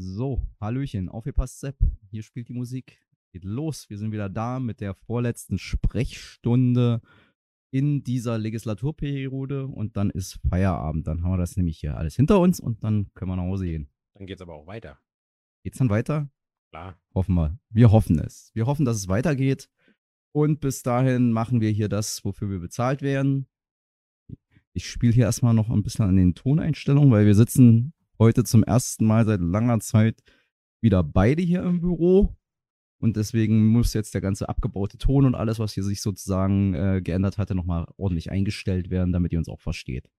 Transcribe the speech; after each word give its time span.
So, 0.00 0.46
Hallöchen, 0.60 1.08
aufgepasst, 1.08 1.58
Sepp. 1.58 1.76
Hier 2.12 2.22
spielt 2.22 2.48
die 2.48 2.52
Musik. 2.52 3.00
Geht 3.32 3.42
los. 3.42 3.90
Wir 3.90 3.98
sind 3.98 4.12
wieder 4.12 4.28
da 4.28 4.60
mit 4.60 4.80
der 4.80 4.94
vorletzten 4.94 5.58
Sprechstunde 5.58 7.02
in 7.72 8.04
dieser 8.04 8.38
Legislaturperiode 8.38 9.66
und 9.66 9.96
dann 9.96 10.10
ist 10.10 10.38
Feierabend. 10.48 11.08
Dann 11.08 11.24
haben 11.24 11.32
wir 11.32 11.36
das 11.36 11.56
nämlich 11.56 11.80
hier 11.80 11.96
alles 11.96 12.14
hinter 12.14 12.38
uns 12.38 12.60
und 12.60 12.84
dann 12.84 13.12
können 13.14 13.32
wir 13.32 13.36
nach 13.36 13.42
Hause 13.42 13.64
gehen. 13.64 13.90
Dann 14.14 14.28
geht's 14.28 14.40
aber 14.40 14.54
auch 14.54 14.68
weiter. 14.68 15.00
Geht's 15.64 15.78
dann 15.78 15.90
weiter? 15.90 16.30
Klar. 16.70 16.96
Hoffen 17.12 17.34
wir. 17.34 17.58
Wir 17.68 17.90
hoffen 17.90 18.20
es. 18.20 18.52
Wir 18.54 18.66
hoffen, 18.66 18.84
dass 18.84 18.98
es 18.98 19.08
weitergeht. 19.08 19.68
Und 20.30 20.60
bis 20.60 20.84
dahin 20.84 21.32
machen 21.32 21.60
wir 21.60 21.70
hier 21.70 21.88
das, 21.88 22.24
wofür 22.24 22.48
wir 22.50 22.60
bezahlt 22.60 23.02
werden. 23.02 23.48
Ich 24.74 24.88
spiele 24.88 25.12
hier 25.12 25.24
erstmal 25.24 25.54
noch 25.54 25.70
ein 25.70 25.82
bisschen 25.82 26.04
an 26.04 26.14
den 26.14 26.36
Toneinstellungen, 26.36 27.10
weil 27.10 27.26
wir 27.26 27.34
sitzen 27.34 27.94
heute 28.18 28.44
zum 28.44 28.64
ersten 28.64 29.06
Mal 29.06 29.24
seit 29.24 29.40
langer 29.40 29.80
Zeit 29.80 30.22
wieder 30.80 31.02
beide 31.02 31.42
hier 31.42 31.62
im 31.62 31.80
Büro. 31.80 32.36
Und 33.00 33.16
deswegen 33.16 33.66
muss 33.66 33.94
jetzt 33.94 34.14
der 34.14 34.20
ganze 34.20 34.48
abgebaute 34.48 34.98
Ton 34.98 35.24
und 35.24 35.36
alles, 35.36 35.58
was 35.58 35.72
hier 35.72 35.84
sich 35.84 36.00
sozusagen 36.00 36.74
äh, 36.74 37.00
geändert 37.02 37.38
hatte, 37.38 37.54
nochmal 37.54 37.86
ordentlich 37.96 38.30
eingestellt 38.30 38.90
werden, 38.90 39.12
damit 39.12 39.32
ihr 39.32 39.38
uns 39.38 39.48
auch 39.48 39.60
versteht. 39.60 40.10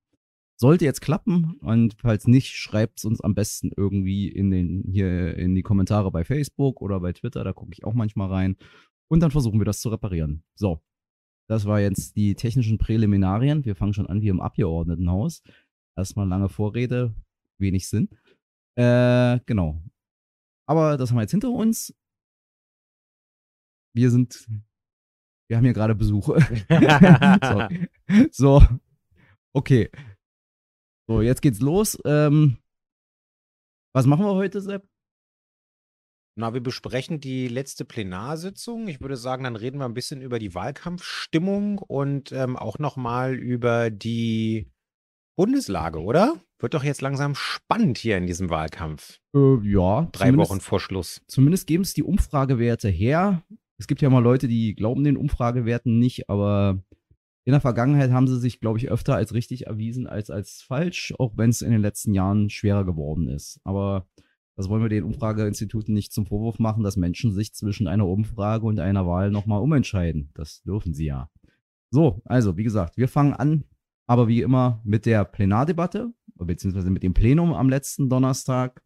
Sollte 0.56 0.86
jetzt 0.86 1.02
klappen 1.02 1.56
und 1.62 1.96
falls 2.00 2.28
nicht, 2.28 2.56
schreibt 2.56 3.00
es 3.00 3.06
uns 3.06 3.22
am 3.22 3.34
besten 3.34 3.72
irgendwie 3.76 4.30
in 4.30 4.52
den, 4.52 4.84
hier 4.86 5.38
in 5.38 5.56
die 5.56 5.62
Kommentare 5.62 6.12
bei 6.12 6.24
Facebook 6.24 6.82
oder 6.82 7.00
bei 7.00 7.14
Twitter, 7.14 7.44
da 7.44 7.54
gucke 7.54 7.72
ich 7.74 7.86
auch 7.86 7.94
manchmal 7.94 8.30
rein. 8.30 8.58
Und 9.10 9.22
dann 9.22 9.32
versuchen 9.32 9.60
wir 9.60 9.66
das 9.66 9.82
zu 9.82 9.90
reparieren. 9.90 10.44
So, 10.56 10.82
das 11.48 11.66
war 11.66 11.80
jetzt 11.80 12.16
die 12.16 12.36
technischen 12.36 12.78
Präliminarien. 12.78 13.66
Wir 13.66 13.76
fangen 13.76 13.94
schon 13.94 14.08
an 14.08 14.22
wie 14.22 14.28
im 14.28 14.42
Abgeordnetenhaus. 14.42 15.42
Erstmal 15.98 16.28
lange 16.28 16.48
Vorrede, 16.48 17.14
wenig 17.60 17.88
Sinn. 17.88 18.10
Äh, 18.76 19.40
genau. 19.46 19.82
Aber 20.68 20.98
das 20.98 21.10
haben 21.10 21.18
wir 21.18 21.22
jetzt 21.22 21.32
hinter 21.32 21.50
uns. 21.50 21.94
Wir 23.96 24.12
sind, 24.12 24.48
wir 25.50 25.58
haben 25.58 25.66
hier 25.66 25.74
gerade 25.74 25.96
Besuche. 25.96 26.40
so. 28.32 28.60
so. 28.60 28.68
okay. 29.54 29.90
So, 31.08 31.22
jetzt 31.22 31.42
geht's 31.42 31.60
los. 31.60 31.98
Ähm, 32.06 32.58
was 33.96 34.06
machen 34.06 34.26
wir 34.26 34.36
heute, 34.36 34.62
Sepp? 34.62 34.88
Na, 36.38 36.54
wir 36.54 36.62
besprechen 36.62 37.20
die 37.20 37.48
letzte 37.48 37.84
Plenarsitzung. 37.84 38.88
Ich 38.88 39.02
würde 39.02 39.18
sagen, 39.18 39.44
dann 39.44 39.58
reden 39.58 39.80
wir 39.80 39.86
ein 39.86 39.94
bisschen 39.94 40.22
über 40.22 40.40
die 40.40 40.54
Wahlkampfstimmung 40.54 41.80
und 41.80 42.32
ähm, 42.32 42.56
auch 42.56 42.80
nochmal 42.80 43.36
über 43.36 43.90
die 43.90 44.72
Bundeslage, 45.40 46.04
oder? 46.04 46.36
Wird 46.60 46.74
doch 46.74 46.84
jetzt 46.84 47.00
langsam 47.00 47.34
spannend 47.34 47.98
hier 47.98 48.18
in 48.18 48.28
diesem 48.28 48.50
Wahlkampf. 48.50 49.22
Äh, 49.34 49.66
ja. 49.66 50.10
Drei 50.12 50.36
Wochen 50.36 50.60
vor 50.60 50.82
Schluss. 50.82 51.22
Zumindest 51.28 51.66
geben 51.66 51.84
es 51.84 51.94
die 51.94 52.04
Umfragewerte 52.04 52.90
her. 52.90 53.42
Es 53.78 53.88
gibt 53.88 54.02
ja 54.02 54.10
mal 54.10 54.20
Leute, 54.20 54.50
die 54.50 54.76
glauben 54.76 55.06
den 55.06 55.16
Umfragewerten 55.16 55.98
nicht, 55.98 56.30
aber 56.30 56.84
in 57.46 57.54
der 57.54 57.62
Vergangenheit 57.62 58.12
haben 58.12 58.28
sie 58.28 58.38
sich, 58.38 58.60
glaube 58.60 58.80
ich, 58.80 58.92
öfter 58.92 59.16
als 59.16 59.34
richtig 59.34 59.68
erwiesen 59.68 60.08
als 60.08 60.30
als 60.30 60.62
falsch, 60.62 61.14
auch 61.18 61.38
wenn 61.38 61.52
es 61.52 61.62
in 61.62 61.72
den 61.72 61.80
letzten 61.80 62.14
Jahren 62.14 62.50
schwerer 62.50 62.84
geworden 62.84 63.30
ist. 63.30 63.62
Aber 63.64 64.10
das 64.58 64.68
wollen 64.68 64.82
wir 64.82 64.90
den 64.90 65.06
Umfrageinstituten 65.06 65.94
nicht 65.94 66.12
zum 66.12 66.26
Vorwurf 66.26 66.60
machen, 66.60 66.84
dass 66.84 66.98
Menschen 66.98 67.32
sich 67.32 67.54
zwischen 67.54 67.88
einer 67.88 68.08
Umfrage 68.08 68.66
und 68.66 68.82
einer 68.82 69.08
Wahl 69.08 69.32
nochmal 69.32 69.62
umentscheiden. 69.62 70.32
Das 70.34 70.64
dürfen 70.64 70.94
sie 70.94 71.06
ja. 71.06 71.30
So, 71.92 72.22
also 72.26 72.58
wie 72.58 72.66
gesagt, 72.66 72.98
wir 72.98 73.08
fangen 73.08 73.34
an, 73.34 73.64
aber 74.10 74.28
wie 74.28 74.42
immer 74.42 74.82
mit 74.84 75.06
der 75.06 75.24
Plenardebatte, 75.24 76.12
beziehungsweise 76.34 76.90
mit 76.90 77.04
dem 77.04 77.14
Plenum 77.14 77.54
am 77.54 77.70
letzten 77.70 78.10
Donnerstag. 78.10 78.82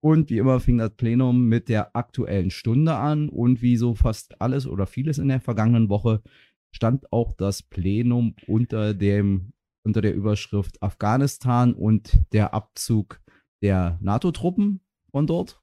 Und 0.00 0.30
wie 0.30 0.38
immer 0.38 0.60
fing 0.60 0.78
das 0.78 0.94
Plenum 0.94 1.48
mit 1.48 1.68
der 1.68 1.96
aktuellen 1.96 2.52
Stunde 2.52 2.94
an. 2.94 3.28
Und 3.28 3.62
wie 3.62 3.76
so 3.76 3.96
fast 3.96 4.40
alles 4.40 4.68
oder 4.68 4.86
vieles 4.86 5.18
in 5.18 5.26
der 5.26 5.40
vergangenen 5.40 5.88
Woche 5.88 6.22
stand 6.70 7.12
auch 7.12 7.32
das 7.32 7.64
Plenum 7.64 8.36
unter 8.46 8.94
dem 8.94 9.54
unter 9.82 10.00
der 10.00 10.14
Überschrift 10.14 10.80
Afghanistan 10.82 11.74
und 11.74 12.20
der 12.32 12.54
Abzug 12.54 13.20
der 13.60 13.98
NATO-Truppen 14.00 14.80
von 15.10 15.26
dort. 15.26 15.60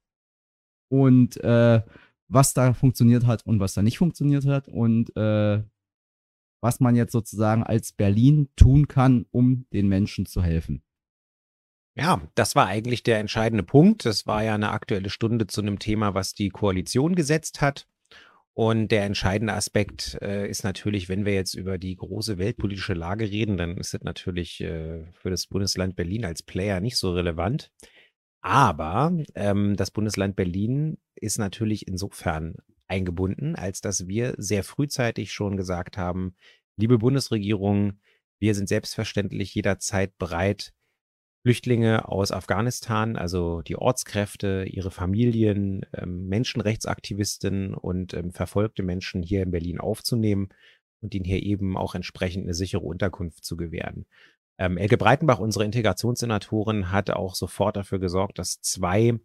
Und 0.90 1.42
äh, 1.46 1.82
was 2.28 2.54
da 2.54 2.74
funktioniert 2.74 3.26
hat 3.26 3.46
und 3.46 3.62
was 3.62 3.74
da 3.74 3.84
nicht 3.84 3.98
funktioniert 3.98 4.46
hat. 4.46 4.68
Und 4.68 5.16
äh, 5.16 5.64
was 6.62 6.80
man 6.80 6.96
jetzt 6.96 7.12
sozusagen 7.12 7.64
als 7.64 7.92
Berlin 7.92 8.50
tun 8.56 8.88
kann, 8.88 9.26
um 9.32 9.66
den 9.74 9.90
Menschen 9.90 10.26
zu 10.26 10.42
helfen. 10.42 10.84
Ja, 11.96 12.22
das 12.36 12.56
war 12.56 12.68
eigentlich 12.68 13.04
der 13.04 13.20
entscheidende 13.20 13.64
Punkt. 13.64 14.06
Das 14.06 14.26
war 14.26 14.44
ja 14.44 14.56
eine 14.56 14.72
aktuelle 14.72 15.10
Stunde 15.10 15.48
zu 15.48 15.62
einem 15.62 15.80
Thema, 15.80 16.14
was 16.14 16.34
die 16.34 16.50
Koalition 16.50 17.16
gesetzt 17.16 17.60
hat. 17.60 17.88
Und 18.54 18.90
der 18.90 19.06
entscheidende 19.06 19.54
Aspekt 19.54 20.18
äh, 20.22 20.48
ist 20.50 20.64
natürlich, 20.64 21.10
wenn 21.10 21.26
wir 21.26 21.34
jetzt 21.34 21.54
über 21.54 21.78
die 21.78 21.96
große 21.96 22.38
weltpolitische 22.38 22.94
Lage 22.94 23.30
reden, 23.30 23.58
dann 23.58 23.78
ist 23.78 23.94
das 23.94 24.02
natürlich 24.04 24.62
äh, 24.62 25.06
für 25.14 25.30
das 25.30 25.48
Bundesland 25.48 25.96
Berlin 25.96 26.26
als 26.26 26.44
Player 26.44 26.80
nicht 26.82 26.98
so 26.98 27.14
relevant. 27.14 27.72
Aber 28.42 29.14
ähm, 29.36 29.76
das 29.76 29.92
Bundesland 29.92 30.36
Berlin 30.36 30.98
ist 31.16 31.38
natürlich 31.40 31.88
insofern 31.88 32.56
eingebunden, 32.92 33.56
als 33.56 33.82
dass 33.82 34.08
wir 34.08 34.36
sehr 34.38 34.64
frühzeitig 34.64 35.32
schon 35.32 35.56
gesagt 35.56 35.98
haben, 35.98 36.36
liebe 36.76 36.98
Bundesregierung, 36.98 38.00
wir 38.40 38.54
sind 38.54 38.68
selbstverständlich 38.68 39.56
jederzeit 39.56 40.18
bereit, 40.18 40.74
Flüchtlinge 41.44 42.08
aus 42.08 42.32
Afghanistan, 42.32 43.16
also 43.16 43.62
die 43.62 43.76
Ortskräfte, 43.76 44.66
ihre 44.68 44.92
Familien, 44.92 45.86
ähm, 45.94 46.28
Menschenrechtsaktivisten 46.28 47.74
und 47.74 48.14
ähm, 48.14 48.32
verfolgte 48.32 48.84
Menschen 48.84 49.24
hier 49.24 49.42
in 49.42 49.52
Berlin 49.52 49.80
aufzunehmen 49.80 50.50
und 51.02 51.16
ihnen 51.16 51.26
hier 51.26 51.42
eben 51.42 51.78
auch 51.78 51.96
entsprechend 51.96 52.44
eine 52.44 52.54
sichere 52.54 52.84
Unterkunft 52.84 53.44
zu 53.44 53.58
gewähren. 53.58 54.06
Ähm, 54.60 54.78
Elke 54.78 54.98
Breitenbach, 54.98 55.40
unsere 55.40 55.66
Integrationssenatorin, 55.66 56.92
hat 56.92 57.10
auch 57.10 57.34
sofort 57.34 57.76
dafür 57.76 58.00
gesorgt, 58.00 58.38
dass 58.38 58.62
zwei 58.62 59.20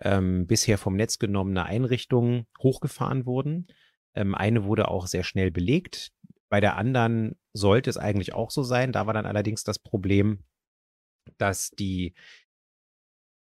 ähm, 0.00 0.46
bisher 0.46 0.78
vom 0.78 0.96
Netz 0.96 1.18
genommene 1.18 1.64
Einrichtungen 1.64 2.46
hochgefahren 2.60 3.26
wurden. 3.26 3.66
Ähm, 4.14 4.34
eine 4.34 4.64
wurde 4.64 4.88
auch 4.88 5.06
sehr 5.06 5.24
schnell 5.24 5.50
belegt. 5.50 6.12
Bei 6.48 6.60
der 6.60 6.76
anderen 6.76 7.36
sollte 7.52 7.90
es 7.90 7.96
eigentlich 7.96 8.34
auch 8.34 8.50
so 8.50 8.62
sein. 8.62 8.92
Da 8.92 9.06
war 9.06 9.14
dann 9.14 9.26
allerdings 9.26 9.64
das 9.64 9.78
Problem, 9.78 10.44
dass 11.38 11.70
die 11.70 12.14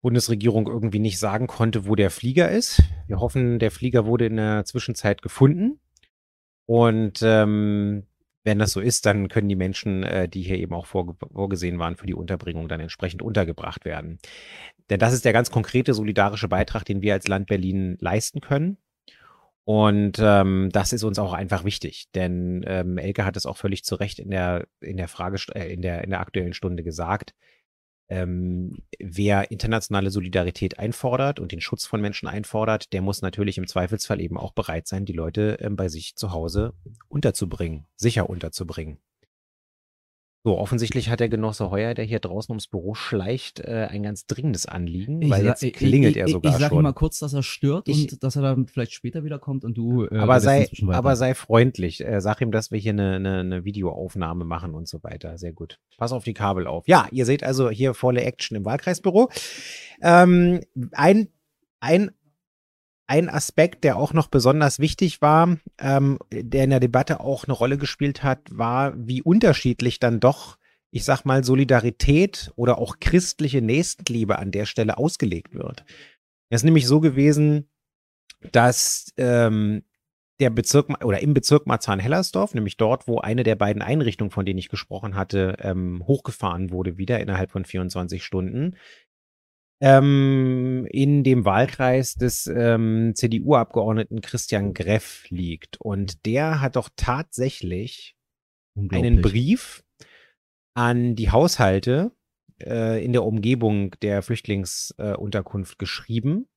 Bundesregierung 0.02 0.68
irgendwie 0.68 1.00
nicht 1.00 1.20
sagen 1.20 1.48
konnte, 1.48 1.86
wo 1.86 1.96
der 1.96 2.10
Flieger 2.10 2.50
ist. 2.50 2.82
Wir 3.08 3.20
hoffen, 3.20 3.60
der 3.60 3.72
Flieger 3.72 4.06
wurde 4.06 4.26
in 4.26 4.38
der 4.38 4.66
Zwischenzeit 4.66 5.22
gefunden. 5.22 5.80
Und 6.66 7.22
ähm, 7.24 8.08
wenn 8.44 8.60
das 8.60 8.72
so 8.72 8.80
ist, 8.80 9.06
dann 9.06 9.28
können 9.28 9.50
die 9.50 9.56
Menschen, 9.56 10.04
äh, 10.04 10.28
die 10.28 10.42
hier 10.42 10.58
eben 10.58 10.74
auch 10.74 10.86
vorgesehen 10.86 11.80
waren 11.80 11.96
für 11.96 12.08
die 12.08 12.14
Unterbringung, 12.14 12.68
dann 12.68 12.80
entsprechend 12.80 13.22
untergebracht 13.22 13.86
werden. 13.86 14.20
Denn 14.90 15.00
das 15.00 15.14
ist 15.14 15.26
der 15.26 15.34
ganz 15.34 15.52
konkrete 15.52 15.94
solidarische 15.94 16.48
Beitrag, 16.48 16.84
den 16.86 17.02
wir 17.02 17.14
als 17.14 17.28
Land 17.28 17.48
Berlin 17.48 17.98
leisten 18.00 18.42
können. 18.42 18.78
Und 19.64 20.18
ähm, 20.20 20.70
das 20.72 20.92
ist 20.92 21.04
uns 21.04 21.20
auch 21.20 21.34
einfach 21.34 21.64
wichtig, 21.64 22.08
denn 22.16 22.64
ähm, 22.66 22.98
Elke 22.98 23.26
hat 23.26 23.38
es 23.38 23.46
auch 23.46 23.58
völlig 23.58 23.84
zu 23.84 23.96
Recht 23.96 24.18
in 24.18 24.32
der 24.32 24.68
in 24.82 24.98
der 24.98 25.08
Frage 25.08 25.38
äh, 25.54 25.72
in 25.72 25.84
der 25.84 26.04
in 26.04 26.10
der 26.10 26.20
aktuellen 26.20 26.54
Stunde 26.54 26.84
gesagt 26.84 27.36
ähm, 28.12 28.84
wer 29.00 29.52
internationale 29.52 30.12
Solidarität 30.12 30.78
einfordert 30.78 31.40
und 31.40 31.54
den 31.54 31.62
Schutz 31.62 31.86
von 31.86 32.02
Menschen 32.02 32.28
einfordert, 32.28 32.92
der 32.92 33.02
muss 33.02 33.22
natürlich 33.22 33.58
im 33.58 33.68
Zweifelsfall 33.68 34.20
eben 34.20 34.38
auch 34.38 34.52
bereit 34.52 34.86
sein, 34.86 35.06
die 35.06 35.14
Leute 35.14 35.58
ähm, 35.62 35.78
bei 35.78 35.88
sich 35.88 36.18
zu 36.18 36.34
Hause 36.34 36.74
unterzubringen, 37.08 37.88
sicher 37.96 38.30
unterzubringen. 38.30 39.00
So, 40.44 40.58
offensichtlich 40.58 41.10
hat 41.10 41.20
der 41.20 41.30
Genosse 41.30 41.70
Heuer, 41.70 41.94
der 41.94 42.04
hier 42.04 42.20
draußen 42.20 42.52
ums 42.52 42.68
Büro 42.68 42.96
schleicht, 42.96 43.60
äh, 43.60 43.88
ein 43.90 44.02
ganz 44.02 44.26
dringendes 44.26 44.66
Anliegen, 44.66 45.30
weil 45.30 45.46
jetzt 45.46 45.62
klingelt 45.74 46.16
ich, 46.16 46.22
er 46.22 46.28
sogar 46.28 46.52
ich, 46.52 46.56
ich 46.56 46.62
sag 46.62 46.70
schon. 46.70 46.80
ihm 46.80 46.84
mal 46.84 46.94
kurz, 46.94 47.20
dass 47.20 47.34
er 47.34 47.44
stört 47.44 47.88
ich, 47.88 48.12
und 48.12 48.24
dass 48.24 48.36
er 48.36 48.42
dann 48.42 48.66
vielleicht 48.66 48.94
später 48.94 49.24
wiederkommt 49.24 49.64
und 49.64 49.78
du. 49.78 50.06
Äh, 50.06 50.18
aber 50.18 50.40
sei, 50.40 50.68
aber 50.88 51.16
sei 51.16 51.36
freundlich. 51.36 52.04
Äh, 52.04 52.22
sag 52.22 52.42
ihm, 52.42 52.52
dass 52.52 52.72
wir 52.72 52.80
hier 52.80 52.94
eine, 52.94 53.18
eine, 53.18 53.40
eine 53.42 53.66
Videoaufnahme 53.66 54.44
machen 54.44 54.74
und 54.74 54.88
so 54.88 55.04
weiter. 55.04 55.38
Sehr 55.38 55.54
gut. 55.54 55.78
Pass 55.98 56.12
auf 56.12 56.24
die 56.24 56.34
Kabel 56.34 56.66
auf. 56.66 56.88
Ja, 56.88 57.08
ihr 57.12 57.26
seht 57.28 57.44
also 57.44 57.70
hier 57.70 57.94
volle 57.94 58.22
Action 58.22 58.58
im 58.58 58.66
Wahlkreisbüro. 58.66 59.30
Ähm, 60.02 60.62
ein 60.94 61.28
ein 61.82 62.12
ein 63.12 63.28
Aspekt, 63.28 63.84
der 63.84 63.98
auch 63.98 64.14
noch 64.14 64.28
besonders 64.28 64.80
wichtig 64.80 65.22
war, 65.22 65.58
ähm, 65.78 66.18
der 66.32 66.64
in 66.64 66.70
der 66.70 66.80
Debatte 66.80 67.20
auch 67.20 67.44
eine 67.44 67.52
Rolle 67.52 67.78
gespielt 67.78 68.24
hat, 68.24 68.40
war, 68.50 68.94
wie 68.96 69.22
unterschiedlich 69.22 70.00
dann 70.00 70.22
doch, 70.22 70.58
ich 70.92 71.04
sag 71.04 71.26
mal, 71.26 71.44
Solidarität 71.44 72.54
oder 72.56 72.78
auch 72.78 73.00
christliche 73.02 73.62
Nächstenliebe 73.62 74.40
an 74.40 74.52
der 74.52 74.66
Stelle 74.66 74.98
ausgelegt 74.98 75.54
wird. 75.54 75.84
Es 76.50 76.62
ist 76.62 76.64
nämlich 76.64 76.88
so 76.88 77.02
gewesen, 77.02 77.70
dass 78.54 79.12
ähm, 79.18 79.84
der 80.40 80.50
Bezirk 80.50 81.04
oder 81.04 81.22
im 81.22 81.34
Bezirk 81.34 81.68
Marzahn-Hellersdorf, 81.68 82.54
nämlich 82.54 82.78
dort, 82.78 83.10
wo 83.10 83.20
eine 83.20 83.44
der 83.44 83.58
beiden 83.58 83.82
Einrichtungen, 83.82 84.32
von 84.32 84.46
denen 84.46 84.58
ich 84.58 84.70
gesprochen 84.70 85.16
hatte, 85.16 85.58
ähm, 85.60 86.02
hochgefahren 86.08 86.72
wurde, 86.72 86.98
wieder 86.98 87.20
innerhalb 87.20 87.52
von 87.52 87.66
24 87.66 88.24
Stunden, 88.24 88.78
ähm, 89.82 90.88
in 90.92 91.24
dem 91.24 91.44
Wahlkreis 91.44 92.14
des 92.14 92.48
ähm, 92.48 93.14
CDU-Abgeordneten 93.16 94.22
Christian 94.22 94.74
Greff 94.74 95.26
liegt. 95.30 95.82
Und 95.82 96.26
der 96.26 96.62
hat 96.62 96.76
doch 96.76 96.90
tatsächlich 96.96 98.16
einen 98.76 99.22
Brief 99.22 99.84
an 100.76 101.16
die 101.16 101.32
Haushalte 101.32 102.12
äh, 102.62 103.04
in 103.04 103.12
der 103.12 103.24
Umgebung 103.24 103.92
der 104.02 104.22
Flüchtlingsunterkunft 104.22 105.74
äh, 105.74 105.78
geschrieben, 105.78 106.48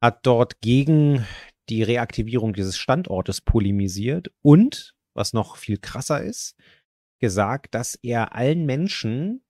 hat 0.00 0.24
dort 0.24 0.60
gegen 0.60 1.26
die 1.68 1.82
Reaktivierung 1.82 2.54
dieses 2.54 2.78
Standortes 2.78 3.40
polemisiert 3.40 4.32
und, 4.42 4.94
was 5.14 5.32
noch 5.32 5.56
viel 5.56 5.78
krasser 5.78 6.22
ist, 6.22 6.56
gesagt, 7.20 7.74
dass 7.74 7.94
er 7.96 8.34
allen 8.34 8.64
Menschen, 8.64 9.44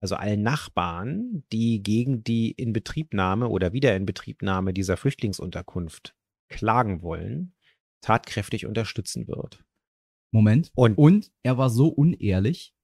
also 0.00 0.16
allen 0.16 0.42
Nachbarn, 0.42 1.44
die 1.52 1.82
gegen 1.82 2.22
die 2.22 2.52
Inbetriebnahme 2.52 3.48
oder 3.48 3.72
Wiederinbetriebnahme 3.72 4.72
dieser 4.72 4.96
Flüchtlingsunterkunft 4.96 6.14
klagen 6.48 7.02
wollen, 7.02 7.54
tatkräftig 8.02 8.66
unterstützen 8.66 9.26
wird. 9.26 9.64
Moment. 10.32 10.70
Und, 10.74 10.98
und 10.98 11.32
er 11.42 11.58
war 11.58 11.70
so 11.70 11.88
unehrlich, 11.88 12.74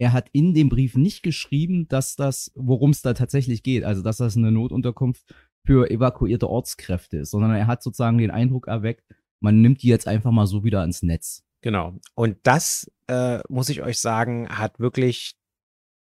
er 0.00 0.12
hat 0.12 0.28
in 0.32 0.54
dem 0.54 0.68
Brief 0.68 0.96
nicht 0.96 1.22
geschrieben, 1.22 1.88
dass 1.88 2.14
das, 2.14 2.52
worum 2.54 2.90
es 2.90 3.02
da 3.02 3.14
tatsächlich 3.14 3.62
geht, 3.62 3.84
also 3.84 4.02
dass 4.02 4.18
das 4.18 4.36
eine 4.36 4.52
Notunterkunft 4.52 5.34
für 5.66 5.90
evakuierte 5.90 6.48
Ortskräfte 6.48 7.18
ist, 7.18 7.30
sondern 7.30 7.54
er 7.54 7.66
hat 7.66 7.82
sozusagen 7.82 8.18
den 8.18 8.30
Eindruck 8.30 8.68
erweckt, 8.68 9.04
man 9.40 9.60
nimmt 9.60 9.82
die 9.82 9.88
jetzt 9.88 10.06
einfach 10.06 10.30
mal 10.30 10.46
so 10.46 10.64
wieder 10.64 10.84
ins 10.84 11.02
Netz. 11.02 11.44
Genau. 11.60 11.94
Und 12.14 12.38
das, 12.44 12.90
äh, 13.08 13.40
muss 13.48 13.68
ich 13.68 13.82
euch 13.82 13.98
sagen, 13.98 14.48
hat 14.48 14.78
wirklich 14.78 15.37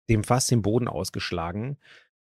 dem 0.10 0.24
fast 0.24 0.52
den 0.52 0.62
Boden 0.62 0.88
ausgeschlagen. 0.88 1.78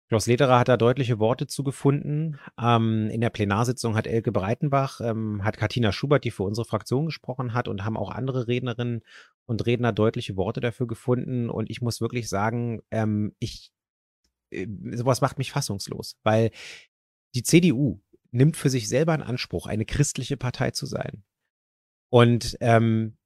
Klaus 0.09 0.27
Lederer 0.27 0.59
hat 0.59 0.67
da 0.67 0.77
deutliche 0.77 1.17
Worte 1.19 1.47
zugefunden. 1.47 2.39
Ähm, 2.61 3.09
in 3.09 3.21
der 3.21 3.29
Plenarsitzung 3.29 3.95
hat 3.95 4.05
Elke 4.05 4.31
Breitenbach, 4.31 5.01
ähm, 5.01 5.43
hat 5.43 5.57
Katina 5.57 5.91
Schubert, 5.91 6.23
die 6.23 6.31
für 6.31 6.43
unsere 6.43 6.65
Fraktion 6.65 7.05
gesprochen 7.05 7.53
hat, 7.53 7.67
und 7.67 7.83
haben 7.83 7.97
auch 7.97 8.11
andere 8.11 8.47
Rednerinnen 8.47 9.01
und 9.45 9.65
Redner 9.65 9.91
deutliche 9.91 10.35
Worte 10.37 10.59
dafür 10.59 10.87
gefunden. 10.87 11.49
Und 11.49 11.69
ich 11.69 11.81
muss 11.81 12.01
wirklich 12.01 12.29
sagen, 12.29 12.81
ähm, 12.91 13.35
ich, 13.39 13.71
äh, 14.51 14.67
sowas 14.91 15.21
macht 15.21 15.37
mich 15.37 15.51
fassungslos, 15.51 16.19
weil 16.23 16.51
die 17.33 17.43
CDU 17.43 17.99
nimmt 18.31 18.57
für 18.57 18.69
sich 18.69 18.89
selber 18.89 19.15
in 19.15 19.21
Anspruch, 19.21 19.67
eine 19.67 19.85
christliche 19.85 20.37
Partei 20.37 20.71
zu 20.71 20.85
sein. 20.85 21.23
Und 22.09 22.57
ähm, 22.59 23.17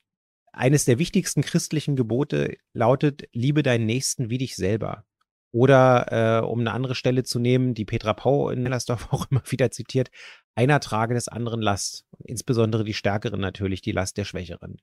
eines 0.58 0.86
der 0.86 1.00
wichtigsten 1.00 1.42
christlichen 1.42 1.96
Gebote 1.96 2.58
lautet, 2.74 3.24
liebe 3.32 3.64
deinen 3.64 3.86
Nächsten 3.86 4.30
wie 4.30 4.38
dich 4.38 4.56
selber. 4.56 5.06
Oder 5.52 6.42
äh, 6.42 6.46
um 6.46 6.60
eine 6.60 6.72
andere 6.72 6.96
Stelle 6.96 7.24
zu 7.24 7.40
nehmen, 7.40 7.74
die 7.74 7.86
Petra 7.86 8.14
Pau 8.14 8.50
in 8.50 8.64
Hellersdorf 8.64 9.08
auch 9.14 9.28
immer 9.32 9.44
wieder 9.50 9.72
zitiert, 9.72 10.10
einer 10.56 10.80
trage 10.80 11.14
des 11.14 11.28
anderen 11.28 11.62
Last. 11.62 12.06
Insbesondere 12.24 12.84
die 12.84 12.94
Stärkeren 12.94 13.40
natürlich, 13.40 13.82
die 13.82 13.92
Last 13.92 14.18
der 14.18 14.26
Schwächeren. 14.26 14.78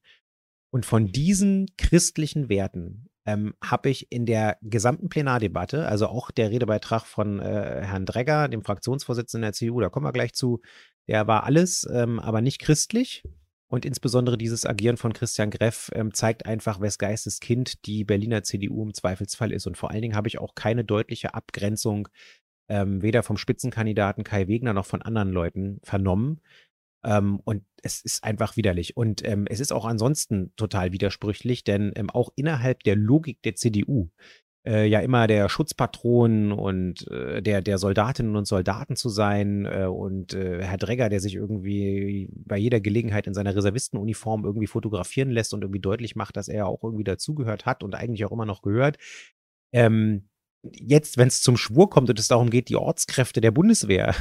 Und 0.72 0.86
von 0.86 1.12
diesen 1.12 1.66
christlichen 1.76 2.48
Werten 2.48 3.08
ähm, 3.26 3.54
habe 3.62 3.90
ich 3.90 4.10
in 4.10 4.26
der 4.26 4.58
gesamten 4.62 5.08
Plenardebatte, 5.08 5.86
also 5.86 6.08
auch 6.08 6.30
der 6.30 6.50
Redebeitrag 6.50 7.06
von 7.06 7.40
äh, 7.40 7.82
Herrn 7.84 8.06
Dregger, 8.06 8.48
dem 8.48 8.64
Fraktionsvorsitzenden 8.64 9.42
der 9.42 9.52
CDU, 9.52 9.80
da 9.80 9.88
kommen 9.88 10.06
wir 10.06 10.12
gleich 10.12 10.34
zu, 10.34 10.60
der 11.08 11.26
war 11.26 11.44
alles, 11.44 11.88
ähm, 11.92 12.18
aber 12.18 12.40
nicht 12.40 12.58
christlich. 12.58 13.22
Und 13.74 13.84
insbesondere 13.84 14.38
dieses 14.38 14.64
Agieren 14.66 14.96
von 14.96 15.12
Christian 15.12 15.50
Greff 15.50 15.90
ähm, 15.96 16.14
zeigt 16.14 16.46
einfach, 16.46 16.80
wes 16.80 16.96
Geistes 16.96 17.40
Kind 17.40 17.84
die 17.86 18.04
Berliner 18.04 18.44
CDU 18.44 18.84
im 18.84 18.94
Zweifelsfall 18.94 19.50
ist. 19.50 19.66
Und 19.66 19.76
vor 19.76 19.90
allen 19.90 20.00
Dingen 20.00 20.14
habe 20.14 20.28
ich 20.28 20.38
auch 20.38 20.54
keine 20.54 20.84
deutliche 20.84 21.34
Abgrenzung 21.34 22.06
ähm, 22.68 23.02
weder 23.02 23.24
vom 23.24 23.36
Spitzenkandidaten 23.36 24.22
Kai 24.22 24.46
Wegner 24.46 24.74
noch 24.74 24.86
von 24.86 25.02
anderen 25.02 25.30
Leuten 25.30 25.80
vernommen. 25.82 26.40
Ähm, 27.02 27.40
und 27.42 27.64
es 27.82 28.00
ist 28.00 28.22
einfach 28.22 28.56
widerlich. 28.56 28.96
Und 28.96 29.26
ähm, 29.26 29.44
es 29.48 29.58
ist 29.58 29.72
auch 29.72 29.86
ansonsten 29.86 30.52
total 30.54 30.92
widersprüchlich, 30.92 31.64
denn 31.64 31.90
ähm, 31.96 32.10
auch 32.10 32.30
innerhalb 32.36 32.84
der 32.84 32.94
Logik 32.94 33.42
der 33.42 33.56
CDU 33.56 34.08
äh, 34.66 34.86
ja 34.86 35.00
immer 35.00 35.26
der 35.26 35.48
Schutzpatron 35.48 36.52
und 36.52 37.06
äh, 37.10 37.42
der, 37.42 37.60
der 37.62 37.78
Soldatinnen 37.78 38.36
und 38.36 38.46
Soldaten 38.46 38.96
zu 38.96 39.08
sein 39.08 39.66
äh, 39.66 39.86
und 39.86 40.34
äh, 40.34 40.62
Herr 40.62 40.78
Dregger, 40.78 41.08
der 41.08 41.20
sich 41.20 41.34
irgendwie 41.34 42.28
bei 42.32 42.56
jeder 42.56 42.80
Gelegenheit 42.80 43.26
in 43.26 43.34
seiner 43.34 43.54
Reservistenuniform 43.54 44.44
irgendwie 44.44 44.66
fotografieren 44.66 45.30
lässt 45.30 45.52
und 45.54 45.62
irgendwie 45.62 45.80
deutlich 45.80 46.16
macht, 46.16 46.36
dass 46.36 46.48
er 46.48 46.66
auch 46.66 46.82
irgendwie 46.82 47.04
dazugehört 47.04 47.66
hat 47.66 47.82
und 47.82 47.94
eigentlich 47.94 48.24
auch 48.24 48.32
immer 48.32 48.46
noch 48.46 48.62
gehört. 48.62 48.96
Ähm, 49.72 50.28
jetzt, 50.62 51.18
wenn 51.18 51.28
es 51.28 51.42
zum 51.42 51.56
Schwur 51.56 51.90
kommt 51.90 52.08
und 52.08 52.18
es 52.18 52.28
darum 52.28 52.50
geht, 52.50 52.68
die 52.68 52.76
Ortskräfte 52.76 53.40
der 53.40 53.50
Bundeswehr 53.50 54.14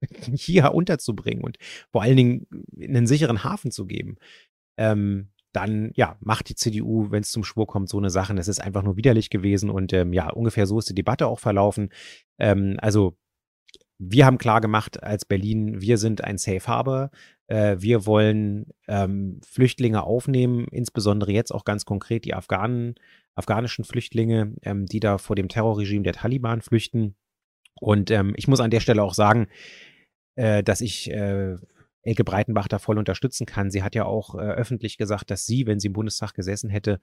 hier 0.32 0.74
unterzubringen 0.74 1.42
und 1.42 1.58
vor 1.90 2.02
allen 2.02 2.16
Dingen 2.16 2.46
einen 2.80 3.06
sicheren 3.06 3.42
Hafen 3.42 3.72
zu 3.72 3.86
geben, 3.86 4.16
ähm, 4.76 5.30
dann 5.58 5.90
ja, 5.96 6.16
macht 6.20 6.48
die 6.48 6.54
CDU, 6.54 7.10
wenn 7.10 7.22
es 7.22 7.32
zum 7.32 7.42
Schwur 7.42 7.66
kommt, 7.66 7.88
so 7.88 7.98
eine 7.98 8.10
Sache. 8.10 8.34
Das 8.34 8.46
ist 8.46 8.60
einfach 8.62 8.84
nur 8.84 8.96
widerlich 8.96 9.28
gewesen 9.28 9.70
und 9.70 9.92
ähm, 9.92 10.12
ja, 10.12 10.30
ungefähr 10.30 10.66
so 10.66 10.78
ist 10.78 10.88
die 10.88 10.94
Debatte 10.94 11.26
auch 11.26 11.40
verlaufen. 11.40 11.90
Ähm, 12.38 12.76
also 12.80 13.16
wir 13.98 14.24
haben 14.24 14.38
klar 14.38 14.60
gemacht 14.60 15.02
als 15.02 15.24
Berlin, 15.24 15.80
wir 15.80 15.98
sind 15.98 16.22
ein 16.22 16.38
Safe 16.38 16.64
Harbor. 16.68 17.10
Äh, 17.48 17.76
wir 17.80 18.06
wollen 18.06 18.72
ähm, 18.86 19.40
Flüchtlinge 19.44 20.04
aufnehmen, 20.04 20.68
insbesondere 20.70 21.32
jetzt 21.32 21.52
auch 21.52 21.64
ganz 21.64 21.84
konkret 21.84 22.24
die 22.24 22.34
Afghanen, 22.34 22.94
afghanischen 23.34 23.84
Flüchtlinge, 23.84 24.54
ähm, 24.62 24.86
die 24.86 25.00
da 25.00 25.18
vor 25.18 25.34
dem 25.34 25.48
Terrorregime 25.48 26.04
der 26.04 26.12
Taliban 26.12 26.62
flüchten. 26.62 27.16
Und 27.80 28.12
ähm, 28.12 28.34
ich 28.36 28.46
muss 28.46 28.60
an 28.60 28.70
der 28.70 28.80
Stelle 28.80 29.02
auch 29.02 29.14
sagen, 29.14 29.48
äh, 30.36 30.62
dass 30.62 30.80
ich 30.80 31.10
äh, 31.10 31.56
Elke 32.08 32.24
Breitenbach 32.24 32.68
da 32.68 32.78
voll 32.78 32.98
unterstützen 32.98 33.46
kann. 33.46 33.70
Sie 33.70 33.82
hat 33.82 33.94
ja 33.94 34.04
auch 34.04 34.34
äh, 34.34 34.38
öffentlich 34.38 34.96
gesagt, 34.96 35.30
dass 35.30 35.46
sie, 35.46 35.66
wenn 35.66 35.78
sie 35.78 35.88
im 35.88 35.92
Bundestag 35.92 36.34
gesessen 36.34 36.70
hätte, 36.70 37.00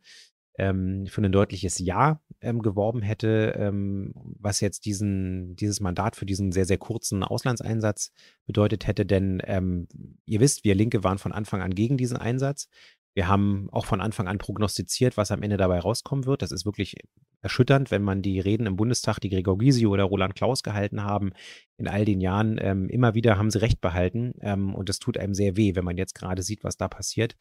ähm, 0.57 1.05
für 1.07 1.21
ein 1.21 1.31
deutliches 1.31 1.79
Ja 1.79 2.21
ähm, 2.41 2.61
geworben 2.61 3.01
hätte, 3.01 3.55
ähm, 3.57 4.13
was 4.39 4.61
jetzt 4.61 4.85
diesen, 4.85 5.55
dieses 5.55 5.79
Mandat 5.79 6.15
für 6.15 6.25
diesen 6.25 6.51
sehr, 6.51 6.65
sehr 6.65 6.77
kurzen 6.77 7.23
Auslandseinsatz 7.23 8.11
bedeutet 8.45 8.87
hätte. 8.87 9.05
Denn 9.05 9.41
ähm, 9.45 9.87
ihr 10.25 10.39
wisst, 10.39 10.63
wir 10.63 10.75
Linke 10.75 11.03
waren 11.03 11.17
von 11.17 11.33
Anfang 11.33 11.61
an 11.61 11.75
gegen 11.75 11.97
diesen 11.97 12.17
Einsatz. 12.17 12.67
Wir 13.15 13.29
haben 13.29 13.69
auch 13.71 13.85
von 13.85 14.01
Anfang 14.01 14.27
an 14.27 14.37
prognostiziert, 14.37 15.15
was 15.15 15.31
am 15.31 15.41
Ende 15.41 15.55
dabei 15.55 15.79
rauskommen 15.79 16.25
wird. 16.25 16.41
Das 16.41 16.51
ist 16.51 16.65
wirklich 16.65 16.95
erschütternd, 17.41 17.89
wenn 17.89 18.01
man 18.01 18.21
die 18.21 18.41
Reden 18.41 18.67
im 18.67 18.75
Bundestag, 18.75 19.19
die 19.19 19.29
Gregor 19.29 19.57
Gysi 19.57 19.87
oder 19.87 20.03
Roland 20.03 20.35
Klaus 20.35 20.63
gehalten 20.63 21.01
haben, 21.01 21.31
in 21.77 21.87
all 21.87 22.03
den 22.03 22.19
Jahren, 22.19 22.57
ähm, 22.59 22.89
immer 22.89 23.15
wieder 23.15 23.37
haben 23.37 23.51
sie 23.51 23.61
recht 23.61 23.79
behalten. 23.79 24.33
Ähm, 24.41 24.75
und 24.75 24.89
es 24.89 24.99
tut 24.99 25.17
einem 25.17 25.33
sehr 25.33 25.55
weh, 25.55 25.75
wenn 25.75 25.85
man 25.85 25.95
jetzt 25.95 26.13
gerade 26.13 26.43
sieht, 26.43 26.65
was 26.65 26.75
da 26.75 26.89
passiert. 26.89 27.37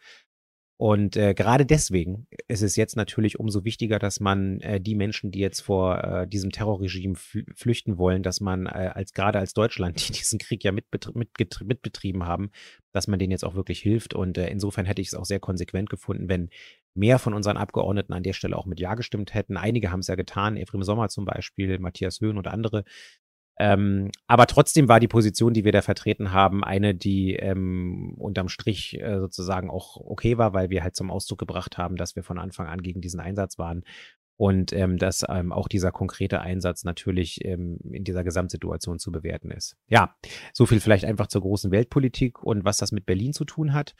Und 0.76 1.16
äh, 1.16 1.34
gerade 1.34 1.64
deswegen 1.64 2.26
ist 2.48 2.62
es 2.62 2.74
jetzt 2.74 2.96
natürlich 2.96 3.38
umso 3.38 3.64
wichtiger, 3.64 4.00
dass 4.00 4.18
man 4.18 4.60
äh, 4.60 4.80
die 4.80 4.96
Menschen, 4.96 5.30
die 5.30 5.38
jetzt 5.38 5.60
vor 5.60 6.02
äh, 6.02 6.26
diesem 6.26 6.50
Terrorregime 6.50 7.14
flüchten 7.14 7.96
wollen, 7.96 8.24
dass 8.24 8.40
man 8.40 8.66
äh, 8.66 8.90
als 8.92 9.12
gerade 9.12 9.38
als 9.38 9.54
Deutschland, 9.54 9.96
die 10.08 10.12
diesen 10.12 10.40
Krieg 10.40 10.64
ja 10.64 10.72
mitbetrieben 10.72 11.28
mit 12.18 12.26
haben, 12.26 12.50
dass 12.92 13.06
man 13.06 13.20
denen 13.20 13.30
jetzt 13.30 13.44
auch 13.44 13.54
wirklich 13.54 13.80
hilft. 13.80 14.14
Und 14.14 14.36
äh, 14.36 14.48
insofern 14.48 14.84
hätte 14.84 15.00
ich 15.00 15.08
es 15.08 15.14
auch 15.14 15.24
sehr 15.24 15.38
konsequent 15.38 15.90
gefunden, 15.90 16.28
wenn 16.28 16.50
mehr 16.94 17.20
von 17.20 17.34
unseren 17.34 17.56
Abgeordneten 17.56 18.12
an 18.12 18.24
der 18.24 18.32
Stelle 18.32 18.56
auch 18.56 18.66
mit 18.66 18.80
Ja 18.80 18.94
gestimmt 18.94 19.32
hätten. 19.32 19.56
Einige 19.56 19.92
haben 19.92 20.00
es 20.00 20.08
ja 20.08 20.16
getan, 20.16 20.56
Efrem 20.56 20.82
Sommer 20.82 21.08
zum 21.08 21.24
Beispiel, 21.24 21.78
Matthias 21.78 22.20
Höhn 22.20 22.36
und 22.36 22.48
andere. 22.48 22.84
Ähm, 23.58 24.10
aber 24.26 24.46
trotzdem 24.46 24.88
war 24.88 24.98
die 24.98 25.08
Position, 25.08 25.54
die 25.54 25.64
wir 25.64 25.72
da 25.72 25.82
vertreten 25.82 26.32
haben, 26.32 26.64
eine, 26.64 26.94
die 26.94 27.34
ähm, 27.36 28.14
unterm 28.18 28.48
Strich 28.48 29.00
äh, 29.00 29.20
sozusagen 29.20 29.70
auch 29.70 29.96
okay 29.96 30.38
war, 30.38 30.54
weil 30.54 30.70
wir 30.70 30.82
halt 30.82 30.96
zum 30.96 31.10
Ausdruck 31.10 31.38
gebracht 31.38 31.78
haben, 31.78 31.96
dass 31.96 32.16
wir 32.16 32.24
von 32.24 32.38
Anfang 32.38 32.66
an 32.66 32.82
gegen 32.82 33.00
diesen 33.00 33.20
Einsatz 33.20 33.58
waren 33.58 33.84
und 34.36 34.72
ähm, 34.72 34.98
dass 34.98 35.24
ähm, 35.28 35.52
auch 35.52 35.68
dieser 35.68 35.92
konkrete 35.92 36.40
Einsatz 36.40 36.84
natürlich 36.84 37.44
ähm, 37.44 37.78
in 37.92 38.04
dieser 38.04 38.24
Gesamtsituation 38.24 38.98
zu 38.98 39.12
bewerten 39.12 39.50
ist. 39.50 39.76
Ja, 39.88 40.16
so 40.52 40.66
viel 40.66 40.80
vielleicht 40.80 41.04
einfach 41.04 41.28
zur 41.28 41.42
großen 41.42 41.70
Weltpolitik 41.70 42.42
und 42.42 42.64
was 42.64 42.78
das 42.78 42.90
mit 42.90 43.06
Berlin 43.06 43.32
zu 43.32 43.44
tun 43.44 43.72
hat. 43.72 43.94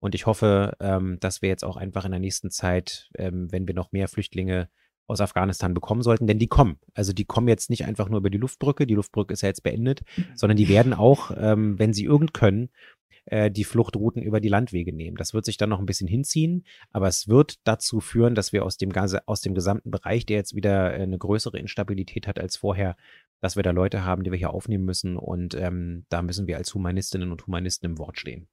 Und 0.00 0.14
ich 0.14 0.26
hoffe, 0.26 0.76
ähm, 0.80 1.18
dass 1.20 1.42
wir 1.42 1.48
jetzt 1.48 1.64
auch 1.64 1.76
einfach 1.76 2.04
in 2.04 2.12
der 2.12 2.20
nächsten 2.20 2.50
Zeit, 2.50 3.10
ähm, 3.16 3.50
wenn 3.50 3.66
wir 3.66 3.74
noch 3.74 3.90
mehr 3.92 4.08
Flüchtlinge 4.08 4.68
aus 5.08 5.20
Afghanistan 5.20 5.74
bekommen 5.74 6.02
sollten, 6.02 6.26
denn 6.26 6.38
die 6.38 6.46
kommen. 6.46 6.78
Also 6.94 7.12
die 7.12 7.24
kommen 7.24 7.48
jetzt 7.48 7.70
nicht 7.70 7.84
einfach 7.84 8.08
nur 8.08 8.18
über 8.18 8.30
die 8.30 8.38
Luftbrücke, 8.38 8.86
die 8.86 8.94
Luftbrücke 8.94 9.32
ist 9.32 9.42
ja 9.42 9.48
jetzt 9.48 9.62
beendet, 9.62 10.02
mhm. 10.16 10.24
sondern 10.34 10.56
die 10.56 10.68
werden 10.68 10.94
auch, 10.94 11.32
ähm, 11.36 11.78
wenn 11.78 11.92
sie 11.92 12.04
irgend 12.04 12.34
können, 12.34 12.68
äh, 13.24 13.50
die 13.50 13.64
Fluchtrouten 13.64 14.22
über 14.22 14.40
die 14.40 14.48
Landwege 14.48 14.92
nehmen. 14.92 15.16
Das 15.16 15.34
wird 15.34 15.44
sich 15.44 15.56
dann 15.56 15.70
noch 15.70 15.80
ein 15.80 15.86
bisschen 15.86 16.08
hinziehen, 16.08 16.64
aber 16.92 17.08
es 17.08 17.28
wird 17.28 17.56
dazu 17.64 18.00
führen, 18.00 18.34
dass 18.34 18.52
wir 18.52 18.64
aus 18.64 18.76
dem, 18.76 18.92
aus 19.26 19.40
dem 19.40 19.54
gesamten 19.54 19.90
Bereich, 19.90 20.26
der 20.26 20.36
jetzt 20.36 20.54
wieder 20.54 20.94
äh, 20.94 21.02
eine 21.02 21.18
größere 21.18 21.58
Instabilität 21.58 22.26
hat 22.26 22.38
als 22.38 22.56
vorher, 22.56 22.96
dass 23.40 23.56
wir 23.56 23.62
da 23.62 23.70
Leute 23.70 24.04
haben, 24.04 24.24
die 24.24 24.30
wir 24.30 24.38
hier 24.38 24.52
aufnehmen 24.52 24.84
müssen 24.84 25.16
und 25.16 25.54
ähm, 25.54 26.04
da 26.08 26.22
müssen 26.22 26.46
wir 26.46 26.58
als 26.58 26.74
Humanistinnen 26.74 27.30
und 27.30 27.46
Humanisten 27.46 27.90
im 27.90 27.98
Wort 27.98 28.18
stehen. 28.18 28.48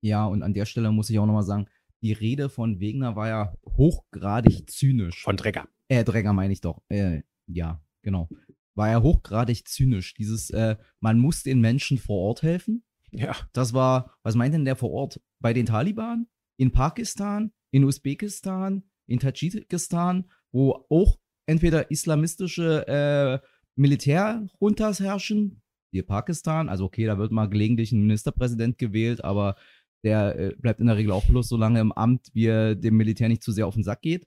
Ja, 0.00 0.26
und 0.26 0.42
an 0.42 0.54
der 0.54 0.64
Stelle 0.66 0.90
muss 0.90 1.10
ich 1.10 1.18
auch 1.18 1.26
nochmal 1.26 1.44
sagen, 1.44 1.66
die 2.02 2.12
Rede 2.12 2.48
von 2.48 2.80
Wegner 2.80 3.14
war 3.14 3.28
ja 3.28 3.54
hochgradig 3.76 4.68
zynisch. 4.68 5.22
Von 5.22 5.36
Drecker. 5.36 5.68
Äh, 5.92 6.04
Dräger 6.04 6.32
meine 6.32 6.54
ich 6.54 6.62
doch. 6.62 6.80
Äh, 6.88 7.20
ja, 7.46 7.82
genau. 8.00 8.30
war 8.74 8.88
ja 8.88 9.02
hochgradig 9.02 9.68
zynisch. 9.68 10.14
Dieses, 10.14 10.48
äh, 10.48 10.76
man 11.00 11.18
muss 11.18 11.42
den 11.42 11.60
Menschen 11.60 11.98
vor 11.98 12.16
Ort 12.16 12.42
helfen. 12.42 12.82
Ja. 13.10 13.36
Das 13.52 13.74
war, 13.74 14.16
was 14.22 14.34
meint 14.34 14.54
denn 14.54 14.64
der 14.64 14.76
vor 14.76 14.90
Ort? 14.90 15.20
Bei 15.38 15.52
den 15.52 15.66
Taliban, 15.66 16.28
in 16.56 16.72
Pakistan, 16.72 17.52
in 17.72 17.84
Usbekistan, 17.84 18.84
in 19.06 19.18
Tadschikistan, 19.18 20.30
wo 20.50 20.86
auch 20.88 21.18
entweder 21.44 21.90
islamistische 21.90 22.86
äh, 22.88 23.46
Militärjuntas 23.76 24.98
herrschen, 24.98 25.60
wie 25.92 26.00
Pakistan, 26.00 26.70
also 26.70 26.86
okay, 26.86 27.04
da 27.04 27.18
wird 27.18 27.32
mal 27.32 27.50
gelegentlich 27.50 27.92
ein 27.92 28.00
Ministerpräsident 28.00 28.78
gewählt, 28.78 29.22
aber 29.22 29.56
der 30.04 30.38
äh, 30.38 30.54
bleibt 30.56 30.80
in 30.80 30.86
der 30.86 30.96
Regel 30.96 31.12
auch 31.12 31.26
bloß 31.26 31.48
so 31.48 31.58
lange 31.58 31.80
im 31.80 31.92
Amt, 31.92 32.28
wie 32.32 32.46
er 32.46 32.76
dem 32.76 32.96
Militär 32.96 33.28
nicht 33.28 33.42
zu 33.42 33.52
sehr 33.52 33.66
auf 33.66 33.74
den 33.74 33.84
Sack 33.84 34.00
geht. 34.00 34.26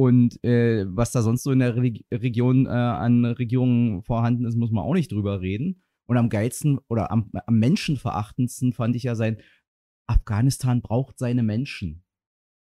Und 0.00 0.42
äh, 0.42 0.86
was 0.88 1.12
da 1.12 1.20
sonst 1.20 1.42
so 1.42 1.52
in 1.52 1.58
der 1.58 1.76
Re 1.76 1.92
Region 2.10 2.64
äh, 2.64 2.70
an 2.70 3.26
Regierungen 3.26 4.02
vorhanden 4.02 4.46
ist, 4.46 4.56
muss 4.56 4.70
man 4.70 4.82
auch 4.82 4.94
nicht 4.94 5.12
drüber 5.12 5.42
reden. 5.42 5.82
Und 6.08 6.16
am 6.16 6.30
geilsten 6.30 6.78
oder 6.88 7.10
am, 7.10 7.30
am 7.34 7.58
menschenverachtendsten 7.58 8.72
fand 8.72 8.96
ich 8.96 9.02
ja 9.02 9.14
sein, 9.14 9.42
Afghanistan 10.06 10.80
braucht 10.80 11.18
seine 11.18 11.42
Menschen. 11.42 12.02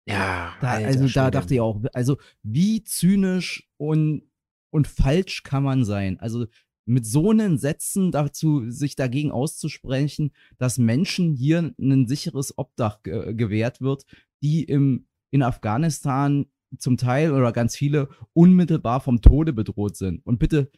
Ja, 0.08 0.54
Da, 0.60 0.74
alter 0.74 0.86
also 0.86 1.08
da 1.08 1.32
dachte 1.32 1.54
ich 1.54 1.60
auch, 1.60 1.82
also 1.94 2.16
wie 2.44 2.84
zynisch 2.84 3.68
und, 3.76 4.30
und 4.70 4.86
falsch 4.86 5.42
kann 5.42 5.64
man 5.64 5.84
sein? 5.84 6.20
Also 6.20 6.46
mit 6.84 7.06
so 7.06 7.32
einen 7.32 7.58
Sätzen 7.58 8.12
dazu, 8.12 8.70
sich 8.70 8.94
dagegen 8.94 9.32
auszusprechen, 9.32 10.30
dass 10.58 10.78
Menschen 10.78 11.34
hier 11.34 11.74
ein 11.76 12.06
sicheres 12.06 12.56
Obdach 12.56 13.02
ge 13.02 13.34
gewährt 13.34 13.80
wird, 13.80 14.04
die 14.44 14.62
im, 14.62 15.08
in 15.32 15.42
Afghanistan 15.42 16.46
zum 16.78 16.96
Teil 16.96 17.32
oder 17.32 17.52
ganz 17.52 17.76
viele 17.76 18.08
unmittelbar 18.32 19.00
vom 19.00 19.20
Tode 19.20 19.52
bedroht 19.52 19.96
sind. 19.96 20.24
Und 20.24 20.38
bitte, 20.38 20.70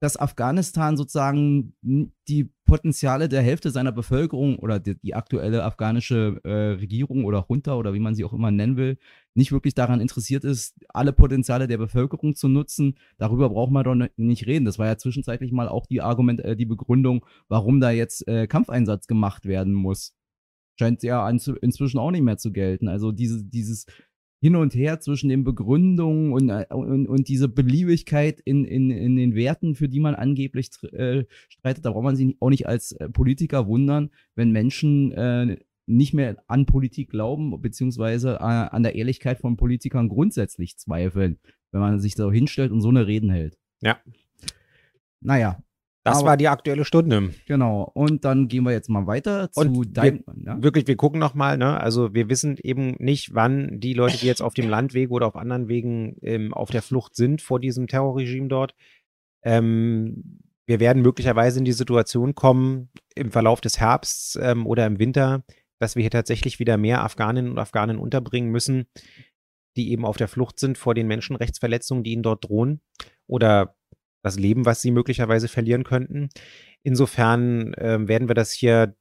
dass 0.00 0.16
Afghanistan 0.16 0.96
sozusagen 0.96 1.74
die 1.82 2.50
Potenziale 2.64 3.28
der 3.28 3.42
Hälfte 3.42 3.70
seiner 3.70 3.92
Bevölkerung 3.92 4.58
oder 4.58 4.80
die, 4.80 4.98
die 4.98 5.14
aktuelle 5.14 5.62
afghanische 5.62 6.40
äh, 6.42 6.78
Regierung 6.78 7.26
oder 7.26 7.44
Junta 7.48 7.74
oder 7.74 7.92
wie 7.92 8.00
man 8.00 8.14
sie 8.14 8.24
auch 8.24 8.32
immer 8.32 8.50
nennen 8.50 8.78
will, 8.78 8.98
nicht 9.34 9.52
wirklich 9.52 9.74
daran 9.74 10.00
interessiert 10.00 10.44
ist, 10.44 10.74
alle 10.88 11.12
Potenziale 11.12 11.68
der 11.68 11.76
Bevölkerung 11.76 12.34
zu 12.34 12.48
nutzen, 12.48 12.98
darüber 13.18 13.50
braucht 13.50 13.72
man 13.72 13.84
doch 13.84 14.08
nicht 14.16 14.46
reden. 14.46 14.64
Das 14.64 14.78
war 14.78 14.86
ja 14.86 14.96
zwischenzeitlich 14.96 15.52
mal 15.52 15.68
auch 15.68 15.84
die 15.84 16.00
Argument, 16.00 16.40
äh, 16.40 16.56
die 16.56 16.66
Begründung, 16.66 17.26
warum 17.48 17.78
da 17.78 17.90
jetzt 17.90 18.26
äh, 18.26 18.46
Kampfeinsatz 18.46 19.06
gemacht 19.06 19.44
werden 19.44 19.74
muss. 19.74 20.14
Scheint 20.78 21.02
ja 21.02 21.28
inzwischen 21.28 21.98
auch 21.98 22.10
nicht 22.10 22.22
mehr 22.22 22.38
zu 22.38 22.52
gelten. 22.52 22.88
Also 22.88 23.12
diese, 23.12 23.44
dieses 23.44 23.84
hin 24.40 24.56
und 24.56 24.74
her 24.74 25.00
zwischen 25.00 25.28
den 25.28 25.44
Begründungen 25.44 26.32
und, 26.32 26.48
äh, 26.48 26.66
und, 26.70 27.06
und 27.06 27.28
diese 27.28 27.48
Beliebigkeit 27.48 28.40
in, 28.40 28.64
in, 28.64 28.90
in 28.90 29.16
den 29.16 29.34
Werten, 29.34 29.74
für 29.74 29.88
die 29.88 30.00
man 30.00 30.14
angeblich 30.14 30.70
äh, 30.92 31.24
streitet, 31.48 31.84
da 31.84 31.90
braucht 31.90 32.04
man 32.04 32.16
sich 32.16 32.36
auch 32.40 32.50
nicht 32.50 32.66
als 32.66 32.92
äh, 32.92 33.08
Politiker 33.08 33.66
wundern, 33.66 34.10
wenn 34.34 34.50
Menschen 34.50 35.12
äh, 35.12 35.58
nicht 35.86 36.14
mehr 36.14 36.42
an 36.46 36.66
Politik 36.66 37.10
glauben, 37.10 37.60
beziehungsweise 37.60 38.36
äh, 38.36 38.44
an 38.44 38.82
der 38.82 38.94
Ehrlichkeit 38.94 39.40
von 39.40 39.56
Politikern 39.56 40.08
grundsätzlich 40.08 40.78
zweifeln, 40.78 41.38
wenn 41.72 41.80
man 41.80 42.00
sich 42.00 42.14
so 42.14 42.32
hinstellt 42.32 42.72
und 42.72 42.80
so 42.80 42.88
eine 42.88 43.06
Reden 43.06 43.30
hält. 43.30 43.58
Ja. 43.82 43.98
Naja, 45.20 45.62
Das 46.02 46.18
aber- 46.18 46.28
war 46.28 46.36
die 46.36 46.48
aktuelle 46.48 46.84
Stunde. 46.84 47.30
genau. 47.46 47.90
Und 47.94 48.24
dann 48.24 48.48
gehen 48.48 48.64
wir 48.64 48.72
jetzt 48.72 48.88
mal 48.88 49.06
weiter 49.06 49.50
zu 49.52 49.60
Und 49.60 49.96
deinem. 49.96 50.24
Ja? 50.44 50.62
Wirklich, 50.62 50.86
wir 50.86 50.96
gucken 50.96 51.20
nochmal, 51.20 51.58
ne? 51.58 51.78
Also 51.78 52.14
wir 52.14 52.28
wissen 52.30 52.56
eben 52.62 52.94
nicht, 52.98 53.34
wann 53.34 53.80
die 53.80 53.92
Leute, 53.92 54.16
die 54.16 54.26
jetzt 54.26 54.40
auf 54.42 54.54
dem 54.54 54.68
Landweg 54.70 55.10
oder 55.10 55.26
auf 55.26 55.36
anderen 55.36 55.68
Wegen 55.68 56.16
ähm, 56.22 56.54
auf 56.54 56.70
der 56.70 56.82
Flucht 56.82 57.14
sind 57.16 57.42
vor 57.42 57.60
diesem 57.60 57.86
Terrorregime 57.86 58.48
dort. 58.48 58.74
Ähm, 59.42 60.40
wir 60.66 60.80
werden 60.80 61.02
möglicherweise 61.02 61.58
in 61.58 61.64
die 61.64 61.72
Situation 61.72 62.34
kommen, 62.34 62.90
im 63.14 63.30
Verlauf 63.30 63.60
des 63.60 63.80
Herbsts 63.80 64.38
ähm, 64.40 64.66
oder 64.66 64.86
im 64.86 64.98
Winter, 64.98 65.42
dass 65.78 65.96
wir 65.96 66.02
hier 66.02 66.10
tatsächlich 66.10 66.58
wieder 66.58 66.76
mehr 66.76 67.02
Afghaninnen 67.02 67.50
und 67.50 67.58
Afghanen 67.58 67.98
unterbringen 67.98 68.50
müssen, 68.50 68.86
die 69.76 69.90
eben 69.90 70.04
auf 70.04 70.16
der 70.16 70.28
Flucht 70.28 70.58
sind 70.58 70.78
vor 70.78 70.94
den 70.94 71.08
Menschenrechtsverletzungen, 71.08 72.04
die 72.04 72.12
ihnen 72.12 72.22
dort 72.22 72.44
drohen 72.44 72.80
oder 73.26 73.74
das 74.22 74.38
Leben, 74.38 74.66
was 74.66 74.82
sie 74.82 74.90
möglicherweise 74.90 75.48
verlieren 75.48 75.84
könnten. 75.84 76.28
Insofern 76.82 77.74
ähm, 77.78 78.08
werden 78.08 78.28
wir 78.28 78.34
das 78.34 78.52
hier, 78.52 78.94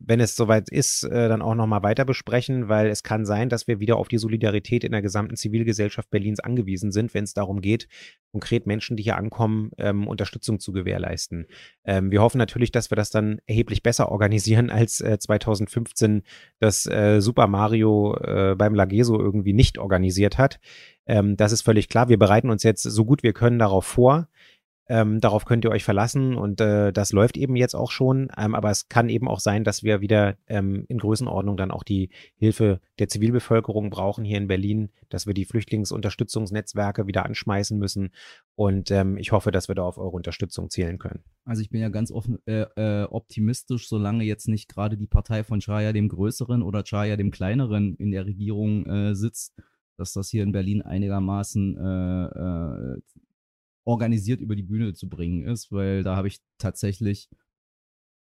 wenn 0.00 0.18
es 0.18 0.34
soweit 0.34 0.70
ist, 0.70 1.04
äh, 1.04 1.28
dann 1.28 1.42
auch 1.42 1.54
nochmal 1.54 1.82
weiter 1.82 2.04
besprechen, 2.04 2.68
weil 2.68 2.88
es 2.88 3.02
kann 3.02 3.26
sein, 3.26 3.50
dass 3.50 3.68
wir 3.68 3.80
wieder 3.80 3.96
auf 3.96 4.08
die 4.08 4.18
Solidarität 4.18 4.82
in 4.82 4.92
der 4.92 5.02
gesamten 5.02 5.36
Zivilgesellschaft 5.36 6.10
Berlins 6.10 6.40
angewiesen 6.40 6.90
sind, 6.90 7.12
wenn 7.12 7.24
es 7.24 7.34
darum 7.34 7.60
geht, 7.60 7.86
konkret 8.32 8.66
Menschen, 8.66 8.96
die 8.96 9.02
hier 9.02 9.16
ankommen, 9.16 9.70
ähm, 9.76 10.08
Unterstützung 10.08 10.58
zu 10.58 10.72
gewährleisten. 10.72 11.46
Ähm, 11.84 12.10
wir 12.10 12.22
hoffen 12.22 12.38
natürlich, 12.38 12.72
dass 12.72 12.90
wir 12.90 12.96
das 12.96 13.10
dann 13.10 13.40
erheblich 13.46 13.82
besser 13.82 14.10
organisieren, 14.10 14.70
als 14.70 15.00
äh, 15.00 15.18
2015 15.18 16.22
das 16.58 16.86
äh, 16.86 17.20
Super 17.20 17.46
Mario 17.46 18.16
äh, 18.16 18.54
beim 18.56 18.74
Lageso 18.74 19.20
irgendwie 19.20 19.52
nicht 19.52 19.78
organisiert 19.78 20.38
hat. 20.38 20.60
Ähm, 21.06 21.36
das 21.36 21.52
ist 21.52 21.62
völlig 21.62 21.88
klar. 21.88 22.08
Wir 22.08 22.18
bereiten 22.18 22.50
uns 22.50 22.62
jetzt 22.62 22.82
so 22.82 23.04
gut 23.04 23.22
wir 23.22 23.34
können 23.34 23.58
darauf 23.58 23.84
vor. 23.84 24.28
Ähm, 24.90 25.20
darauf 25.20 25.44
könnt 25.44 25.64
ihr 25.64 25.70
euch 25.70 25.84
verlassen 25.84 26.34
und 26.34 26.60
äh, 26.60 26.92
das 26.92 27.12
läuft 27.12 27.36
eben 27.36 27.54
jetzt 27.54 27.76
auch 27.76 27.92
schon. 27.92 28.28
Ähm, 28.36 28.56
aber 28.56 28.70
es 28.70 28.88
kann 28.88 29.08
eben 29.08 29.28
auch 29.28 29.38
sein, 29.38 29.62
dass 29.62 29.84
wir 29.84 30.00
wieder 30.00 30.36
ähm, 30.48 30.84
in 30.88 30.98
Größenordnung 30.98 31.56
dann 31.56 31.70
auch 31.70 31.84
die 31.84 32.10
Hilfe 32.34 32.80
der 32.98 33.08
Zivilbevölkerung 33.08 33.90
brauchen 33.90 34.24
hier 34.24 34.36
in 34.36 34.48
Berlin, 34.48 34.90
dass 35.08 35.28
wir 35.28 35.34
die 35.34 35.44
Flüchtlingsunterstützungsnetzwerke 35.44 37.06
wieder 37.06 37.24
anschmeißen 37.24 37.78
müssen. 37.78 38.10
Und 38.56 38.90
ähm, 38.90 39.16
ich 39.16 39.30
hoffe, 39.30 39.52
dass 39.52 39.68
wir 39.68 39.76
da 39.76 39.84
auf 39.84 39.96
eure 39.96 40.16
Unterstützung 40.16 40.70
zählen 40.70 40.98
können. 40.98 41.22
Also 41.44 41.62
ich 41.62 41.70
bin 41.70 41.80
ja 41.80 41.88
ganz 41.88 42.10
offen, 42.10 42.38
äh, 42.46 42.62
äh, 42.74 43.04
optimistisch, 43.04 43.88
solange 43.88 44.24
jetzt 44.24 44.48
nicht 44.48 44.68
gerade 44.68 44.96
die 44.96 45.06
Partei 45.06 45.44
von 45.44 45.60
Chaya 45.60 45.92
dem 45.92 46.08
Größeren 46.08 46.64
oder 46.64 46.82
Chaya 46.82 47.16
dem 47.16 47.30
Kleineren 47.30 47.94
in 47.94 48.10
der 48.10 48.26
Regierung 48.26 48.86
äh, 48.86 49.14
sitzt, 49.14 49.54
dass 49.96 50.14
das 50.14 50.30
hier 50.30 50.42
in 50.42 50.50
Berlin 50.50 50.82
einigermaßen 50.82 51.76
äh, 51.76 52.96
äh, 52.96 53.00
organisiert 53.84 54.40
über 54.40 54.56
die 54.56 54.62
Bühne 54.62 54.94
zu 54.94 55.08
bringen 55.08 55.44
ist, 55.44 55.72
weil 55.72 56.02
da 56.02 56.16
habe 56.16 56.28
ich 56.28 56.40
tatsächlich 56.58 57.28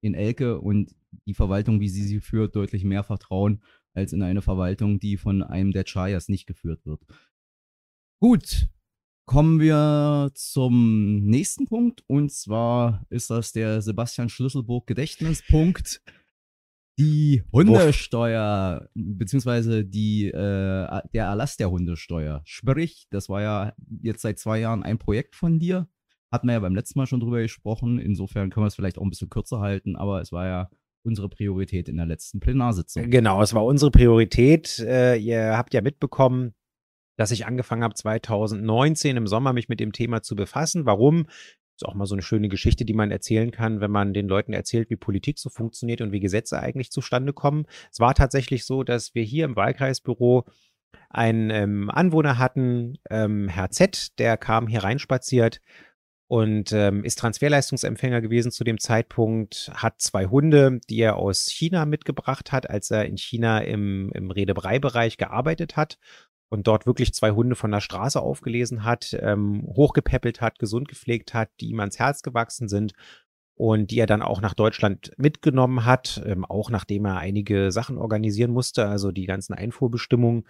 in 0.02 0.14
Elke 0.14 0.60
und 0.60 0.96
die 1.26 1.34
Verwaltung, 1.34 1.80
wie 1.80 1.90
sie 1.90 2.04
sie 2.04 2.20
führt, 2.20 2.56
deutlich 2.56 2.84
mehr 2.84 3.04
Vertrauen 3.04 3.64
als 3.94 4.14
in 4.14 4.22
eine 4.24 4.42
Verwaltung, 4.42 5.00
die 5.00 5.18
von 5.18 5.44
einem 5.44 5.72
der 5.72 5.86
Chayas 5.86 6.28
nicht 6.28 6.46
geführt 6.48 6.86
wird. 6.86 7.02
Gut, 8.20 8.68
kommen 9.26 9.60
wir 9.60 10.32
zum 10.34 11.24
nächsten 11.24 11.66
Punkt. 11.66 12.04
Und 12.08 12.32
zwar 12.32 13.06
ist 13.10 13.30
das 13.30 13.52
der 13.52 13.82
Sebastian 13.82 14.30
Schlüsselburg 14.30 14.88
Gedächtnispunkt. 14.88 16.02
Die 17.00 17.44
Hundesteuer, 17.52 18.88
beziehungsweise 18.94 19.84
die, 19.84 20.28
äh, 20.28 21.02
der 21.14 21.26
Erlass 21.26 21.58
der 21.58 21.72
Hundesteuer. 21.72 22.42
Sprich, 22.46 23.08
das 23.10 23.30
war 23.30 23.42
ja 23.42 23.74
jetzt 24.02 24.22
seit 24.22 24.38
zwei 24.38 24.60
Jahren 24.60 24.84
ein 24.84 25.00
Projekt 25.00 25.36
von 25.36 25.60
dir. 25.60 25.88
Hatten 26.32 26.48
wir 26.48 26.54
ja 26.54 26.60
beim 26.60 26.76
letzten 26.76 27.00
Mal 27.00 27.08
schon 27.08 27.20
drüber 27.20 27.42
gesprochen. 27.42 28.00
Insofern 28.00 28.50
können 28.50 28.64
wir 28.64 28.68
es 28.68 28.76
vielleicht 28.76 28.98
auch 28.98 29.04
ein 29.04 29.10
bisschen 29.10 29.30
kürzer 29.30 29.60
halten, 29.60 29.96
aber 29.96 30.22
es 30.22 30.32
war 30.32 30.46
ja 30.46 30.70
unsere 31.04 31.30
Priorität 31.30 31.90
in 31.90 31.98
der 31.98 32.06
letzten 32.06 32.40
Plenarsitzung. 32.40 33.10
Genau, 33.10 33.42
es 33.42 33.54
war 33.54 33.66
unsere 33.66 33.92
Priorität. 33.92 34.80
Äh, 34.80 35.18
ihr 35.18 35.58
habt 35.58 35.74
ja 35.74 35.82
mitbekommen, 35.82 36.54
dass 37.18 37.32
ich 37.32 37.46
angefangen 37.46 37.84
habe 37.84 37.94
2019 37.94 39.18
im 39.18 39.28
Sommer 39.28 39.54
mich 39.54 39.70
mit 39.70 39.80
dem 39.80 39.92
Thema 39.92 40.22
zu 40.22 40.36
befassen. 40.36 40.86
Warum? 40.86 41.28
Ist 41.84 41.90
auch 41.90 41.96
mal 41.96 42.06
so 42.06 42.16
eine 42.16 42.22
schöne 42.22 42.48
Geschichte, 42.48 42.86
die 42.86 42.94
man 42.94 43.12
erzählen 43.12 43.52
kann, 43.52 43.82
wenn 43.82 43.92
man 43.92 44.14
den 44.14 44.30
Leuten 44.30 44.54
erzählt, 44.54 44.90
wie 44.90 44.96
Politik 44.96 45.38
so 45.38 45.50
funktioniert 45.50 46.00
und 46.00 46.14
wie 46.14 46.22
Gesetze 46.22 46.58
eigentlich 46.58 46.92
zustande 46.92 47.34
kommen. 47.34 47.66
Es 47.92 48.00
war 48.00 48.16
tatsächlich 48.16 48.64
so, 48.64 48.84
dass 48.84 49.14
wir 49.16 49.24
hier 49.24 49.44
im 49.44 49.58
Wahlkreisbüro 49.58 50.46
einen 51.10 51.50
ähm, 51.50 51.90
Anwohner 51.90 52.38
hatten, 52.38 53.00
ähm, 53.10 53.50
Herr 53.50 53.70
Z, 53.70 54.18
der 54.18 54.38
kam 54.38 54.68
hier 54.68 54.86
reinspaziert 54.86 55.60
und 56.28 56.72
ähm, 56.72 57.04
ist 57.04 57.20
Transferleistungsempfänger 57.20 58.22
gewesen 58.22 58.54
zu 58.54 58.64
dem 58.64 58.80
Zeitpunkt, 58.80 59.70
hat 59.74 60.00
zwei 60.00 60.28
Hunde, 60.28 60.80
die 60.90 61.02
er 61.02 61.18
aus 61.18 61.48
China 61.52 61.86
mitgebracht 61.86 62.54
hat, 62.54 62.70
als 62.70 62.92
er 62.92 63.06
in 63.08 63.18
China 63.18 63.60
im, 63.60 64.10
im 64.14 64.32
Redebrei-Bereich 64.32 65.18
gearbeitet 65.18 65.76
hat 65.76 65.98
und 66.54 66.68
dort 66.68 66.86
wirklich 66.86 67.16
zwei 67.16 67.32
Hunde 67.32 67.56
von 67.56 67.72
der 67.72 67.82
Straße 67.82 68.22
aufgelesen 68.22 68.84
hat, 68.84 69.18
ähm, 69.20 69.64
hochgepäppelt 69.66 70.40
hat, 70.40 70.60
gesund 70.60 70.88
gepflegt 70.88 71.34
hat, 71.34 71.50
die 71.60 71.70
ihm 71.70 71.80
ans 71.80 71.98
Herz 71.98 72.22
gewachsen 72.22 72.70
sind 72.70 72.94
und 73.56 73.90
die 73.90 73.98
er 73.98 74.06
dann 74.06 74.22
auch 74.22 74.40
nach 74.40 74.54
Deutschland 74.54 75.14
mitgenommen 75.18 75.84
hat, 75.84 76.22
ähm, 76.28 76.46
auch 76.46 76.70
nachdem 76.70 77.06
er 77.06 77.18
einige 77.18 77.72
Sachen 77.72 77.98
organisieren 77.98 78.52
musste, 78.52 78.88
also 78.88 79.12
die 79.12 79.26
ganzen 79.26 79.56
Einfuhrbestimmungen 79.56 80.44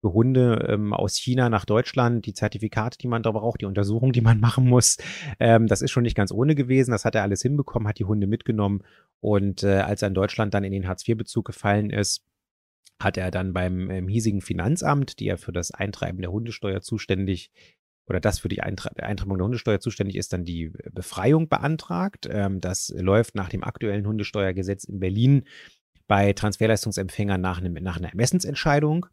für 0.00 0.12
Hunde 0.12 0.66
ähm, 0.68 0.92
aus 0.92 1.14
China 1.16 1.48
nach 1.48 1.64
Deutschland, 1.64 2.26
die 2.26 2.34
Zertifikate, 2.34 2.98
die 2.98 3.06
man 3.06 3.22
da 3.22 3.30
braucht, 3.30 3.60
die 3.60 3.66
Untersuchung, 3.66 4.10
die 4.10 4.22
man 4.22 4.40
machen 4.46 4.66
muss. 4.66 4.96
Ähm, 5.38 5.68
das 5.68 5.80
ist 5.80 5.92
schon 5.92 6.02
nicht 6.02 6.16
ganz 6.16 6.32
ohne 6.32 6.56
gewesen. 6.56 6.90
Das 6.90 7.04
hat 7.04 7.14
er 7.14 7.22
alles 7.22 7.42
hinbekommen, 7.42 7.86
hat 7.86 8.00
die 8.00 8.04
Hunde 8.04 8.26
mitgenommen. 8.26 8.82
Und 9.20 9.62
äh, 9.62 9.78
als 9.78 10.02
er 10.02 10.08
in 10.08 10.14
Deutschland 10.14 10.54
dann 10.54 10.64
in 10.64 10.72
den 10.72 10.88
Hartz-IV-Bezug 10.88 11.44
gefallen 11.44 11.90
ist, 11.90 12.24
hat 13.00 13.16
er 13.16 13.30
dann 13.30 13.52
beim 13.52 13.90
ähm, 13.90 14.08
hiesigen 14.08 14.40
Finanzamt, 14.40 15.20
die 15.20 15.26
ja 15.26 15.36
für 15.36 15.52
das 15.52 15.70
Eintreiben 15.70 16.20
der 16.20 16.32
Hundesteuer 16.32 16.80
zuständig 16.80 17.50
oder 18.08 18.20
das 18.20 18.38
für 18.38 18.48
die 18.48 18.62
Eintra 18.62 18.90
Eintreibung 18.96 19.38
der 19.38 19.46
Hundesteuer 19.46 19.80
zuständig 19.80 20.16
ist, 20.16 20.32
dann 20.32 20.44
die 20.44 20.72
Befreiung 20.92 21.48
beantragt. 21.48 22.28
Ähm, 22.30 22.60
das 22.60 22.92
läuft 22.96 23.34
nach 23.34 23.48
dem 23.48 23.64
aktuellen 23.64 24.06
Hundesteuergesetz 24.06 24.84
in 24.84 25.00
Berlin 25.00 25.44
bei 26.06 26.32
Transferleistungsempfängern 26.32 27.40
nach, 27.40 27.58
einem, 27.58 27.74
nach 27.74 27.96
einer 27.96 28.10
Ermessensentscheidung. 28.10 29.06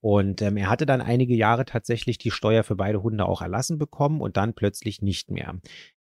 Und 0.00 0.42
ähm, 0.42 0.58
er 0.58 0.68
hatte 0.68 0.84
dann 0.84 1.00
einige 1.00 1.34
Jahre 1.34 1.64
tatsächlich 1.64 2.18
die 2.18 2.30
Steuer 2.30 2.62
für 2.62 2.76
beide 2.76 3.02
Hunde 3.02 3.24
auch 3.24 3.40
erlassen 3.40 3.78
bekommen 3.78 4.20
und 4.20 4.36
dann 4.36 4.52
plötzlich 4.52 5.00
nicht 5.00 5.30
mehr. 5.30 5.58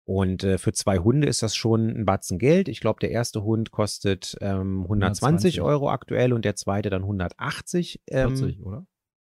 Und 0.10 0.44
äh, 0.44 0.58
für 0.58 0.74
zwei 0.74 0.98
Hunde 0.98 1.28
ist 1.28 1.44
das 1.44 1.56
schon 1.56 1.88
ein 1.88 2.04
Batzen 2.04 2.40
Geld. 2.40 2.68
Ich 2.68 2.80
glaube, 2.80 3.00
der 3.00 3.12
erste 3.12 3.44
Hund 3.44 3.70
kostet 3.70 4.36
ähm, 4.42 4.82
120 4.82 5.60
120. 5.60 5.62
Euro 5.62 5.92
aktuell 5.92 6.34
und 6.34 6.46
der 6.46 6.56
zweite 6.56 6.90
dann 6.90 7.04
180. 7.04 8.02
Ähm, 8.08 8.36
40, 8.36 8.66
oder? 8.66 8.88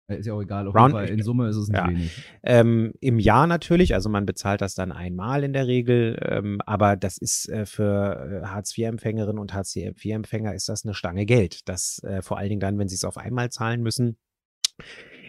Ist 0.08 0.26
ja 0.26 0.34
auch 0.34 0.42
egal, 0.42 0.70
auf 0.70 0.76
Round, 0.76 0.94
Fall 0.94 1.10
in 1.10 1.22
Summe 1.22 1.50
ist 1.50 1.58
es 1.58 1.68
nicht 1.68 1.78
ja. 1.78 1.90
wenig. 1.90 2.24
Ähm, 2.44 2.94
Im 3.02 3.20
Jahr 3.20 3.46
natürlich, 3.46 3.94
also 3.94 4.08
man 4.08 4.26
bezahlt 4.26 4.62
das 4.62 4.74
dann 4.74 4.94
einmal 4.94 5.44
in 5.44 5.52
der 5.52 5.68
Regel, 5.68 6.18
ähm, 6.26 6.62
aber 6.66 6.96
das 6.96 7.18
ist 7.18 7.50
äh, 7.50 7.66
für 7.66 8.42
äh, 8.42 8.48
Hartz-IV-Empfängerinnen 8.48 9.38
und 9.38 9.54
Hartz-IV-Empfänger 9.54 10.54
ist 10.56 10.70
das 10.70 10.86
eine 10.86 10.94
Stange 10.94 11.26
Geld. 11.26 11.68
Das 11.68 12.02
äh, 12.04 12.22
vor 12.22 12.38
allen 12.38 12.48
Dingen 12.48 12.62
dann, 12.62 12.80
wenn 12.80 12.88
sie 12.88 12.96
es 12.96 13.04
auf 13.04 13.18
einmal 13.18 13.50
zahlen 13.50 13.84
müssen, 13.84 14.18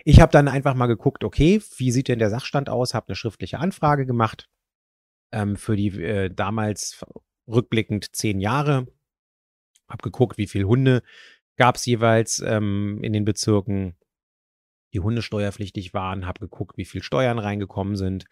ich 0.04 0.20
habe 0.20 0.30
dann 0.30 0.46
einfach 0.46 0.74
mal 0.74 0.86
geguckt, 0.86 1.24
okay, 1.24 1.60
wie 1.76 1.90
sieht 1.90 2.06
denn 2.06 2.20
der 2.20 2.30
Sachstand 2.30 2.68
aus? 2.68 2.94
Habe 2.94 3.08
eine 3.08 3.16
schriftliche 3.16 3.58
Anfrage 3.58 4.06
gemacht 4.06 4.48
ähm, 5.32 5.56
für 5.56 5.76
die 5.76 6.02
äh, 6.02 6.30
damals 6.30 7.04
rückblickend 7.46 8.14
zehn 8.14 8.40
Jahre. 8.40 8.86
Habe 9.88 10.02
geguckt, 10.02 10.38
wie 10.38 10.46
viele 10.46 10.66
Hunde 10.66 11.02
gab 11.56 11.76
es 11.76 11.86
jeweils 11.86 12.40
ähm, 12.40 13.00
in 13.02 13.12
den 13.12 13.24
Bezirken, 13.24 13.96
die 14.94 15.00
hundesteuerpflichtig 15.00 15.94
waren. 15.94 16.26
Habe 16.26 16.40
geguckt, 16.40 16.76
wie 16.76 16.84
viel 16.84 17.02
Steuern 17.02 17.38
reingekommen 17.38 17.96
sind 17.96 18.26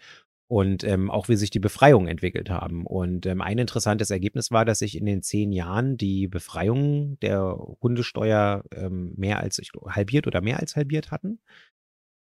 und 0.48 0.82
ähm, 0.82 1.10
auch 1.10 1.28
wie 1.28 1.36
sich 1.36 1.50
die 1.50 1.58
Befreiungen 1.58 2.08
entwickelt 2.08 2.48
haben. 2.48 2.86
Und 2.86 3.26
ähm, 3.26 3.42
ein 3.42 3.58
interessantes 3.58 4.10
Ergebnis 4.10 4.50
war, 4.50 4.64
dass 4.64 4.78
sich 4.78 4.96
in 4.96 5.04
den 5.04 5.22
zehn 5.22 5.52
Jahren 5.52 5.98
die 5.98 6.26
Befreiung 6.26 7.18
der 7.20 7.56
Hundesteuer 7.82 8.64
ähm, 8.74 9.12
mehr 9.16 9.40
als 9.40 9.60
halbiert 9.90 10.26
oder 10.26 10.40
mehr 10.40 10.58
als 10.58 10.74
halbiert 10.74 11.10
hatten. 11.10 11.40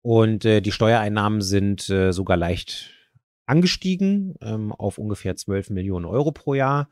Und 0.02 0.44
äh, 0.44 0.60
die 0.60 0.72
Steuereinnahmen 0.72 1.40
sind 1.40 1.88
äh, 1.88 2.12
sogar 2.12 2.36
leicht 2.36 2.90
angestiegen 3.46 4.34
ähm, 4.40 4.72
auf 4.72 4.98
ungefähr 4.98 5.36
12 5.36 5.70
Millionen 5.70 6.06
Euro 6.06 6.32
pro 6.32 6.54
Jahr. 6.54 6.88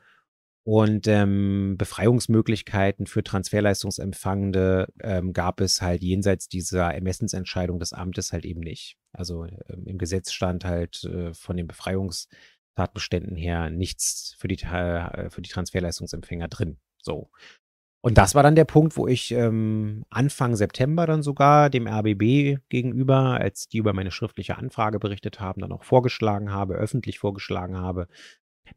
Und 0.63 1.09
ähm, 1.09 1.77
Befreiungsmöglichkeiten 1.79 3.07
für 3.07 3.25
Transferleistungsempfangende 3.25 4.89
ähm, 5.03 5.33
gab 5.33 5.61
es 5.61 5.81
halt 5.81 6.03
jenseits 6.03 6.49
dieser 6.49 6.95
Ermessensentscheidung 6.95 7.79
des 7.79 7.95
Amtes 7.95 8.33
halt 8.33 8.45
eben 8.45 8.61
nicht. 8.61 8.99
Also 9.13 9.47
ähm, 9.47 9.87
im 9.87 9.99
Gesetz 9.99 10.33
stand 10.33 10.65
halt 10.65 11.03
äh, 11.05 11.33
von 11.33 11.57
den 11.57 11.67
Befreiungstatbeständen 11.67 13.37
her 13.37 13.71
nichts 13.71 14.37
für 14.39 14.49
die, 14.49 14.63
äh, 14.63 15.31
für 15.31 15.41
die 15.41 15.51
Transferleistungsempfänger 15.51 16.49
drin. 16.49 16.79
So. 17.03 17.31
Und 18.03 18.17
das 18.17 18.35
war 18.35 18.43
dann 18.43 18.55
der 18.55 18.65
Punkt, 18.65 18.97
wo 18.97 19.07
ich 19.07 19.31
ähm, 19.33 20.05
Anfang 20.09 20.57
September 20.57 21.07
dann 21.07 21.23
sogar 21.23 21.69
dem 21.69 21.87
RBB 21.87 22.61
gegenüber, 22.71 23.39
als 23.39 23.69
die 23.69 23.79
über 23.79 23.93
meine 23.93 24.11
schriftliche 24.11 24.57
Anfrage 24.57 24.99
berichtet 24.99 25.39
haben, 25.39 25.61
dann 25.61 25.73
auch 25.73 25.85
vorgeschlagen 25.85 26.51
habe, 26.51 26.75
öffentlich 26.75 27.19
vorgeschlagen 27.19 27.77
habe, 27.77 28.09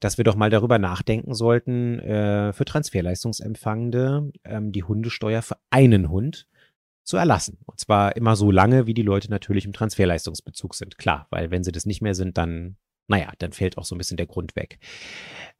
dass 0.01 0.17
wir 0.17 0.25
doch 0.25 0.35
mal 0.35 0.49
darüber 0.49 0.77
nachdenken 0.77 1.33
sollten, 1.33 1.99
äh, 1.99 2.51
für 2.51 2.65
Transferleistungsempfangende 2.65 4.31
ähm, 4.43 4.71
die 4.73 4.83
Hundesteuer 4.83 5.41
für 5.41 5.57
einen 5.69 6.09
Hund 6.09 6.47
zu 7.03 7.17
erlassen. 7.17 7.59
Und 7.65 7.79
zwar 7.79 8.15
immer 8.17 8.35
so 8.35 8.51
lange, 8.51 8.87
wie 8.87 8.93
die 8.93 9.01
Leute 9.01 9.29
natürlich 9.29 9.65
im 9.65 9.73
Transferleistungsbezug 9.73 10.75
sind. 10.75 10.97
Klar, 10.97 11.27
weil 11.29 11.51
wenn 11.51 11.63
sie 11.63 11.71
das 11.71 11.85
nicht 11.85 12.01
mehr 12.01 12.15
sind, 12.15 12.37
dann, 12.37 12.77
naja, 13.07 13.31
dann 13.39 13.51
fällt 13.51 13.77
auch 13.77 13.86
so 13.86 13.95
ein 13.95 13.98
bisschen 13.98 14.17
der 14.17 14.27
Grund 14.27 14.55
weg. 14.55 14.79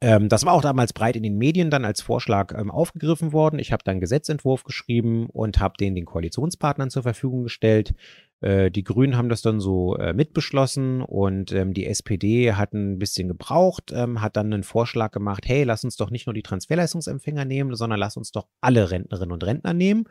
Ähm, 0.00 0.28
das 0.28 0.44
war 0.44 0.54
auch 0.54 0.62
damals 0.62 0.92
breit 0.92 1.16
in 1.16 1.22
den 1.22 1.36
Medien 1.36 1.70
dann 1.70 1.84
als 1.84 2.00
Vorschlag 2.00 2.52
ähm, 2.58 2.70
aufgegriffen 2.70 3.32
worden. 3.32 3.58
Ich 3.58 3.72
habe 3.72 3.84
dann 3.84 3.92
einen 3.92 4.00
Gesetzentwurf 4.00 4.64
geschrieben 4.64 5.26
und 5.26 5.60
habe 5.60 5.74
den 5.78 5.94
den 5.94 6.06
Koalitionspartnern 6.06 6.90
zur 6.90 7.02
Verfügung 7.02 7.42
gestellt. 7.42 7.94
Äh, 8.40 8.70
die 8.70 8.84
Grünen 8.84 9.16
haben 9.16 9.28
das 9.28 9.42
dann 9.42 9.60
so 9.60 9.96
äh, 9.96 10.12
mitbeschlossen 10.12 11.00
und 11.00 11.52
ähm, 11.52 11.72
die 11.72 11.86
SPD 11.86 12.52
hat 12.52 12.72
ein 12.72 12.98
bisschen 12.98 13.28
gebraucht, 13.28 13.92
ähm, 13.94 14.20
hat 14.20 14.36
dann 14.36 14.52
einen 14.52 14.64
Vorschlag 14.64 15.12
gemacht, 15.12 15.44
hey, 15.46 15.64
lass 15.64 15.84
uns 15.84 15.96
doch 15.96 16.10
nicht 16.10 16.26
nur 16.26 16.34
die 16.34 16.42
Transferleistungsempfänger 16.42 17.44
nehmen, 17.44 17.74
sondern 17.74 17.98
lass 17.98 18.16
uns 18.16 18.32
doch 18.32 18.48
alle 18.60 18.90
Rentnerinnen 18.90 19.32
und 19.32 19.44
Rentner 19.44 19.72
nehmen. 19.72 20.04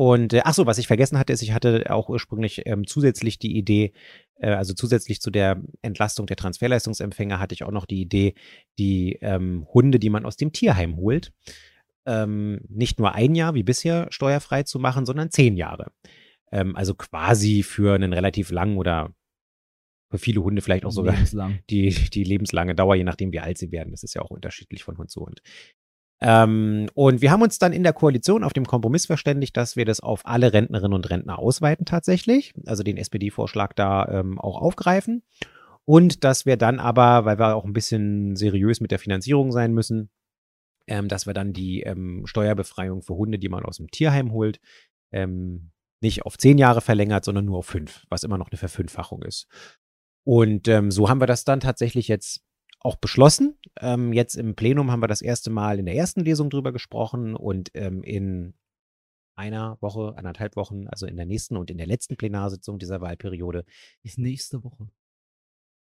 Und 0.00 0.32
äh, 0.32 0.40
ach 0.44 0.54
so, 0.54 0.64
was 0.64 0.78
ich 0.78 0.86
vergessen 0.86 1.18
hatte, 1.18 1.34
ist, 1.34 1.42
ich 1.42 1.52
hatte 1.52 1.84
auch 1.90 2.08
ursprünglich 2.08 2.62
ähm, 2.64 2.86
zusätzlich 2.86 3.38
die 3.38 3.54
Idee, 3.54 3.92
äh, 4.36 4.48
also 4.48 4.72
zusätzlich 4.72 5.20
zu 5.20 5.30
der 5.30 5.60
Entlastung 5.82 6.24
der 6.24 6.38
Transferleistungsempfänger 6.38 7.38
hatte 7.38 7.52
ich 7.52 7.64
auch 7.64 7.70
noch 7.70 7.84
die 7.84 8.00
Idee, 8.00 8.32
die 8.78 9.18
ähm, 9.20 9.66
Hunde, 9.74 9.98
die 9.98 10.08
man 10.08 10.24
aus 10.24 10.38
dem 10.38 10.54
Tierheim 10.54 10.96
holt, 10.96 11.34
ähm, 12.06 12.62
nicht 12.70 12.98
nur 12.98 13.14
ein 13.14 13.34
Jahr 13.34 13.52
wie 13.52 13.62
bisher 13.62 14.06
steuerfrei 14.08 14.62
zu 14.62 14.78
machen, 14.78 15.04
sondern 15.04 15.30
zehn 15.30 15.58
Jahre. 15.58 15.92
Ähm, 16.50 16.76
also 16.76 16.94
quasi 16.94 17.62
für 17.62 17.94
einen 17.94 18.14
relativ 18.14 18.50
langen 18.50 18.78
oder 18.78 19.12
für 20.10 20.16
viele 20.16 20.42
Hunde 20.42 20.62
vielleicht 20.62 20.86
auch 20.86 20.92
sogar 20.92 21.12
Lebenslang. 21.12 21.58
Die, 21.68 21.90
die 21.90 22.24
lebenslange 22.24 22.74
Dauer, 22.74 22.94
je 22.94 23.04
nachdem, 23.04 23.32
wie 23.32 23.40
alt 23.40 23.58
sie 23.58 23.70
werden. 23.70 23.90
Das 23.90 24.02
ist 24.02 24.14
ja 24.14 24.22
auch 24.22 24.30
unterschiedlich 24.30 24.82
von 24.82 24.96
Hund 24.96 25.10
zu 25.10 25.20
Hund. 25.20 25.42
Ähm, 26.22 26.88
und 26.94 27.22
wir 27.22 27.30
haben 27.30 27.42
uns 27.42 27.58
dann 27.58 27.72
in 27.72 27.82
der 27.82 27.94
Koalition 27.94 28.44
auf 28.44 28.52
dem 28.52 28.66
Kompromiss 28.66 29.06
verständigt, 29.06 29.56
dass 29.56 29.76
wir 29.76 29.86
das 29.86 30.00
auf 30.00 30.20
alle 30.24 30.52
Rentnerinnen 30.52 30.94
und 30.94 31.08
Rentner 31.08 31.38
ausweiten 31.38 31.86
tatsächlich, 31.86 32.52
also 32.66 32.82
den 32.82 32.98
SPD-Vorschlag 32.98 33.72
da 33.72 34.06
ähm, 34.08 34.38
auch 34.38 34.60
aufgreifen. 34.60 35.22
Und 35.86 36.24
dass 36.24 36.44
wir 36.44 36.56
dann 36.56 36.78
aber, 36.78 37.24
weil 37.24 37.38
wir 37.38 37.56
auch 37.56 37.64
ein 37.64 37.72
bisschen 37.72 38.36
seriös 38.36 38.80
mit 38.80 38.90
der 38.90 38.98
Finanzierung 38.98 39.50
sein 39.50 39.72
müssen, 39.72 40.10
ähm, 40.86 41.08
dass 41.08 41.26
wir 41.26 41.32
dann 41.32 41.52
die 41.52 41.82
ähm, 41.82 42.26
Steuerbefreiung 42.26 43.02
für 43.02 43.14
Hunde, 43.14 43.38
die 43.38 43.48
man 43.48 43.64
aus 43.64 43.78
dem 43.78 43.90
Tierheim 43.90 44.32
holt, 44.32 44.60
ähm, 45.12 45.70
nicht 46.02 46.24
auf 46.24 46.36
zehn 46.36 46.58
Jahre 46.58 46.80
verlängert, 46.80 47.24
sondern 47.24 47.46
nur 47.46 47.58
auf 47.58 47.66
fünf, 47.66 48.04
was 48.10 48.24
immer 48.24 48.38
noch 48.38 48.50
eine 48.50 48.58
Verfünffachung 48.58 49.22
ist. 49.22 49.46
Und 50.24 50.68
ähm, 50.68 50.90
so 50.90 51.08
haben 51.08 51.20
wir 51.20 51.26
das 51.26 51.44
dann 51.44 51.60
tatsächlich 51.60 52.08
jetzt 52.08 52.42
auch 52.80 52.96
beschlossen. 52.96 53.58
Ähm, 53.78 54.12
jetzt 54.12 54.34
im 54.34 54.54
Plenum 54.54 54.90
haben 54.90 55.02
wir 55.02 55.08
das 55.08 55.22
erste 55.22 55.50
Mal 55.50 55.78
in 55.78 55.86
der 55.86 55.94
ersten 55.94 56.24
Lesung 56.24 56.50
drüber 56.50 56.72
gesprochen 56.72 57.36
und 57.36 57.70
ähm, 57.74 58.02
in 58.02 58.54
einer 59.36 59.78
Woche, 59.80 60.14
anderthalb 60.16 60.56
Wochen, 60.56 60.86
also 60.88 61.06
in 61.06 61.16
der 61.16 61.26
nächsten 61.26 61.56
und 61.56 61.70
in 61.70 61.78
der 61.78 61.86
letzten 61.86 62.16
Plenarsitzung 62.16 62.78
dieser 62.78 63.00
Wahlperiode. 63.00 63.64
Ist 64.02 64.18
nächste 64.18 64.64
Woche. 64.64 64.88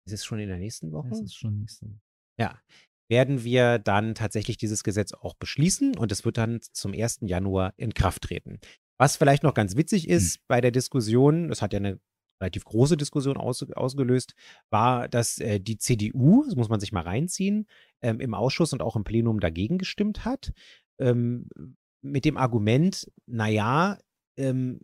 Ist 0.06 0.14
es 0.14 0.26
schon 0.26 0.40
in 0.40 0.50
der 0.50 0.58
nächsten 0.58 0.92
Woche? 0.92 1.10
Es 1.12 1.22
ist 1.22 1.36
schon 1.36 1.60
nächste 1.60 1.86
Woche. 1.86 2.02
Ja. 2.40 2.60
Werden 3.10 3.44
wir 3.44 3.78
dann 3.78 4.16
tatsächlich 4.16 4.58
dieses 4.58 4.84
Gesetz 4.84 5.12
auch 5.12 5.34
beschließen 5.34 5.98
und 5.98 6.12
es 6.12 6.24
wird 6.24 6.38
dann 6.38 6.62
zum 6.62 6.94
1. 6.94 7.20
Januar 7.22 7.74
in 7.76 7.94
Kraft 7.94 8.24
treten. 8.24 8.60
Was 8.98 9.18
vielleicht 9.18 9.44
noch 9.44 9.54
ganz 9.54 9.76
witzig 9.76 10.06
hm. 10.06 10.12
ist 10.12 10.48
bei 10.48 10.62
der 10.62 10.72
Diskussion, 10.72 11.50
das 11.50 11.62
hat 11.62 11.74
ja 11.74 11.78
eine 11.78 12.00
relativ 12.42 12.66
große 12.66 12.98
Diskussion 12.98 13.38
aus, 13.38 13.64
ausgelöst, 13.72 14.34
war, 14.70 15.08
dass 15.08 15.40
äh, 15.40 15.60
die 15.60 15.78
CDU, 15.78 16.44
das 16.46 16.56
muss 16.56 16.70
man 16.70 16.80
sich 16.80 16.92
mal 16.92 17.04
reinziehen, 17.04 17.68
ähm, 18.02 18.20
im 18.20 18.34
Ausschuss 18.34 18.74
und 18.74 18.82
auch 18.82 18.96
im 18.96 19.04
Plenum 19.04 19.40
dagegen 19.40 19.78
gestimmt 19.78 20.26
hat. 20.26 20.52
Ähm, 21.00 21.48
mit 22.02 22.26
dem 22.26 22.38
Argument, 22.38 23.10
naja, 23.28 23.98
ähm, 24.38 24.80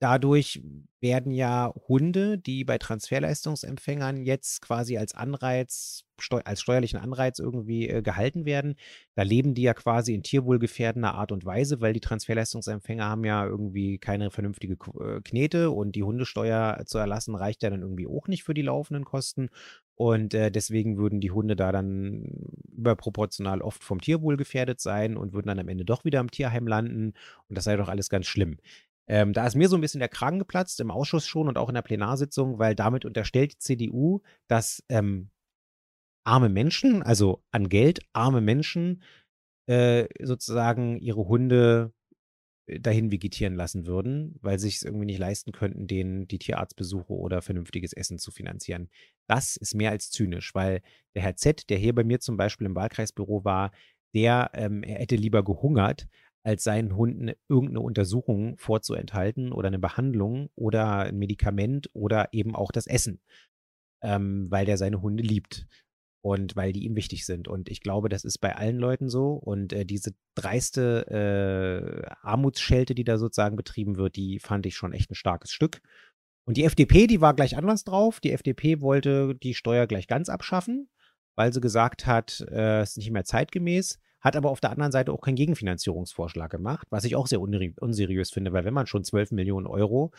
Dadurch 0.00 0.62
werden 1.00 1.30
ja 1.30 1.74
Hunde, 1.86 2.38
die 2.38 2.64
bei 2.64 2.78
Transferleistungsempfängern 2.78 4.22
jetzt 4.24 4.62
quasi 4.62 4.96
als 4.96 5.14
Anreiz, 5.14 6.04
steu 6.18 6.40
als 6.42 6.62
steuerlichen 6.62 6.98
Anreiz 6.98 7.38
irgendwie 7.38 7.86
äh, 7.86 8.00
gehalten 8.00 8.46
werden, 8.46 8.76
da 9.14 9.22
leben 9.22 9.52
die 9.52 9.62
ja 9.62 9.74
quasi 9.74 10.14
in 10.14 10.22
tierwohlgefährdender 10.22 11.14
Art 11.14 11.32
und 11.32 11.44
Weise, 11.44 11.82
weil 11.82 11.92
die 11.92 12.00
Transferleistungsempfänger 12.00 13.04
haben 13.04 13.24
ja 13.26 13.44
irgendwie 13.44 13.98
keine 13.98 14.30
vernünftige 14.30 14.78
äh, 14.98 15.20
Knete 15.20 15.70
und 15.70 15.92
die 15.96 16.02
Hundesteuer 16.02 16.82
zu 16.86 16.96
erlassen 16.96 17.34
reicht 17.34 17.62
ja 17.62 17.68
dann 17.68 17.82
irgendwie 17.82 18.06
auch 18.06 18.26
nicht 18.26 18.42
für 18.42 18.54
die 18.54 18.62
laufenden 18.62 19.04
Kosten. 19.04 19.50
Und 19.96 20.32
äh, 20.32 20.50
deswegen 20.50 20.96
würden 20.96 21.20
die 21.20 21.30
Hunde 21.30 21.56
da 21.56 21.72
dann 21.72 22.24
überproportional 22.74 23.60
oft 23.60 23.84
vom 23.84 24.00
Tierwohl 24.00 24.38
gefährdet 24.38 24.80
sein 24.80 25.18
und 25.18 25.34
würden 25.34 25.48
dann 25.48 25.58
am 25.58 25.68
Ende 25.68 25.84
doch 25.84 26.06
wieder 26.06 26.20
im 26.20 26.30
Tierheim 26.30 26.66
landen. 26.66 27.12
Und 27.48 27.58
das 27.58 27.64
sei 27.64 27.76
doch 27.76 27.90
alles 27.90 28.08
ganz 28.08 28.26
schlimm. 28.26 28.56
Ähm, 29.08 29.32
da 29.32 29.46
ist 29.46 29.56
mir 29.56 29.68
so 29.68 29.76
ein 29.76 29.80
bisschen 29.80 30.00
der 30.00 30.08
Kragen 30.08 30.38
geplatzt, 30.38 30.80
im 30.80 30.90
Ausschuss 30.90 31.26
schon 31.26 31.48
und 31.48 31.58
auch 31.58 31.68
in 31.68 31.74
der 31.74 31.82
Plenarsitzung, 31.82 32.58
weil 32.58 32.74
damit 32.74 33.04
unterstellt 33.04 33.54
die 33.54 33.58
CDU, 33.58 34.20
dass 34.46 34.84
ähm, 34.88 35.30
arme 36.24 36.48
Menschen, 36.48 37.02
also 37.02 37.42
an 37.50 37.68
Geld 37.68 38.00
arme 38.12 38.40
Menschen, 38.40 39.02
äh, 39.66 40.08
sozusagen 40.20 40.98
ihre 40.98 41.26
Hunde 41.26 41.92
äh, 42.66 42.80
dahin 42.80 43.10
vegetieren 43.10 43.54
lassen 43.54 43.86
würden, 43.86 44.36
weil 44.42 44.58
sie 44.58 44.68
es 44.68 44.82
irgendwie 44.82 45.06
nicht 45.06 45.18
leisten 45.18 45.52
könnten, 45.52 45.86
denen 45.86 46.28
die 46.28 46.38
Tierarztbesuche 46.38 47.12
oder 47.12 47.42
vernünftiges 47.42 47.92
Essen 47.92 48.18
zu 48.18 48.30
finanzieren. 48.30 48.90
Das 49.26 49.56
ist 49.56 49.74
mehr 49.74 49.90
als 49.90 50.10
zynisch, 50.10 50.54
weil 50.54 50.82
der 51.14 51.22
Herr 51.22 51.36
Z, 51.36 51.70
der 51.70 51.78
hier 51.78 51.94
bei 51.94 52.04
mir 52.04 52.20
zum 52.20 52.36
Beispiel 52.36 52.66
im 52.66 52.74
Wahlkreisbüro 52.74 53.44
war, 53.44 53.72
der 54.14 54.50
ähm, 54.54 54.82
er 54.82 54.98
hätte 55.00 55.16
lieber 55.16 55.44
gehungert, 55.44 56.08
als 56.42 56.64
seinen 56.64 56.96
Hunden 56.96 57.32
irgendeine 57.48 57.80
Untersuchung 57.80 58.56
vorzuenthalten 58.58 59.52
oder 59.52 59.68
eine 59.68 59.78
Behandlung 59.78 60.50
oder 60.54 61.00
ein 61.00 61.18
Medikament 61.18 61.90
oder 61.92 62.28
eben 62.32 62.54
auch 62.54 62.72
das 62.72 62.86
Essen, 62.86 63.20
ähm, 64.02 64.50
weil 64.50 64.64
der 64.64 64.78
seine 64.78 65.02
Hunde 65.02 65.22
liebt 65.22 65.66
und 66.22 66.56
weil 66.56 66.72
die 66.72 66.84
ihm 66.84 66.96
wichtig 66.96 67.24
sind. 67.24 67.48
Und 67.48 67.68
ich 67.68 67.80
glaube, 67.80 68.08
das 68.08 68.24
ist 68.24 68.38
bei 68.38 68.56
allen 68.56 68.78
Leuten 68.78 69.08
so. 69.08 69.32
Und 69.32 69.72
äh, 69.72 69.84
diese 69.84 70.12
dreiste 70.34 71.06
äh, 71.08 72.10
Armutsschelte, 72.22 72.94
die 72.94 73.04
da 73.04 73.18
sozusagen 73.18 73.56
betrieben 73.56 73.96
wird, 73.96 74.16
die 74.16 74.38
fand 74.38 74.66
ich 74.66 74.76
schon 74.76 74.92
echt 74.92 75.10
ein 75.10 75.14
starkes 75.14 75.50
Stück. 75.50 75.80
Und 76.46 76.56
die 76.56 76.64
FDP, 76.64 77.06
die 77.06 77.20
war 77.20 77.34
gleich 77.34 77.56
anders 77.56 77.84
drauf. 77.84 78.20
Die 78.20 78.32
FDP 78.32 78.80
wollte 78.80 79.34
die 79.34 79.54
Steuer 79.54 79.86
gleich 79.86 80.08
ganz 80.08 80.28
abschaffen, 80.28 80.88
weil 81.36 81.52
sie 81.52 81.60
gesagt 81.60 82.06
hat, 82.06 82.44
äh, 82.50 82.80
es 82.80 82.90
ist 82.90 82.96
nicht 82.98 83.10
mehr 83.10 83.24
zeitgemäß 83.24 83.98
hat 84.20 84.36
aber 84.36 84.50
auf 84.50 84.60
der 84.60 84.70
anderen 84.70 84.92
Seite 84.92 85.12
auch 85.12 85.20
keinen 85.20 85.36
Gegenfinanzierungsvorschlag 85.36 86.50
gemacht, 86.50 86.86
was 86.90 87.04
ich 87.04 87.16
auch 87.16 87.26
sehr 87.26 87.40
unseriös 87.40 88.30
finde, 88.30 88.52
weil 88.52 88.64
wenn 88.64 88.74
man 88.74 88.86
schon 88.86 89.04
12 89.04 89.32
Millionen 89.32 89.66
Euro 89.66 90.12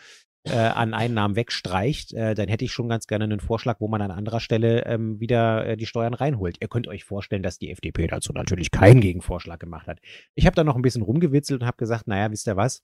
äh, 0.44 0.56
an 0.56 0.92
Einnahmen 0.92 1.36
wegstreicht, 1.36 2.12
äh, 2.14 2.34
dann 2.34 2.48
hätte 2.48 2.64
ich 2.64 2.72
schon 2.72 2.88
ganz 2.88 3.06
gerne 3.06 3.24
einen 3.24 3.40
Vorschlag, 3.40 3.80
wo 3.80 3.88
man 3.88 4.02
an 4.02 4.10
anderer 4.10 4.40
Stelle 4.40 4.84
ähm, 4.86 5.20
wieder 5.20 5.66
äh, 5.66 5.76
die 5.76 5.86
Steuern 5.86 6.14
reinholt. 6.14 6.56
Ihr 6.60 6.68
könnt 6.68 6.88
euch 6.88 7.04
vorstellen, 7.04 7.42
dass 7.44 7.58
die 7.58 7.70
FDP 7.70 8.08
dazu 8.08 8.32
natürlich 8.32 8.70
keinen 8.70 9.00
Gegenvorschlag 9.00 9.60
gemacht 9.60 9.86
hat. 9.86 10.00
Ich 10.34 10.46
habe 10.46 10.56
da 10.56 10.64
noch 10.64 10.76
ein 10.76 10.82
bisschen 10.82 11.02
rumgewitzelt 11.02 11.60
und 11.60 11.66
habe 11.66 11.76
gesagt, 11.76 12.08
naja, 12.08 12.30
wisst 12.30 12.48
ihr 12.48 12.56
was? 12.56 12.82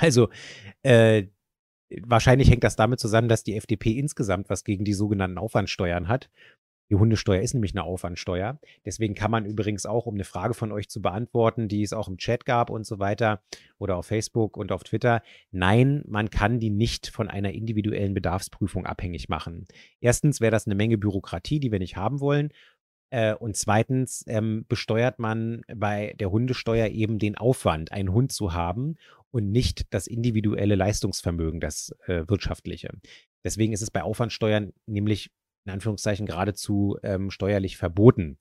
Also, 0.00 0.28
äh, 0.82 1.24
wahrscheinlich 2.02 2.50
hängt 2.50 2.64
das 2.64 2.76
damit 2.76 3.00
zusammen, 3.00 3.28
dass 3.28 3.42
die 3.42 3.56
FDP 3.56 3.98
insgesamt 3.98 4.48
was 4.50 4.64
gegen 4.64 4.84
die 4.84 4.94
sogenannten 4.94 5.38
Aufwandsteuern 5.38 6.08
hat. 6.08 6.30
Die 6.90 6.94
Hundesteuer 6.94 7.42
ist 7.42 7.54
nämlich 7.54 7.72
eine 7.72 7.84
Aufwandsteuer. 7.84 8.58
Deswegen 8.84 9.14
kann 9.14 9.30
man 9.30 9.44
übrigens 9.44 9.84
auch, 9.84 10.06
um 10.06 10.14
eine 10.14 10.24
Frage 10.24 10.54
von 10.54 10.72
euch 10.72 10.88
zu 10.88 11.02
beantworten, 11.02 11.68
die 11.68 11.82
es 11.82 11.92
auch 11.92 12.08
im 12.08 12.16
Chat 12.16 12.46
gab 12.46 12.70
und 12.70 12.86
so 12.86 12.98
weiter 12.98 13.42
oder 13.78 13.96
auf 13.96 14.06
Facebook 14.06 14.56
und 14.56 14.72
auf 14.72 14.84
Twitter, 14.84 15.22
nein, 15.50 16.02
man 16.06 16.30
kann 16.30 16.60
die 16.60 16.70
nicht 16.70 17.08
von 17.08 17.28
einer 17.28 17.52
individuellen 17.52 18.14
Bedarfsprüfung 18.14 18.86
abhängig 18.86 19.28
machen. 19.28 19.66
Erstens 20.00 20.40
wäre 20.40 20.50
das 20.50 20.66
eine 20.66 20.74
Menge 20.74 20.98
Bürokratie, 20.98 21.60
die 21.60 21.72
wir 21.72 21.78
nicht 21.78 21.96
haben 21.96 22.20
wollen. 22.20 22.50
Äh, 23.10 23.34
und 23.34 23.56
zweitens 23.56 24.24
ähm, 24.26 24.64
besteuert 24.68 25.18
man 25.18 25.62
bei 25.74 26.14
der 26.18 26.30
Hundesteuer 26.30 26.88
eben 26.88 27.18
den 27.18 27.36
Aufwand, 27.36 27.92
einen 27.92 28.12
Hund 28.12 28.32
zu 28.32 28.52
haben 28.52 28.96
und 29.30 29.50
nicht 29.50 29.86
das 29.90 30.06
individuelle 30.06 30.74
Leistungsvermögen, 30.74 31.60
das 31.60 31.94
äh, 32.06 32.24
wirtschaftliche. 32.28 32.90
Deswegen 33.44 33.72
ist 33.72 33.82
es 33.82 33.90
bei 33.90 34.02
Aufwandsteuern 34.02 34.72
nämlich 34.86 35.30
in 35.68 35.74
Anführungszeichen 35.74 36.26
geradezu 36.26 36.98
ähm, 37.02 37.30
steuerlich 37.30 37.76
verboten, 37.76 38.38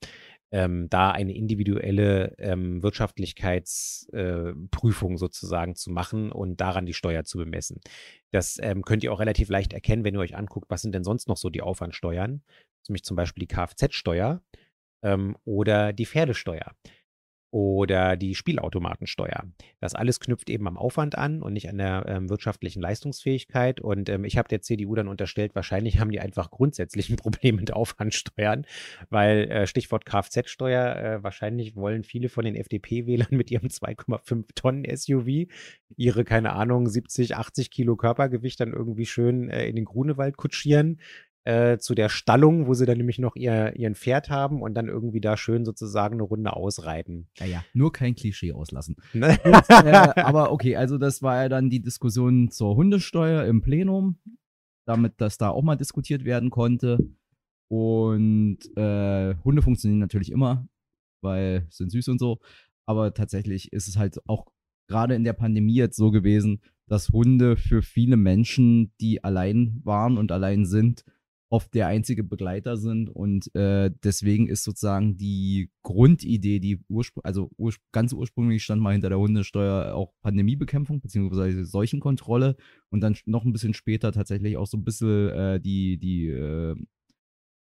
ähm, 0.50 0.90
da 0.90 1.12
eine 1.12 1.36
individuelle 1.36 2.34
ähm, 2.38 2.82
Wirtschaftlichkeitsprüfung 2.82 5.16
äh, 5.16 5.18
sozusagen 5.18 5.76
zu 5.76 5.92
machen 5.92 6.32
und 6.32 6.62
daran 6.62 6.86
die 6.86 6.94
Steuer 6.94 7.26
zu 7.26 7.38
bemessen. 7.38 7.82
Das 8.32 8.58
ähm, 8.62 8.84
könnt 8.84 9.04
ihr 9.04 9.12
auch 9.12 9.20
relativ 9.20 9.50
leicht 9.50 9.74
erkennen, 9.74 10.06
wenn 10.06 10.16
ihr 10.16 10.22
euch 10.22 10.38
anguckt, 10.38 10.70
was 10.70 10.82
sind 10.82 10.96
denn 10.96 11.04
sonst 11.04 11.28
noch 11.28 11.36
so 11.36 11.50
die 11.50 11.62
Aufwandsteuern, 11.62 12.44
nämlich 12.88 13.04
zum 13.04 13.18
Beispiel 13.18 13.42
die 13.42 13.54
Kfz-Steuer 13.54 14.42
ähm, 15.04 15.36
oder 15.44 15.92
die 15.92 16.06
Pferdesteuer 16.06 16.72
oder 17.50 18.18
die 18.18 18.36
Spielautomatensteuer. 18.36 19.46
Das 19.80 19.96
alles 19.96 20.20
knüpft 20.20 20.50
eben 20.50 20.68
am 20.68 20.78
Aufwand 20.78 21.18
an 21.18 21.42
und 21.42 21.54
nicht 21.54 21.70
an 21.70 21.78
der 21.78 22.06
ähm, 22.08 22.30
wirtschaftlichen 22.30 22.82
Leistungsfähigkeit. 22.82 23.80
Und 23.80 24.10
ähm, 24.10 24.26
ich 24.26 24.38
habe 24.38 24.50
der 24.50 24.62
CDU 24.62 24.96
dann 24.96 25.08
unterstellt, 25.08 25.56
wahrscheinlich 25.56 26.00
haben 26.00 26.12
die 26.12 26.20
einfach 26.20 26.52
grundsätzlich 26.52 27.10
ein 27.10 27.16
Problem 27.16 27.56
mit 27.56 27.72
Aufwandsteuern, 27.72 28.66
weil 29.10 29.50
äh, 29.50 29.68
Stichwort 29.68 30.06
Kfz-Steuer, 30.06 30.96
äh, 30.96 31.24
wahrscheinlich 31.24 31.76
wollen 31.76 32.04
viele 32.04 32.30
von 32.30 32.44
den 32.44 32.56
FDP-Wählern 32.56 33.30
mit 33.32 33.50
ihrem 33.50 33.70
2,5 33.70 34.46
Tonnen 34.56 34.86
SUV 34.96 35.48
ihre, 35.96 36.26
keine 36.26 36.54
Ahnung, 36.54 36.88
70, 36.88 37.36
80 37.36 37.72
Kilo 37.72 37.96
Körpergewicht 37.96 38.60
dann 38.60 38.74
irgendwie 38.74 39.06
schön 39.06 39.50
äh, 39.50 39.68
in 39.68 39.76
den 39.76 39.86
Grunewald 39.86 40.36
kutschieren 40.36 41.00
äh, 41.48 41.78
zu 41.80 41.96
der 41.96 42.10
Stallung, 42.10 42.68
wo 42.68 42.74
sie 42.74 42.86
dann 42.86 42.98
nämlich 42.98 43.20
noch 43.20 43.38
ihr, 43.38 43.74
ihren 43.78 43.96
Pferd 43.96 44.30
haben 44.30 44.62
und 44.62 44.74
dann 44.74 44.90
irgendwie 44.90 45.22
da 45.22 45.38
schön 45.38 45.64
sozusagen 45.64 46.16
eine 46.16 46.24
Runde 46.24 46.52
ausreiten. 46.54 47.30
Ja, 47.38 47.46
ja, 47.46 47.64
nur 47.74 47.94
kein 47.94 48.16
Klischee 48.16 48.52
auslassen. 48.52 48.98
Ne? 49.14 49.40
Äh, 49.46 50.22
aber 50.22 50.52
okay, 50.52 50.76
also 50.76 50.98
das 50.98 51.22
war 51.22 51.44
ja 51.44 51.50
dann 51.50 51.70
die 51.70 51.80
Diskussion 51.80 52.52
zur 52.52 52.76
Hundesteuer 52.76 53.46
im 53.46 53.62
Plenum, 53.62 54.18
damit 54.86 55.14
das 55.18 55.38
da 55.38 55.50
auch 55.50 55.64
mal 55.64 55.78
diskutiert 55.78 56.26
werden 56.26 56.50
konnte. 56.50 56.98
Und 57.70 58.60
äh, 58.76 59.36
Hunde 59.44 59.62
funktionieren 59.62 60.00
natürlich 60.00 60.32
immer, 60.32 60.68
weil 61.22 61.66
sind 61.70 61.92
süß 61.92 62.10
und 62.10 62.20
so. 62.20 62.40
Aber 62.86 63.14
tatsächlich 63.14 63.72
ist 63.72 63.88
es 63.88 63.98
halt 63.98 64.20
auch 64.28 64.48
gerade 64.88 65.16
in 65.16 65.24
der 65.24 65.34
Pandemie 65.34 65.76
jetzt 65.76 65.96
so 65.96 66.12
gewesen, 66.12 66.62
dass 66.88 67.10
Hunde 67.10 67.56
für 67.56 67.82
viele 67.82 68.18
Menschen, 68.18 68.92
die 69.00 69.24
allein 69.24 69.80
waren 69.84 70.18
und 70.18 70.32
allein 70.32 70.66
sind, 70.66 71.04
oft 71.50 71.74
der 71.74 71.88
einzige 71.88 72.24
Begleiter 72.24 72.78
sind 72.78 73.10
und 73.10 73.54
äh, 73.56 73.92
deswegen 74.04 74.48
ist 74.48 74.64
sozusagen 74.64 75.18
die 75.18 75.72
Grundidee, 75.84 76.60
die 76.60 76.80
Urspr 76.90 77.22
also 77.24 77.50
urspr 77.58 77.84
ganz 77.92 78.14
ursprünglich 78.14 78.64
stand 78.64 78.82
mal 78.82 78.92
hinter 78.92 79.10
der 79.10 79.20
Hundesteuer 79.20 79.96
auch 79.96 80.14
Pandemiebekämpfung 80.22 81.00
beziehungsweise 81.00 81.66
Seuchenkontrolle 81.66 82.58
und 82.90 83.02
dann 83.02 83.16
noch 83.26 83.46
ein 83.46 83.54
bisschen 83.54 83.74
später 83.74 84.12
tatsächlich 84.12 84.58
auch 84.58 84.68
so 84.68 84.78
ein 84.78 84.84
bisschen 84.84 85.30
äh, 85.30 85.60
die 85.62 85.98
die 85.98 86.28
äh, 86.28 86.76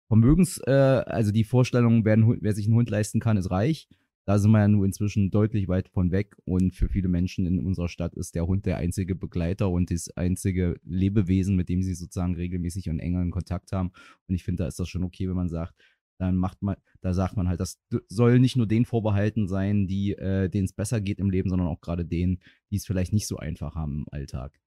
Vermögens, 0.09 0.59
äh, 0.67 0.71
also 0.71 1.33
die 1.33 1.45
Vorstellung, 1.45 2.07
wer, 2.07 2.17
wer 2.41 2.55
sich 2.55 2.67
einen 2.67 2.77
Hund 2.77 2.89
leisten 2.89 3.21
kann, 3.21 3.37
ist 3.37 3.51
reich 3.51 3.89
da 4.29 4.39
sind 4.39 4.51
wir 4.51 4.61
ja 4.61 4.69
nun 4.69 4.85
inzwischen 4.85 5.31
deutlich 5.31 5.69
weit 5.69 5.89
von 5.89 6.11
weg 6.11 6.37
und 6.45 6.75
für 6.75 6.91
viele 6.91 7.09
Menschen 7.09 7.47
in 7.47 7.65
unserer 7.65 7.89
Stadt 7.89 8.13
ist 8.13 8.35
der 8.35 8.47
Hund 8.47 8.67
der 8.67 8.77
einzige 8.77 9.15
Begleiter 9.15 9.71
und 9.71 9.91
das 9.91 10.11
einzige 10.19 10.79
Lebewesen, 10.85 11.57
mit 11.57 11.71
dem 11.71 11.83
sie 11.83 11.95
sozusagen 11.95 12.35
regelmäßig 12.35 12.91
und 12.91 13.01
enger 13.01 13.23
in 13.23 13.31
Kontakt 13.31 13.73
haben. 13.73 13.91
Und 14.27 14.35
ich 14.35 14.45
finde, 14.45 14.65
da 14.65 14.69
ist 14.69 14.79
das 14.79 14.87
schon 14.91 15.03
okay, 15.03 15.31
wenn 15.31 15.35
man 15.35 15.49
sagt, 15.49 15.75
dann 16.19 16.37
macht 16.37 16.61
man, 16.61 16.77
da 17.01 17.15
sagt 17.15 17.39
man 17.39 17.49
halt, 17.49 17.59
das 17.59 17.81
soll 18.09 18.39
nicht 18.39 18.55
nur 18.55 18.67
den 18.67 18.85
vorbehalten 18.85 19.49
sein, 19.49 19.87
die, 19.87 20.13
äh, 20.13 20.51
denen 20.51 20.67
es 20.67 20.75
besser 20.75 21.01
geht 21.01 21.21
im 21.21 21.31
Leben, 21.31 21.49
sondern 21.49 21.69
auch 21.69 21.81
gerade 21.81 22.05
denen, 22.05 22.43
die 22.71 22.77
es 22.77 22.85
vielleicht 22.85 23.15
nicht 23.15 23.29
so 23.29 23.39
einfach 23.39 23.77
haben 23.77 24.01
im 24.01 24.07
Alltag. 24.11 24.61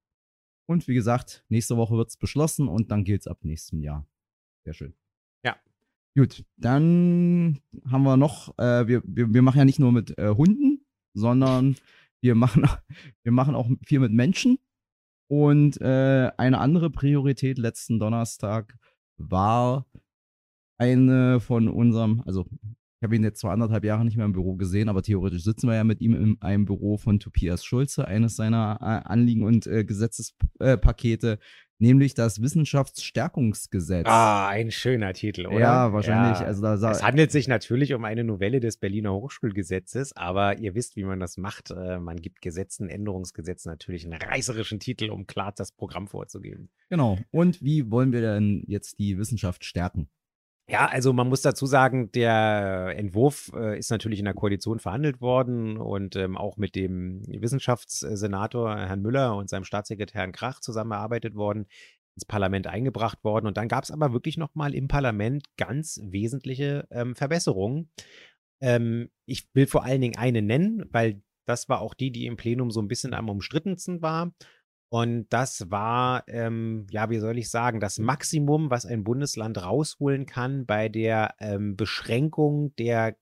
Und 0.68 0.88
wie 0.88 0.96
gesagt, 0.96 1.46
nächste 1.50 1.78
Woche 1.78 1.96
wird 1.96 2.10
es 2.10 2.18
beschlossen 2.18 2.68
und 2.68 2.90
dann 2.90 3.04
gilt 3.04 3.22
es 3.22 3.28
ab 3.28 3.38
nächstem 3.44 3.82
Jahr. 3.82 4.08
Sehr 4.64 4.74
schön. 4.74 4.96
Gut, 6.18 6.44
dann 6.58 7.60
haben 7.90 8.04
wir 8.04 8.18
noch, 8.18 8.58
äh, 8.58 8.88
wir, 8.88 9.02
wir, 9.06 9.34
wir 9.34 9.42
machen 9.42 9.60
ja 9.60 9.66
nicht 9.66 9.80
nur 9.80 9.94
mit 9.94 10.18
äh, 10.18 10.30
Hunden, 10.30 10.86
sondern 11.14 11.78
wir 12.22 12.36
machen, 12.36 12.66
wir 13.24 13.32
machen 13.32 13.56
auch 13.56 13.70
viel 13.86 14.00
mit 14.00 14.12
Menschen. 14.12 14.58
Und 15.30 15.80
äh, 15.80 16.30
eine 16.38 16.60
andere 16.60 16.90
Priorität 16.90 17.58
letzten 17.58 18.00
Donnerstag 18.00 18.78
war 19.18 19.86
eine 20.78 21.40
von 21.40 21.70
unserem, 21.70 22.22
also 22.26 22.46
ich 23.02 23.04
habe 23.04 23.16
ihn 23.16 23.24
jetzt 23.24 23.40
zwar 23.40 23.54
anderthalb 23.54 23.86
Jahre 23.86 24.04
nicht 24.04 24.18
mehr 24.18 24.26
im 24.26 24.34
Büro 24.34 24.56
gesehen, 24.56 24.90
aber 24.90 25.02
theoretisch 25.02 25.44
sitzen 25.44 25.68
wir 25.68 25.76
ja 25.76 25.84
mit 25.84 26.02
ihm 26.02 26.14
in 26.14 26.42
einem 26.42 26.66
Büro 26.66 26.98
von 26.98 27.20
Tobias 27.20 27.64
Schulze, 27.64 28.08
eines 28.08 28.36
seiner 28.36 28.78
äh, 28.82 29.10
Anliegen 29.10 29.44
und 29.44 29.66
äh, 29.68 29.86
Gesetzespakete, 29.86 31.40
nämlich 31.82 32.14
das 32.14 32.42
Wissenschaftsstärkungsgesetz. 32.42 34.06
Ah, 34.08 34.48
ein 34.48 34.72
schöner 34.72 35.14
Titel, 35.14 35.48
oder? 35.48 35.60
Ja, 35.60 35.94
wahrscheinlich. 35.94 36.40
Ja. 36.40 36.46
Also 36.46 36.62
da 36.62 36.92
es 36.92 37.04
handelt 37.04 37.32
sich 37.32 37.48
natürlich 37.48 37.94
um 37.94 38.06
eine 38.06 38.24
Novelle 38.24 38.60
des 38.60 38.78
Berliner 38.78 39.14
Hochschulgesetzes, 39.14 40.16
aber 40.16 40.60
ihr 40.60 40.76
wisst, 40.76 40.96
wie 40.96 41.04
man 41.04 41.20
das 41.20 41.38
macht. 41.38 41.72
Äh, 41.72 42.00
man 42.00 42.18
gibt 42.18 42.42
Gesetzen, 42.42 42.88
Änderungsgesetzen 42.88 43.70
natürlich 43.70 44.06
einen 44.06 44.22
reißerischen 44.22 44.80
Titel, 44.80 45.10
um 45.10 45.28
klar 45.28 45.52
das 45.56 45.72
Programm 45.72 46.08
vorzugeben. 46.08 46.70
Genau. 46.90 47.18
Und 47.32 47.62
wie 47.62 47.90
wollen 47.90 48.14
wir 48.14 48.22
denn 48.22 48.64
jetzt 48.68 49.00
die 49.00 49.18
Wissenschaft 49.18 49.66
stärken? 49.66 50.08
Ja, 50.68 50.86
also 50.86 51.12
man 51.12 51.28
muss 51.28 51.42
dazu 51.42 51.66
sagen, 51.66 52.12
der 52.14 52.94
Entwurf 52.96 53.52
äh, 53.54 53.78
ist 53.78 53.92
natürlich 53.92 54.20
in 54.20 54.26
der 54.26 54.34
Koalition 54.34 54.80
verhandelt 54.80 55.20
worden 55.20 55.78
und 55.78 56.16
ähm, 56.16 56.38
auch 56.38 56.56
mit 56.56 56.76
dem 56.76 57.24
Wissenschaftssenator 57.28 58.78
Herrn 58.78 59.02
Müller 59.02 59.36
und 59.36 59.50
seinem 59.50 59.66
Staatssekretär 59.66 60.22
Herrn 60.22 60.32
Krach 60.32 60.62
zusammengearbeitet 60.62 61.36
worden, 61.36 61.66
ins 62.16 62.26
Parlament 62.26 62.68
eingebracht 62.68 63.24
worden. 63.24 63.48
Und 63.48 63.58
dann 63.58 63.68
gab 63.68 63.84
es 63.84 63.92
aber 63.92 64.14
wirklich 64.14 64.38
nochmal 64.38 64.74
im 64.74 64.88
Parlament 64.88 65.46
ganz 65.58 66.00
wesentliche 66.04 66.88
ähm, 66.92 67.16
Verbesserungen. 67.16 67.90
Ähm, 68.62 69.10
ich 69.26 69.50
will 69.54 69.68
vor 69.68 69.84
allen 69.84 70.02
Dingen 70.02 70.18
eine 70.18 70.42
nennen, 70.42 70.86
weil 70.92 71.22
das 71.46 71.68
war 71.68 71.82
auch 71.82 71.94
die, 71.94 72.12
die 72.12 72.28
im 72.28 72.38
Plenum 72.38 72.72
so 72.72 72.82
ein 72.82 72.88
bisschen 72.88 73.14
am 73.14 73.30
umstrittensten 73.30 74.02
war. 74.02 74.34
Und 74.94 75.28
das 75.30 75.72
war, 75.72 76.26
ähm, 76.28 76.86
ja, 76.92 77.10
wie 77.10 77.20
soll 77.20 77.38
ich 77.38 77.50
sagen, 77.50 77.80
das 77.80 77.98
Maximum, 77.98 78.70
was 78.70 78.86
ein 78.86 79.06
Bundesland 79.06 79.64
rausholen 79.64 80.26
kann 80.26 80.66
bei 80.66 80.90
der 80.90 81.34
ähm, 81.40 81.78
Beschränkung 81.78 82.76
der 82.76 83.16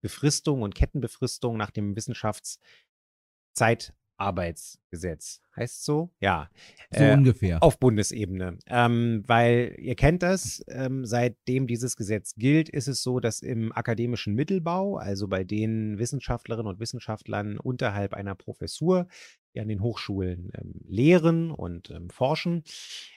Befristung 0.00 0.62
und 0.62 0.74
Kettenbefristung 0.74 1.58
nach 1.58 1.72
dem 1.72 1.94
Wissenschaftszeiteinteilungsgesetz 1.94 3.92
Arbeitsgesetz. 4.20 5.40
Heißt 5.56 5.84
so? 5.84 6.10
Ja. 6.20 6.50
So 6.90 7.02
äh, 7.02 7.14
ungefähr. 7.14 7.62
Auf 7.62 7.80
Bundesebene. 7.80 8.58
Ähm, 8.66 9.24
weil 9.26 9.74
ihr 9.78 9.96
kennt 9.96 10.22
das, 10.22 10.62
ähm, 10.68 11.04
seitdem 11.04 11.66
dieses 11.66 11.96
Gesetz 11.96 12.34
gilt, 12.36 12.68
ist 12.68 12.86
es 12.86 13.02
so, 13.02 13.18
dass 13.18 13.40
im 13.40 13.72
akademischen 13.72 14.34
Mittelbau, 14.34 14.96
also 14.96 15.26
bei 15.26 15.42
den 15.42 15.98
Wissenschaftlerinnen 15.98 16.70
und 16.70 16.80
Wissenschaftlern 16.80 17.58
unterhalb 17.58 18.12
einer 18.14 18.34
Professur, 18.34 19.08
an 19.58 19.68
den 19.68 19.82
Hochschulen 19.82 20.50
ähm, 20.54 20.74
lehren 20.86 21.50
und 21.50 21.90
ähm, 21.90 22.10
forschen, 22.10 22.62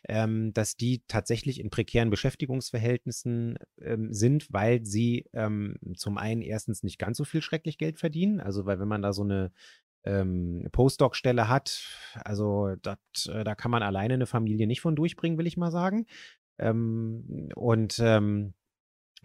ähm, 0.07 0.53
dass 0.53 0.75
die 0.75 1.03
tatsächlich 1.07 1.59
in 1.59 1.69
prekären 1.69 2.09
Beschäftigungsverhältnissen 2.09 3.57
ähm, 3.81 4.13
sind, 4.13 4.51
weil 4.51 4.85
sie 4.85 5.25
zum 5.95 6.17
einen 6.17 6.41
erstens 6.41 6.83
nicht 6.83 6.99
ganz 6.99 7.17
so 7.17 7.25
viel 7.25 7.41
schrecklich 7.41 7.77
Geld 7.77 7.99
verdienen. 7.99 8.39
Also, 8.39 8.65
weil 8.65 8.79
wenn 8.79 8.87
man 8.87 9.01
da 9.01 9.13
so 9.13 9.23
eine 9.23 9.51
ähm, 10.05 10.67
Postdoc-Stelle 10.71 11.47
hat, 11.47 11.87
also 12.15 12.75
dat, 12.81 12.99
äh, 13.27 13.43
da 13.43 13.55
kann 13.55 13.71
man 13.71 13.83
alleine 13.83 14.15
eine 14.15 14.25
Familie 14.25 14.67
nicht 14.67 14.81
von 14.81 14.95
durchbringen, 14.95 15.37
will 15.37 15.47
ich 15.47 15.57
mal 15.57 15.71
sagen. 15.71 16.05
Ähm, 16.59 17.49
und 17.55 17.99
ähm, 17.99 18.53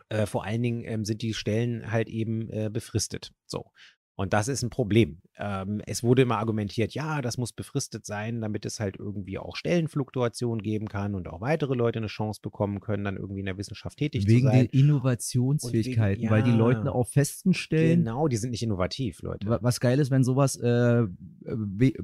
äh, 0.09 0.27
vor 0.27 0.45
allen 0.45 0.63
Dingen 0.63 0.85
ähm, 0.85 1.05
sind 1.05 1.23
die 1.23 1.35
Stellen 1.35 1.91
halt 1.91 2.09
eben 2.09 2.49
äh, 2.51 2.71
befristet. 2.73 3.33
So. 3.47 3.71
Und 4.19 4.33
das 4.33 4.49
ist 4.49 4.65
ein 4.65 4.71
Problem. 4.71 5.19
Ähm, 5.39 5.81
es 5.87 6.03
wurde 6.03 6.23
immer 6.23 6.39
argumentiert, 6.39 6.93
ja, 6.93 7.23
das 7.23 7.39
muss 7.39 7.53
befristet 7.53 8.05
sein, 8.05 8.41
damit 8.41 8.67
es 8.67 8.81
halt 8.81 8.97
irgendwie 8.99 9.39
auch 9.39 9.55
Stellenfluktuation 9.55 10.61
geben 10.61 10.89
kann 10.89 11.15
und 11.15 11.29
auch 11.29 11.41
weitere 11.41 11.77
Leute 11.77 12.01
eine 12.01 12.09
Chance 12.09 12.41
bekommen 12.43 12.81
können, 12.81 13.05
dann 13.05 13.17
irgendwie 13.17 13.39
in 13.39 13.47
der 13.47 13.57
Wissenschaft 13.59 13.97
tätig 13.97 14.27
wegen 14.27 14.41
zu 14.41 14.47
sein. 14.47 14.63
Wegen 14.63 14.71
der 14.73 14.81
Innovationsfähigkeiten, 14.81 16.23
wegen, 16.23 16.25
ja, 16.25 16.31
weil 16.33 16.43
die 16.43 16.51
Leute 16.51 16.91
auf 16.91 17.11
festen 17.11 17.55
Stellen. 17.55 18.01
Genau, 18.01 18.27
die 18.27 18.37
sind 18.39 18.51
nicht 18.51 18.63
innovativ, 18.65 19.23
Leute. 19.23 19.47
Was 19.63 19.79
geil 19.79 20.01
ist, 20.01 20.11
wenn 20.11 20.25
sowas 20.25 20.57
äh, 20.57 21.05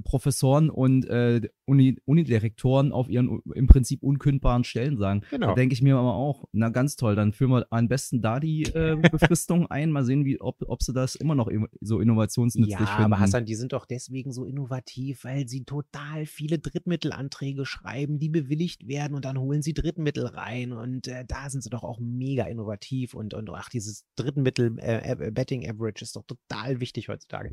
Professoren 0.05 0.71
und 0.71 1.07
äh, 1.07 1.41
Uni, 1.65 1.99
Unidirektoren 2.05 2.93
auf 2.93 3.09
ihren 3.09 3.41
im 3.55 3.67
Prinzip 3.67 4.05
unkündbaren 4.05 4.63
Stellen 4.63 4.99
sagen. 4.99 5.23
Genau. 5.33 5.49
Da 5.49 5.55
denke 5.55 5.73
ich 5.73 5.83
mir 5.83 5.97
aber 5.97 6.15
auch, 6.15 6.45
na 6.53 6.69
ganz 6.69 6.95
toll, 6.95 7.17
dann 7.17 7.33
führen 7.33 7.51
wir 7.51 7.67
am 7.71 7.89
besten 7.89 8.23
da 8.23 8.39
die 8.39 8.63
äh, 8.63 8.95
Befristung 9.11 9.67
ein, 9.67 9.91
mal 9.91 10.05
sehen, 10.05 10.25
wie, 10.25 10.41
ob, 10.41 10.63
ob 10.69 10.81
sie 10.81 10.93
das 10.93 11.17
immer 11.17 11.35
noch 11.35 11.51
so 11.81 12.04
innovationsnützlich 12.05 12.79
ja, 12.79 12.87
finden. 12.87 13.13
aber 13.13 13.21
Hassan, 13.21 13.45
die 13.45 13.57
sind 13.57 13.73
doch 13.73 13.87
deswegen 13.87 14.33
so 14.33 14.45
innovativ, 14.45 15.25
weil 15.25 15.49
sie 15.49 15.65
total 15.65 16.27
viele 16.27 16.59
Drittmittelanträge 16.59 17.67
schreiben, 17.67 18.19
die 18.19 18.29
bewilligt 18.29 18.87
werden 18.87 19.15
und 19.15 19.25
dann 19.25 19.39
holen 19.39 19.63
sie 19.63 19.75
Drittmittel 19.75 20.27
rein 20.27 20.73
und 20.73 21.09
äh, 21.09 21.25
da 21.27 21.51
sind 21.51 21.63
sie 21.63 21.71
doch 21.71 21.83
auch 21.83 21.99
mega 22.01 22.45
innovativ 22.45 23.15
und, 23.15 23.35
und 23.35 23.51
ach, 23.51 23.69
dieses 23.69 24.05
Drittmittel 24.17 24.77
äh, 24.79 25.33
Betting 25.33 25.69
Average 25.69 26.05
ist 26.05 26.17
doch 26.17 26.25
total 26.25 26.81
wichtig 26.81 27.09
heutzutage. 27.09 27.53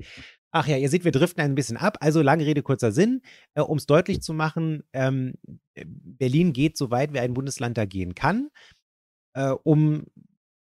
Ach 0.51 0.67
ja, 0.67 0.77
ihr 0.77 0.89
seht, 0.89 1.05
wir 1.05 1.11
driften 1.11 1.41
ein 1.41 1.55
bisschen 1.55 1.77
ab. 1.77 1.97
Also 2.01 2.21
lange 2.21 2.45
Rede, 2.45 2.61
kurzer 2.61 2.91
Sinn. 2.91 3.21
Äh, 3.53 3.61
um 3.61 3.77
es 3.77 3.85
deutlich 3.85 4.21
zu 4.21 4.33
machen, 4.33 4.83
ähm, 4.93 5.33
Berlin 5.75 6.53
geht 6.53 6.77
so 6.77 6.91
weit, 6.91 7.13
wie 7.13 7.19
ein 7.19 7.33
Bundesland 7.33 7.77
da 7.77 7.85
gehen 7.85 8.15
kann, 8.15 8.49
äh, 9.33 9.51
um 9.63 10.05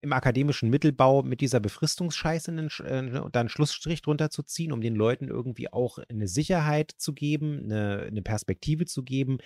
im 0.01 0.13
akademischen 0.13 0.69
Mittelbau 0.69 1.21
mit 1.21 1.41
dieser 1.41 1.59
Befristungsscheiße 1.59 2.51
einen, 2.51 2.69
äh, 2.85 3.01
ne, 3.01 3.29
da 3.31 3.39
einen 3.39 3.49
Schlussstrich 3.49 4.01
drunter 4.01 4.29
zu 4.29 4.43
ziehen, 4.43 4.71
um 4.71 4.81
den 4.81 4.95
Leuten 4.95 5.27
irgendwie 5.27 5.71
auch 5.71 5.99
eine 6.09 6.27
Sicherheit 6.27 6.91
zu 6.97 7.13
geben, 7.13 7.61
eine, 7.65 8.07
eine 8.07 8.21
Perspektive 8.21 8.85
zu 8.85 9.03
geben. 9.03 9.37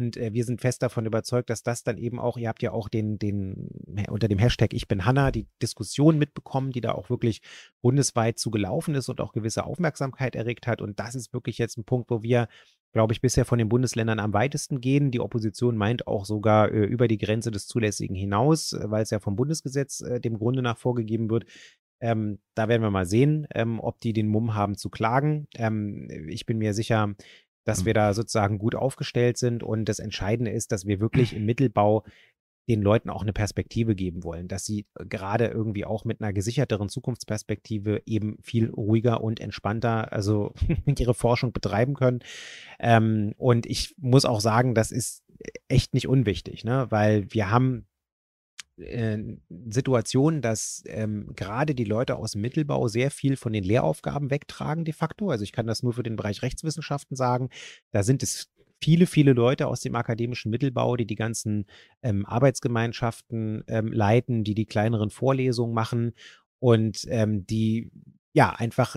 Und 0.00 0.16
äh, 0.16 0.32
wir 0.32 0.46
sind 0.46 0.62
fest 0.62 0.82
davon 0.82 1.04
überzeugt, 1.04 1.50
dass 1.50 1.62
das 1.62 1.84
dann 1.84 1.98
eben 1.98 2.18
auch, 2.18 2.38
ihr 2.38 2.48
habt 2.48 2.62
ja 2.62 2.72
auch 2.72 2.88
den, 2.88 3.18
den, 3.18 3.68
unter 4.08 4.28
dem 4.28 4.38
Hashtag 4.38 4.72
Ich 4.72 4.88
bin 4.88 5.04
Hanna 5.04 5.30
die 5.30 5.46
Diskussion 5.60 6.16
mitbekommen, 6.16 6.70
die 6.70 6.80
da 6.80 6.92
auch 6.92 7.10
wirklich 7.10 7.42
bundesweit 7.82 8.38
zugelaufen 8.38 8.94
ist 8.94 9.10
und 9.10 9.20
auch 9.20 9.32
gewisse 9.32 9.64
Aufmerksamkeit 9.64 10.36
erregt 10.36 10.66
hat. 10.66 10.80
Und 10.80 10.98
das 10.98 11.14
ist 11.14 11.34
wirklich 11.34 11.58
jetzt 11.58 11.76
ein 11.76 11.84
Punkt, 11.84 12.10
wo 12.10 12.22
wir 12.22 12.48
glaube 12.92 13.12
ich, 13.12 13.20
bisher 13.20 13.44
von 13.44 13.58
den 13.58 13.68
Bundesländern 13.68 14.18
am 14.18 14.32
weitesten 14.32 14.80
gehen. 14.80 15.12
Die 15.12 15.20
Opposition 15.20 15.76
meint 15.76 16.08
auch 16.08 16.24
sogar 16.24 16.72
äh, 16.72 16.84
über 16.86 17.06
die 17.06 17.18
Grenze 17.18 17.52
des 17.52 17.68
Zulässigen 17.68 18.16
hinaus, 18.16 18.72
äh, 18.72 18.90
weil 18.90 19.04
es 19.04 19.10
ja 19.10 19.20
vom 19.20 19.36
Bundesgesetz 19.36 20.00
äh, 20.00 20.18
dem 20.18 20.38
Grunde 20.38 20.60
nach 20.60 20.76
vorgegeben 20.76 21.30
wird. 21.30 21.44
Ähm, 22.00 22.40
da 22.56 22.68
werden 22.68 22.82
wir 22.82 22.90
mal 22.90 23.06
sehen, 23.06 23.46
ähm, 23.54 23.78
ob 23.78 24.00
die 24.00 24.12
den 24.12 24.26
Mumm 24.26 24.54
haben 24.54 24.76
zu 24.76 24.90
klagen. 24.90 25.46
Ähm, 25.54 26.08
ich 26.28 26.46
bin 26.46 26.58
mir 26.58 26.74
sicher, 26.74 27.14
dass 27.64 27.84
wir 27.84 27.94
da 27.94 28.14
sozusagen 28.14 28.58
gut 28.58 28.74
aufgestellt 28.74 29.38
sind. 29.38 29.62
Und 29.62 29.84
das 29.86 29.98
Entscheidende 29.98 30.50
ist, 30.50 30.72
dass 30.72 30.86
wir 30.86 31.00
wirklich 31.00 31.34
im 31.34 31.44
Mittelbau 31.44 32.04
den 32.70 32.82
Leuten 32.82 33.10
auch 33.10 33.22
eine 33.22 33.32
Perspektive 33.32 33.96
geben 33.96 34.22
wollen, 34.22 34.46
dass 34.46 34.64
sie 34.64 34.86
äh, 34.94 35.04
gerade 35.04 35.46
irgendwie 35.46 35.84
auch 35.84 36.04
mit 36.04 36.20
einer 36.20 36.32
gesicherteren 36.32 36.88
Zukunftsperspektive 36.88 38.02
eben 38.06 38.38
viel 38.42 38.70
ruhiger 38.70 39.22
und 39.22 39.40
entspannter 39.40 40.12
also 40.12 40.54
ihre 40.98 41.14
Forschung 41.14 41.52
betreiben 41.52 41.94
können. 41.94 42.20
Ähm, 42.78 43.34
und 43.36 43.66
ich 43.66 43.94
muss 43.98 44.24
auch 44.24 44.40
sagen, 44.40 44.74
das 44.74 44.92
ist 44.92 45.24
echt 45.68 45.94
nicht 45.94 46.06
unwichtig, 46.06 46.64
ne? 46.64 46.86
weil 46.90 47.26
wir 47.32 47.50
haben 47.50 47.86
äh, 48.80 49.18
Situation, 49.68 50.40
dass 50.40 50.82
ähm, 50.86 51.32
gerade 51.34 51.74
die 51.74 51.84
Leute 51.84 52.16
aus 52.16 52.32
dem 52.32 52.40
Mittelbau 52.40 52.88
sehr 52.88 53.10
viel 53.10 53.36
von 53.36 53.52
den 53.52 53.64
Lehraufgaben 53.64 54.30
wegtragen 54.30 54.84
de 54.84 54.94
facto. 54.94 55.30
Also 55.30 55.44
ich 55.44 55.52
kann 55.52 55.66
das 55.66 55.82
nur 55.82 55.92
für 55.92 56.02
den 56.02 56.16
Bereich 56.16 56.42
Rechtswissenschaften 56.42 57.16
sagen. 57.16 57.48
Da 57.92 58.02
sind 58.02 58.22
es 58.22 58.50
viele, 58.82 59.06
viele 59.06 59.32
Leute 59.32 59.66
aus 59.66 59.80
dem 59.80 59.94
akademischen 59.94 60.50
Mittelbau, 60.50 60.96
die 60.96 61.06
die 61.06 61.16
ganzen 61.16 61.66
ähm, 62.02 62.24
Arbeitsgemeinschaften 62.26 63.64
ähm, 63.66 63.92
leiten, 63.92 64.44
die 64.44 64.54
die 64.54 64.66
kleineren 64.66 65.10
Vorlesungen 65.10 65.74
machen 65.74 66.14
und 66.58 67.06
ähm, 67.08 67.46
die 67.46 67.90
ja 68.32 68.50
einfach 68.50 68.96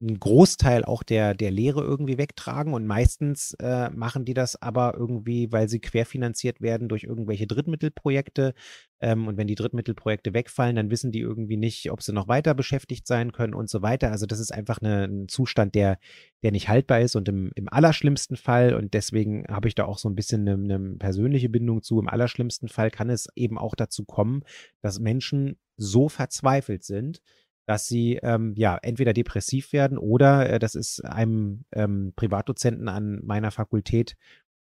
einen 0.00 0.20
Großteil 0.20 0.84
auch 0.84 1.02
der, 1.02 1.34
der 1.34 1.50
Lehre 1.50 1.82
irgendwie 1.82 2.18
wegtragen 2.18 2.72
und 2.72 2.86
meistens 2.86 3.54
äh, 3.54 3.90
machen 3.90 4.24
die 4.24 4.34
das 4.34 4.60
aber 4.62 4.94
irgendwie, 4.96 5.50
weil 5.50 5.68
sie 5.68 5.80
querfinanziert 5.80 6.60
werden 6.60 6.88
durch 6.88 7.02
irgendwelche 7.02 7.48
Drittmittelprojekte. 7.48 8.54
Ähm, 9.00 9.26
und 9.26 9.36
wenn 9.36 9.48
die 9.48 9.56
Drittmittelprojekte 9.56 10.34
wegfallen, 10.34 10.76
dann 10.76 10.90
wissen 10.90 11.10
die 11.10 11.18
irgendwie 11.18 11.56
nicht, 11.56 11.90
ob 11.90 12.02
sie 12.02 12.12
noch 12.12 12.28
weiter 12.28 12.54
beschäftigt 12.54 13.08
sein 13.08 13.32
können 13.32 13.54
und 13.54 13.68
so 13.68 13.82
weiter. 13.82 14.12
Also 14.12 14.26
das 14.26 14.38
ist 14.38 14.52
einfach 14.52 14.78
eine, 14.80 15.04
ein 15.04 15.28
Zustand, 15.28 15.74
der, 15.74 15.98
der 16.44 16.52
nicht 16.52 16.68
haltbar 16.68 17.00
ist 17.00 17.16
und 17.16 17.28
im, 17.28 17.50
im 17.56 17.68
allerschlimmsten 17.68 18.36
Fall, 18.36 18.74
und 18.74 18.94
deswegen 18.94 19.46
habe 19.48 19.66
ich 19.66 19.74
da 19.74 19.84
auch 19.84 19.98
so 19.98 20.08
ein 20.08 20.14
bisschen 20.14 20.48
eine, 20.48 20.74
eine 20.74 20.96
persönliche 20.96 21.48
Bindung 21.48 21.82
zu, 21.82 21.98
im 21.98 22.08
allerschlimmsten 22.08 22.68
Fall 22.68 22.92
kann 22.92 23.10
es 23.10 23.26
eben 23.34 23.58
auch 23.58 23.74
dazu 23.74 24.04
kommen, 24.04 24.42
dass 24.80 25.00
Menschen 25.00 25.58
so 25.76 26.08
verzweifelt 26.08 26.84
sind, 26.84 27.20
dass 27.68 27.86
sie 27.86 28.18
ähm, 28.22 28.54
ja 28.56 28.78
entweder 28.80 29.12
depressiv 29.12 29.74
werden 29.74 29.98
oder 29.98 30.48
äh, 30.48 30.58
das 30.58 30.74
ist 30.74 31.04
einem 31.04 31.64
ähm, 31.72 32.14
Privatdozenten 32.16 32.88
an 32.88 33.20
meiner 33.22 33.50
Fakultät 33.50 34.16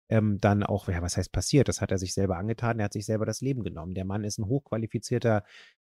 ähm, 0.08 0.38
dann 0.40 0.64
auch, 0.64 0.88
ja, 0.88 1.00
was 1.00 1.16
heißt 1.16 1.30
passiert? 1.30 1.68
Das 1.68 1.80
hat 1.80 1.92
er 1.92 1.98
sich 1.98 2.12
selber 2.12 2.38
angetan, 2.38 2.80
er 2.80 2.86
hat 2.86 2.92
sich 2.92 3.06
selber 3.06 3.24
das 3.24 3.40
Leben 3.40 3.62
genommen. 3.62 3.94
Der 3.94 4.04
Mann 4.04 4.24
ist 4.24 4.38
ein 4.38 4.48
hochqualifizierter 4.48 5.44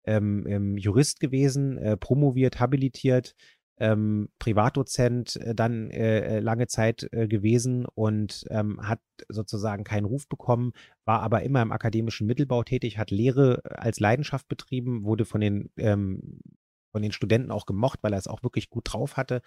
ähm, 0.04 0.48
ähm, 0.48 0.76
Jurist 0.76 1.20
gewesen, 1.20 1.78
äh, 1.78 1.96
promoviert, 1.96 2.58
habilitiert, 2.58 3.36
ähm, 3.78 4.28
Privatdozent 4.40 5.36
äh, 5.36 5.54
dann 5.54 5.90
äh, 5.92 6.38
äh, 6.38 6.40
lange 6.40 6.66
Zeit 6.66 7.08
äh, 7.12 7.28
gewesen 7.28 7.86
und 7.94 8.46
ähm, 8.50 8.80
hat 8.82 9.00
sozusagen 9.28 9.84
keinen 9.84 10.06
Ruf 10.06 10.26
bekommen, 10.26 10.72
war 11.04 11.22
aber 11.22 11.42
immer 11.44 11.62
im 11.62 11.70
akademischen 11.70 12.26
Mittelbau 12.26 12.64
tätig, 12.64 12.98
hat 12.98 13.12
Lehre 13.12 13.60
als 13.64 14.00
Leidenschaft 14.00 14.48
betrieben, 14.48 15.04
wurde 15.04 15.24
von 15.24 15.40
den 15.40 15.70
ähm, 15.76 16.40
von 16.96 17.02
den 17.02 17.12
Studenten 17.12 17.50
auch 17.50 17.66
gemocht, 17.66 17.98
weil 18.00 18.14
er 18.14 18.18
es 18.18 18.26
auch 18.26 18.42
wirklich 18.42 18.70
gut 18.70 18.84
drauf 18.90 19.18
hatte, 19.18 19.42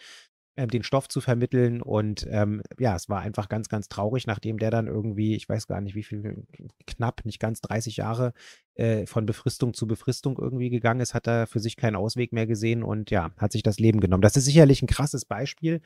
äh, 0.55 0.67
den 0.67 0.83
Stoff 0.83 1.09
zu 1.09 1.19
vermitteln. 1.19 1.81
Und 1.81 2.27
ähm, 2.29 2.61
ja, 2.77 2.95
es 2.95 3.09
war 3.09 3.21
einfach 3.21 3.49
ganz, 3.49 3.69
ganz 3.69 3.89
traurig, 3.89 4.27
nachdem 4.27 4.59
der 4.59 4.69
dann 4.69 4.85
irgendwie, 4.85 5.35
ich 5.35 5.49
weiß 5.49 5.65
gar 5.65 5.81
nicht 5.81 5.95
wie 5.95 6.03
viel, 6.03 6.45
knapp, 6.85 7.25
nicht 7.25 7.39
ganz 7.39 7.61
30 7.61 7.97
Jahre 7.97 8.33
äh, 8.75 9.07
von 9.07 9.25
Befristung 9.25 9.73
zu 9.73 9.87
Befristung 9.87 10.37
irgendwie 10.37 10.69
gegangen 10.69 10.99
ist, 10.99 11.15
hat 11.15 11.25
er 11.25 11.47
für 11.47 11.59
sich 11.59 11.75
keinen 11.75 11.95
Ausweg 11.95 12.33
mehr 12.33 12.45
gesehen 12.45 12.83
und 12.83 13.09
ja, 13.09 13.31
hat 13.37 13.51
sich 13.51 13.63
das 13.63 13.79
Leben 13.79 13.99
genommen. 13.99 14.21
Das 14.21 14.37
ist 14.37 14.45
sicherlich 14.45 14.83
ein 14.83 14.87
krasses 14.87 15.25
Beispiel. 15.25 15.81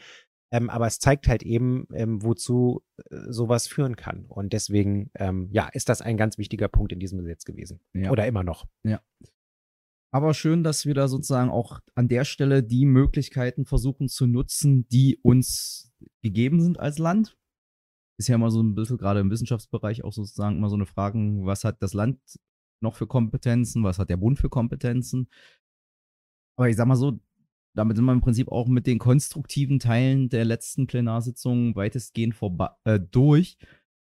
Ähm, 0.52 0.70
aber 0.70 0.86
es 0.86 1.00
zeigt 1.00 1.30
halt 1.30 1.44
eben, 1.44 1.88
ähm, 1.94 2.22
wozu 2.24 2.84
äh, 3.10 3.16
sowas 3.30 3.68
führen 3.68 3.96
kann. 3.96 4.26
Und 4.28 4.52
deswegen, 4.52 5.12
ähm, 5.16 5.48
ja, 5.54 5.70
ist 5.72 5.88
das 5.88 6.02
ein 6.02 6.18
ganz 6.18 6.38
wichtiger 6.38 6.68
Punkt 6.68 6.92
in 6.92 7.00
diesem 7.00 7.20
Gesetz 7.20 7.46
gewesen. 7.46 7.80
Ja. 7.94 8.12
Oder 8.12 8.28
immer 8.28 8.44
noch. 8.44 8.68
Ja. 8.84 9.02
Aber 10.14 10.36
schön, 10.36 10.64
dass 10.64 10.86
wir 10.86 10.94
da 10.94 11.08
sozusagen 11.08 11.50
auch 11.50 11.80
an 11.96 12.08
der 12.08 12.24
Stelle 12.24 12.62
die 12.62 12.86
Möglichkeiten 12.86 13.66
versuchen 13.66 14.08
zu 14.08 14.28
nutzen, 14.28 14.88
die 14.90 15.18
uns 15.24 15.92
gegeben 16.22 16.62
sind 16.62 16.80
als 16.80 17.00
Land. 17.00 17.36
Ist 18.20 18.28
ja 18.28 18.36
immer 18.36 18.52
so 18.52 18.62
ein 18.62 18.76
bisschen 18.76 19.00
gerade 19.00 19.22
im 19.22 19.32
Wissenschaftsbereich 19.32 20.04
auch 20.04 20.14
sozusagen 20.14 20.58
immer 20.58 20.70
so 20.70 20.76
eine 20.76 20.86
Frage, 20.86 21.18
was 21.18 21.64
hat 21.64 21.82
das 21.82 21.96
Land 21.96 22.20
noch 22.80 22.96
für 22.96 23.08
Kompetenzen, 23.08 23.84
was 23.84 23.98
hat 23.98 24.12
der 24.12 24.18
Bund 24.18 24.38
für 24.38 24.50
Kompetenzen. 24.50 25.30
Aber 26.60 26.70
ich 26.70 26.76
sag 26.76 26.86
mal 26.86 26.96
so, 26.96 27.20
damit 27.76 27.98
sind 27.98 28.06
wir 28.06 28.14
im 28.14 28.22
Prinzip 28.22 28.50
auch 28.50 28.68
mit 28.68 28.86
den 28.86 29.00
konstruktiven 29.00 29.80
Teilen 29.80 30.30
der 30.30 30.46
letzten 30.46 30.86
Plenarsitzung 30.86 31.76
weitestgehend 31.76 32.36
äh, 32.84 33.00
durch, 33.00 33.58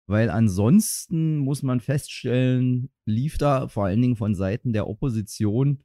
weil 0.07 0.29
ansonsten 0.29 1.39
muss 1.39 1.63
man 1.63 1.81
feststellen, 1.81 2.91
lief 3.07 3.39
da 3.39 3.69
vor 3.69 3.87
allen 3.87 4.03
Dingen 4.03 4.17
von 4.17 4.35
Seiten 4.35 4.75
der 4.75 4.89
Opposition 4.89 5.83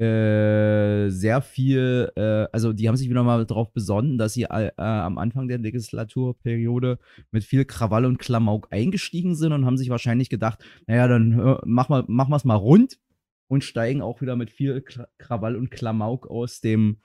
äh, 0.00 1.08
sehr 1.10 1.42
viel, 1.42 2.12
äh, 2.16 2.46
also 2.52 2.72
die 2.72 2.88
haben 2.88 2.96
sich 2.96 3.10
wieder 3.10 3.24
mal 3.24 3.44
darauf 3.46 3.72
besonnen, 3.72 4.16
dass 4.16 4.34
sie 4.34 4.44
äh, 4.44 4.70
am 4.76 5.18
Anfang 5.18 5.48
der 5.48 5.58
Legislaturperiode 5.58 6.98
mit 7.32 7.44
viel 7.44 7.64
Krawall 7.64 8.04
und 8.04 8.18
Klamauk 8.18 8.68
eingestiegen 8.70 9.34
sind 9.34 9.52
und 9.52 9.66
haben 9.66 9.76
sich 9.76 9.90
wahrscheinlich 9.90 10.30
gedacht, 10.30 10.64
naja, 10.86 11.08
dann 11.08 11.32
äh, 11.38 11.56
machen 11.64 12.06
wir 12.06 12.36
es 12.36 12.44
mal 12.44 12.54
rund 12.54 12.98
und 13.48 13.64
steigen 13.64 14.02
auch 14.02 14.20
wieder 14.20 14.36
mit 14.36 14.50
viel 14.50 14.82
Krawall 15.18 15.56
und 15.56 15.70
Klamauk 15.70 16.28
aus 16.28 16.60
dem 16.60 16.98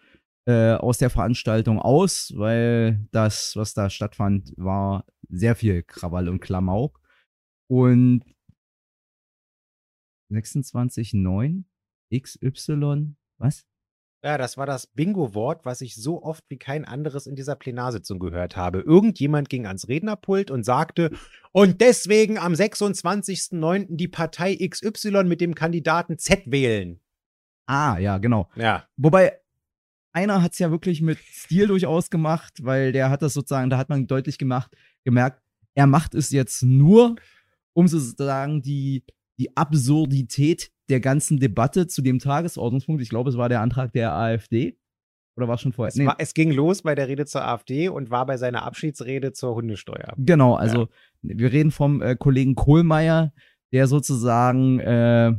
äh, 0.45 0.73
aus 0.73 0.97
der 0.97 1.09
Veranstaltung 1.09 1.79
aus, 1.79 2.33
weil 2.35 3.07
das, 3.11 3.55
was 3.55 3.73
da 3.73 3.89
stattfand, 3.89 4.53
war 4.57 5.05
sehr 5.29 5.55
viel 5.55 5.83
Krawall 5.83 6.29
und 6.29 6.41
Klamauk. 6.41 6.99
Und 7.67 8.23
26,9 10.31 11.63
XY, 12.19 13.15
was? 13.37 13.65
Ja, 14.23 14.37
das 14.37 14.55
war 14.55 14.65
das 14.65 14.87
Bingo-Wort, 14.87 15.65
was 15.65 15.81
ich 15.81 15.95
so 15.95 16.23
oft 16.23 16.45
wie 16.47 16.57
kein 16.57 16.85
anderes 16.85 17.27
in 17.27 17.35
dieser 17.35 17.55
Plenarsitzung 17.55 18.19
gehört 18.19 18.55
habe. 18.55 18.79
Irgendjemand 18.79 19.49
ging 19.49 19.67
ans 19.67 19.89
Rednerpult 19.89 20.49
und 20.49 20.63
sagte, 20.63 21.11
und 21.51 21.81
deswegen 21.81 22.37
am 22.37 22.53
26.09. 22.53 23.87
die 23.89 24.07
Partei 24.07 24.55
XY 24.55 25.25
mit 25.25 25.41
dem 25.41 25.55
Kandidaten 25.55 26.17
Z 26.17 26.43
wählen. 26.45 27.01
Ah, 27.65 27.97
ja, 27.97 28.17
genau. 28.17 28.49
Ja. 28.55 28.87
Wobei, 28.95 29.39
einer 30.13 30.41
hat 30.41 30.53
es 30.53 30.59
ja 30.59 30.71
wirklich 30.71 31.01
mit 31.01 31.19
Stil 31.19 31.67
durchaus 31.67 32.09
gemacht, 32.09 32.63
weil 32.63 32.93
der 32.93 33.09
hat 33.09 33.23
das 33.23 33.33
sozusagen, 33.33 33.69
da 33.69 33.77
hat 33.77 33.89
man 33.89 34.07
deutlich 34.07 34.37
gemacht, 34.37 34.71
gemerkt, 35.03 35.41
er 35.75 35.87
macht 35.87 36.15
es 36.15 36.29
jetzt 36.29 36.63
nur, 36.63 37.15
um 37.73 37.89
sozusagen 37.89 38.61
die, 38.61 39.03
die 39.39 39.55
Absurdität 39.57 40.71
der 40.89 40.99
ganzen 40.99 41.39
Debatte 41.39 41.87
zu 41.87 42.01
dem 42.01 42.19
Tagesordnungspunkt, 42.19 43.01
ich 43.01 43.09
glaube, 43.09 43.29
es 43.29 43.37
war 43.37 43.49
der 43.49 43.61
Antrag 43.61 43.93
der 43.93 44.13
AfD. 44.13 44.77
Oder 45.35 45.47
war 45.47 45.55
es 45.55 45.61
schon 45.61 45.73
vorher? 45.73 45.89
Es, 45.89 45.95
nee. 45.95 46.05
war, 46.05 46.15
es, 46.19 46.33
ging 46.35 46.51
los 46.51 46.83
bei 46.83 46.93
der 46.93 47.07
Rede 47.07 47.25
zur 47.25 47.43
AfD 47.43 47.89
und 47.89 48.11
war 48.11 48.25
bei 48.25 48.37
seiner 48.37 48.63
Abschiedsrede 48.63 49.33
zur 49.33 49.55
Hundesteuer. 49.55 50.13
Genau, 50.17 50.53
also 50.53 50.81
ja. 51.23 51.37
wir 51.37 51.51
reden 51.51 51.71
vom 51.71 52.01
äh, 52.03 52.15
Kollegen 52.15 52.53
Kohlmeier, 52.53 53.33
der 53.71 53.87
sozusagen 53.87 54.79
äh, 54.79 55.29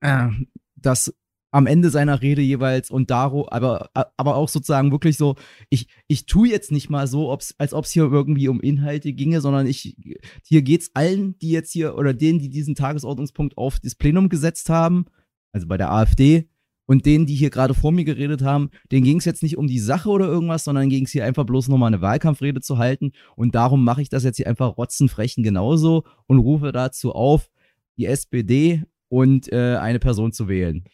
äh, 0.00 0.28
das 0.76 1.12
am 1.50 1.66
Ende 1.66 1.90
seiner 1.90 2.20
Rede 2.20 2.42
jeweils 2.42 2.90
und 2.90 3.10
daro, 3.10 3.48
aber, 3.50 3.90
aber 3.94 4.36
auch 4.36 4.48
sozusagen 4.48 4.90
wirklich 4.90 5.16
so, 5.16 5.36
ich, 5.70 5.88
ich 6.06 6.26
tue 6.26 6.48
jetzt 6.48 6.70
nicht 6.72 6.90
mal 6.90 7.06
so, 7.06 7.30
ob's, 7.30 7.54
als 7.58 7.72
ob 7.72 7.84
es 7.84 7.90
hier 7.90 8.04
irgendwie 8.04 8.48
um 8.48 8.60
Inhalte 8.60 9.12
ginge, 9.12 9.40
sondern 9.40 9.66
ich, 9.66 9.96
hier 10.44 10.62
es 10.68 10.90
allen, 10.94 11.38
die 11.38 11.50
jetzt 11.50 11.72
hier 11.72 11.96
oder 11.96 12.12
denen, 12.12 12.38
die 12.38 12.50
diesen 12.50 12.74
Tagesordnungspunkt 12.74 13.56
auf 13.56 13.80
das 13.80 13.94
Plenum 13.94 14.28
gesetzt 14.28 14.68
haben, 14.68 15.06
also 15.52 15.66
bei 15.66 15.78
der 15.78 15.90
AfD, 15.90 16.48
und 16.88 17.04
denen, 17.04 17.26
die 17.26 17.34
hier 17.34 17.50
gerade 17.50 17.74
vor 17.74 17.92
mir 17.92 18.04
geredet 18.04 18.40
haben, 18.42 18.70
denen 18.90 19.04
ging 19.04 19.18
es 19.18 19.26
jetzt 19.26 19.42
nicht 19.42 19.58
um 19.58 19.66
die 19.66 19.78
Sache 19.78 20.08
oder 20.08 20.26
irgendwas, 20.26 20.64
sondern 20.64 20.88
ging 20.88 21.04
es 21.04 21.12
hier 21.12 21.24
einfach 21.24 21.44
bloß 21.44 21.68
nochmal 21.68 21.88
eine 21.88 22.00
Wahlkampfrede 22.00 22.62
zu 22.62 22.78
halten. 22.78 23.12
Und 23.36 23.54
darum 23.54 23.84
mache 23.84 24.00
ich 24.00 24.08
das 24.08 24.24
jetzt 24.24 24.38
hier 24.38 24.46
einfach 24.46 24.78
rotzenfrechen 24.78 25.44
genauso 25.44 26.04
und 26.26 26.38
rufe 26.38 26.72
dazu 26.72 27.12
auf, 27.12 27.50
die 27.98 28.06
SPD 28.06 28.84
und 29.08 29.52
äh, 29.52 29.76
eine 29.76 29.98
Person 29.98 30.32
zu 30.32 30.48
wählen. 30.48 30.84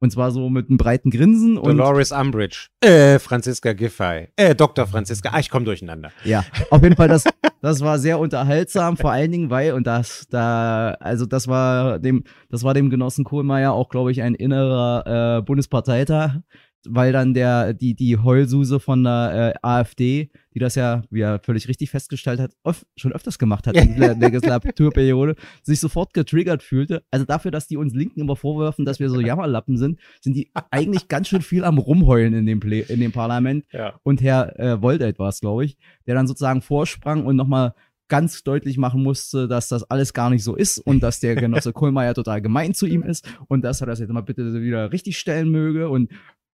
Und 0.00 0.12
zwar 0.12 0.30
so 0.30 0.48
mit 0.48 0.68
einem 0.68 0.78
breiten 0.78 1.10
Grinsen. 1.10 1.56
Dolores 1.56 2.12
Umbridge. 2.12 2.68
Äh, 2.80 3.18
Franziska 3.18 3.72
Giffey. 3.72 4.28
Äh, 4.36 4.54
Dr. 4.54 4.86
Franziska. 4.86 5.30
Ah, 5.32 5.40
ich 5.40 5.50
komme 5.50 5.64
durcheinander. 5.64 6.12
Ja, 6.24 6.44
auf 6.70 6.82
jeden 6.82 6.94
Fall, 6.94 7.08
das, 7.08 7.24
das 7.60 7.80
war 7.80 7.98
sehr 7.98 8.20
unterhaltsam, 8.20 8.96
vor 8.96 9.10
allen 9.10 9.32
Dingen, 9.32 9.50
weil, 9.50 9.72
und 9.72 9.86
das, 9.86 10.26
da, 10.30 10.96
also 11.00 11.26
das 11.26 11.48
war 11.48 11.98
dem, 11.98 12.22
das 12.48 12.62
war 12.62 12.74
dem 12.74 12.90
Genossen 12.90 13.24
Kohlmeier 13.24 13.72
auch, 13.72 13.88
glaube 13.88 14.12
ich, 14.12 14.22
ein 14.22 14.34
innerer 14.36 15.38
äh, 15.38 15.42
Bundesparteitag, 15.42 16.36
weil 16.86 17.12
dann 17.12 17.34
der, 17.34 17.74
die, 17.74 17.94
die 17.94 18.18
Heulsuse 18.18 18.80
von 18.80 19.04
der 19.04 19.54
äh, 19.54 19.66
AfD, 19.66 20.30
die 20.54 20.58
das 20.58 20.74
ja, 20.74 21.02
wie 21.10 21.20
er 21.20 21.40
völlig 21.40 21.68
richtig 21.68 21.90
festgestellt 21.90 22.40
hat, 22.40 22.52
öf 22.66 22.84
schon 22.96 23.12
öfters 23.12 23.38
gemacht 23.38 23.66
hat 23.66 23.76
in 23.76 23.98
der 23.98 24.14
Legislaturperiode, 24.18 25.34
sich 25.62 25.80
sofort 25.80 26.14
getriggert 26.14 26.62
fühlte. 26.62 27.02
Also 27.10 27.24
dafür, 27.24 27.50
dass 27.50 27.66
die 27.66 27.76
uns 27.76 27.94
Linken 27.94 28.20
immer 28.20 28.36
vorwerfen, 28.36 28.84
dass 28.84 29.00
wir 29.00 29.10
so 29.10 29.20
Jammerlappen 29.28 29.76
sind, 29.76 29.98
sind 30.20 30.34
die 30.34 30.50
eigentlich 30.70 31.08
ganz 31.08 31.28
schön 31.28 31.42
viel 31.42 31.64
am 31.64 31.78
Rumheulen 31.78 32.34
in 32.34 32.46
dem, 32.46 32.60
Play 32.60 32.84
in 32.88 33.00
dem 33.00 33.12
Parlament. 33.12 33.64
Ja. 33.72 33.98
Und 34.02 34.22
Herr 34.22 34.58
äh, 34.58 34.82
Woldeit 34.82 35.18
war 35.18 35.28
es, 35.28 35.40
glaube 35.40 35.64
ich, 35.64 35.76
der 36.06 36.14
dann 36.14 36.26
sozusagen 36.26 36.62
vorsprang 36.62 37.26
und 37.26 37.36
nochmal 37.36 37.74
ganz 38.08 38.42
deutlich 38.42 38.78
machen 38.78 39.02
musste, 39.02 39.46
dass 39.48 39.68
das 39.68 39.84
alles 39.84 40.14
gar 40.14 40.30
nicht 40.30 40.42
so 40.42 40.56
ist 40.56 40.78
und 40.78 41.00
dass 41.02 41.20
der 41.20 41.36
Genosse 41.36 41.72
Kohlmeier 41.74 42.14
total 42.14 42.42
gemein 42.42 42.74
zu 42.74 42.86
ihm 42.86 43.02
ist 43.02 43.28
und 43.48 43.62
dass 43.62 43.80
er 43.80 43.86
das 43.86 44.00
jetzt 44.00 44.10
mal 44.10 44.22
bitte 44.22 44.60
wieder 44.60 44.90
richtig 44.92 45.18
stellen 45.18 45.50
möge 45.50 45.88
und 45.88 46.10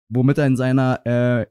womit 0.08 0.38
er 0.38 0.46
in 0.46 0.56
seiner 0.56 1.00
äh, 1.04 1.46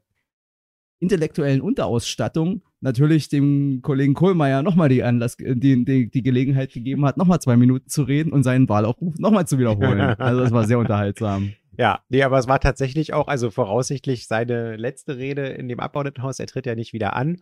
intellektuellen 1.00 1.60
Unterausstattung 1.60 2.62
natürlich 2.80 3.28
dem 3.28 3.80
Kollegen 3.82 4.14
Kohlmeier 4.14 4.62
nochmal 4.62 4.88
die, 4.88 5.02
Anlass, 5.02 5.38
äh, 5.40 5.56
die, 5.56 5.84
die, 5.84 6.10
die 6.10 6.22
Gelegenheit 6.22 6.72
gegeben 6.72 7.04
hat, 7.04 7.16
nochmal 7.16 7.40
zwei 7.40 7.56
Minuten 7.56 7.88
zu 7.88 8.02
reden 8.02 8.32
und 8.32 8.42
seinen 8.42 8.68
Wahlaufruf 8.68 9.18
nochmal 9.18 9.46
zu 9.46 9.58
wiederholen. 9.58 9.98
Also 10.18 10.40
das 10.42 10.52
war 10.52 10.64
sehr 10.64 10.78
unterhaltsam. 10.78 11.52
Ja, 11.76 12.00
nee, 12.08 12.22
aber 12.22 12.38
es 12.38 12.48
war 12.48 12.58
tatsächlich 12.58 13.12
auch, 13.14 13.28
also 13.28 13.50
voraussichtlich 13.50 14.26
seine 14.26 14.76
letzte 14.76 15.16
Rede 15.16 15.46
in 15.46 15.68
dem 15.68 15.78
Abgeordnetenhaus. 15.78 16.40
Er 16.40 16.46
tritt 16.46 16.66
ja 16.66 16.74
nicht 16.74 16.92
wieder 16.92 17.14
an. 17.14 17.40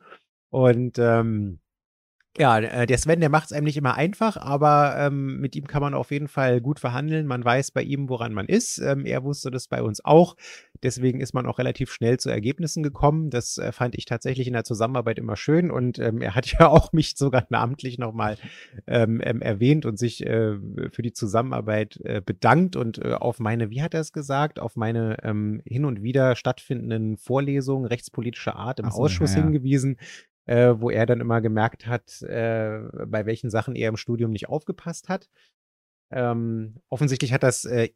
Und 0.51 0.99
ähm, 0.99 1.59
ja, 2.39 2.59
äh, 2.59 2.87
der 2.87 2.99
Sven, 2.99 3.21
der 3.21 3.31
macht 3.31 3.47
es 3.47 3.53
einem 3.53 3.65
nicht 3.65 3.77
immer 3.77 3.95
einfach, 3.95 4.37
aber 4.37 4.95
ähm, 4.99 5.41
mit 5.41 5.57
ihm 5.57 5.67
kann 5.67 5.81
man 5.81 5.95
auf 5.95 6.11
jeden 6.11 6.29
Fall 6.29 6.61
gut 6.61 6.81
verhandeln. 6.81 7.27
Man 7.27 7.45
weiß 7.45 7.71
bei 7.71 7.83
ihm, 7.83 8.09
woran 8.09 8.35
man 8.35 8.47
ist. 8.47 8.79
Ähm, 8.79 9.07
er 9.07 9.25
wusste 9.25 9.51
das 9.51 9.69
bei 9.69 9.83
uns 9.83 10.05
auch. 10.05 10.37
Deswegen 10.83 11.21
ist 11.21 11.33
man 11.33 11.47
auch 11.47 11.59
relativ 11.59 11.91
schnell 11.91 12.19
zu 12.19 12.29
Ergebnissen 12.29 12.83
gekommen. 12.83 13.31
Das 13.31 13.57
äh, 13.57 13.73
fand 13.73 13.95
ich 13.97 14.05
tatsächlich 14.05 14.47
in 14.47 14.53
der 14.53 14.65
Zusammenarbeit 14.65 15.19
immer 15.19 15.37
schön. 15.37 15.71
Und 15.71 15.99
ähm, 15.99 16.21
er 16.21 16.35
hat 16.35 16.47
ja 16.59 16.69
auch 16.69 16.93
mich 16.93 17.17
sogar 17.17 17.47
namentlich 17.49 17.99
nochmal 17.99 18.37
ähm, 18.87 19.21
ähm, 19.25 19.41
erwähnt 19.41 19.87
und 19.87 19.99
sich 19.99 20.25
äh, 20.27 20.57
für 20.91 21.03
die 21.03 21.13
Zusammenarbeit 21.13 21.99
äh, 22.05 22.21
bedankt 22.25 22.77
und 22.77 22.99
äh, 22.99 23.15
auf 23.15 23.39
meine, 23.39 23.71
wie 23.71 23.83
hat 23.83 23.95
er 23.95 24.01
es 24.01 24.13
gesagt, 24.13 24.61
auf 24.61 24.77
meine 24.77 25.17
ähm, 25.23 25.63
hin 25.65 25.85
und 25.85 26.03
wieder 26.03 26.37
stattfindenden 26.37 27.17
Vorlesungen 27.17 27.87
rechtspolitischer 27.87 28.57
Art 28.57 28.81
im 28.81 28.91
so, 28.91 29.03
Ausschuss 29.03 29.33
ja, 29.33 29.39
ja. 29.39 29.45
hingewiesen 29.45 29.97
äh, 30.47 30.75
wo 30.79 30.91
er 30.91 31.07
dann 31.07 31.21
immer 31.21 31.41
gemerkt 31.41 31.87
hat, 31.87 32.23
äh, 32.23 32.81
bei 33.07 33.27
welchen 33.27 33.51
Sachen 33.51 33.75
er 33.75 33.89
im 33.89 33.97
Studium 33.97 34.31
nicht 34.31 34.49
aufgepasst 34.49 35.09
hat. 35.09 35.29
Ähm, 36.11 36.81
offensichtlich 36.89 37.33
hat 37.33 37.43
das 37.43 37.65
äh, 37.65 37.91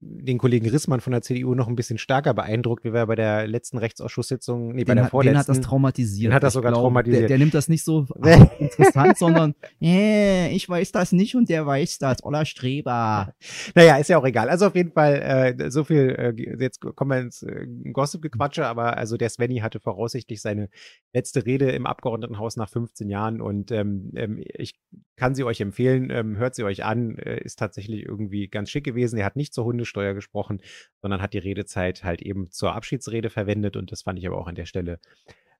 den 0.00 0.36
Kollegen 0.38 0.68
Rissmann 0.68 1.00
von 1.00 1.12
der 1.12 1.22
CDU 1.22 1.54
noch 1.54 1.68
ein 1.68 1.76
bisschen 1.76 1.96
stärker 1.96 2.34
beeindruckt, 2.34 2.84
wie 2.84 2.92
wir 2.92 3.06
bei 3.06 3.14
der 3.14 3.46
letzten 3.46 3.78
Rechtsausschusssitzung, 3.78 4.74
nee, 4.74 4.84
bei 4.84 4.94
der 4.94 5.06
vorletzten. 5.06 5.34
Den 5.34 5.38
hat 5.38 5.48
das 5.48 5.60
traumatisiert. 5.60 6.30
Den 6.30 6.34
hat 6.34 6.42
das 6.42 6.52
sogar 6.52 6.72
glaub, 6.72 6.82
traumatisiert. 6.82 7.22
Der, 7.22 7.28
der, 7.28 7.38
nimmt 7.38 7.54
das 7.54 7.68
nicht 7.68 7.82
so 7.82 8.06
interessant, 8.58 9.16
sondern, 9.16 9.54
äh, 9.80 10.54
ich 10.54 10.68
weiß 10.68 10.92
das 10.92 11.12
nicht 11.12 11.34
und 11.34 11.48
der 11.48 11.66
weiß 11.66 11.98
das, 11.98 12.22
Oller 12.22 12.44
Streber. 12.44 13.34
Naja, 13.74 13.96
ist 13.96 14.08
ja 14.08 14.18
auch 14.18 14.26
egal. 14.26 14.50
Also 14.50 14.66
auf 14.66 14.74
jeden 14.74 14.92
Fall, 14.92 15.56
äh, 15.58 15.70
so 15.70 15.84
viel, 15.84 16.10
äh, 16.10 16.62
jetzt 16.62 16.80
kommen 16.80 17.10
wir 17.10 17.20
ins 17.20 17.42
äh, 17.42 17.66
Gossip-Gequatsche, 17.92 18.66
aber 18.66 18.98
also 18.98 19.16
der 19.16 19.30
Svenny 19.30 19.58
hatte 19.58 19.80
voraussichtlich 19.80 20.42
seine 20.42 20.68
letzte 21.14 21.46
Rede 21.46 21.70
im 21.70 21.86
Abgeordnetenhaus 21.86 22.56
nach 22.56 22.68
15 22.68 23.08
Jahren 23.08 23.40
und 23.40 23.70
ähm, 23.70 24.12
ähm, 24.14 24.42
ich 24.42 24.74
kann 25.16 25.34
sie 25.34 25.44
euch 25.44 25.60
empfehlen, 25.62 26.10
ähm, 26.10 26.36
hört 26.36 26.54
sie 26.54 26.64
euch 26.64 26.84
an, 26.84 27.16
äh, 27.16 27.40
ist 27.42 27.58
tatsächlich 27.58 28.04
irgendwie 28.04 28.48
ganz 28.48 28.68
schick 28.68 28.84
gewesen. 28.84 29.18
Er 29.18 29.24
hat 29.24 29.36
nicht 29.36 29.54
zur 29.54 29.64
Hundesteuer 29.86 30.14
gesprochen, 30.14 30.60
sondern 31.00 31.22
hat 31.22 31.32
die 31.32 31.38
Redezeit 31.38 32.04
halt 32.04 32.22
eben 32.22 32.50
zur 32.50 32.74
Abschiedsrede 32.74 33.30
verwendet 33.30 33.76
und 33.76 33.92
das 33.92 34.02
fand 34.02 34.18
ich 34.18 34.26
aber 34.26 34.38
auch 34.38 34.48
an 34.48 34.54
der 34.54 34.66
Stelle 34.66 34.98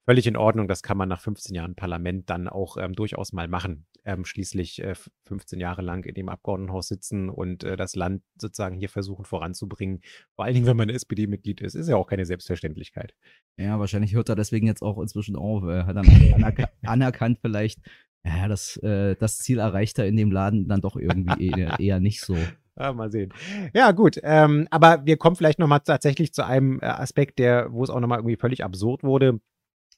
völlig 0.05 0.27
in 0.27 0.37
Ordnung. 0.37 0.69
Das 0.69 0.83
kann 0.83 0.97
man 0.97 1.09
nach 1.09 1.21
15 1.21 1.55
Jahren 1.55 1.75
Parlament 1.75 2.31
dann 2.31 2.49
auch 2.49 2.77
ähm, 2.77 2.95
durchaus 2.95 3.33
mal 3.33 3.49
machen. 3.49 3.87
Ähm, 4.05 4.25
schließlich 4.25 4.83
äh, 4.83 4.95
15 5.25 5.59
Jahre 5.59 5.83
lang 5.83 6.05
in 6.05 6.15
dem 6.15 6.29
Abgeordnetenhaus 6.29 6.87
sitzen 6.87 7.29
und 7.29 7.65
äh, 7.65 7.77
das 7.77 7.97
Land 7.97 8.23
sozusagen 8.41 8.77
hier 8.77 8.89
versuchen 8.89 9.25
voranzubringen. 9.25 10.01
Vor 10.37 10.45
allen 10.45 10.55
Dingen, 10.55 10.67
wenn 10.67 10.77
man 10.77 10.89
SPD-Mitglied 10.89 11.61
ist, 11.61 11.75
ist 11.75 11.89
ja 11.89 11.97
auch 11.97 12.07
keine 12.07 12.25
Selbstverständlichkeit. 12.25 13.15
Ja, 13.57 13.81
wahrscheinlich 13.81 14.15
hört 14.15 14.29
er 14.29 14.37
deswegen 14.37 14.69
jetzt 14.69 14.83
auch 14.83 15.01
inzwischen 15.01 15.35
auf. 15.35 15.65
Er 15.65 15.87
hat 15.87 15.97
dann 15.97 16.07
anerk 16.35 16.69
anerkannt 16.85 17.39
vielleicht, 17.41 17.81
ja, 18.25 18.47
das, 18.47 18.77
äh, 18.79 19.17
das 19.17 19.39
Ziel 19.39 19.59
erreicht 19.59 19.99
er 19.99 20.07
in 20.07 20.17
dem 20.17 20.31
Laden 20.31 20.69
dann 20.69 20.81
doch 20.81 20.97
irgendwie 20.97 21.49
eher, 21.49 21.81
eher 21.81 22.01
nicht 22.01 22.21
so. 22.21 22.37
Ja, 22.79 22.93
mal 22.93 23.11
sehen. 23.11 23.33
Ja, 23.75 23.93
gut. 23.93 24.19
Ähm, 24.23 24.69
aber 24.71 25.05
wir 25.05 25.17
kommen 25.17 25.37
vielleicht 25.37 25.59
nochmal 25.59 25.81
tatsächlich 25.81 26.33
zu 26.33 26.45
einem 26.45 26.81
äh, 26.81 26.87
Aspekt, 26.87 27.39
der, 27.39 27.73
wo 27.73 27.83
es 27.83 27.91
auch 27.91 28.01
nochmal 28.01 28.19
irgendwie 28.19 28.37
völlig 28.37 28.65
absurd 28.65 29.03
wurde. 29.03 29.41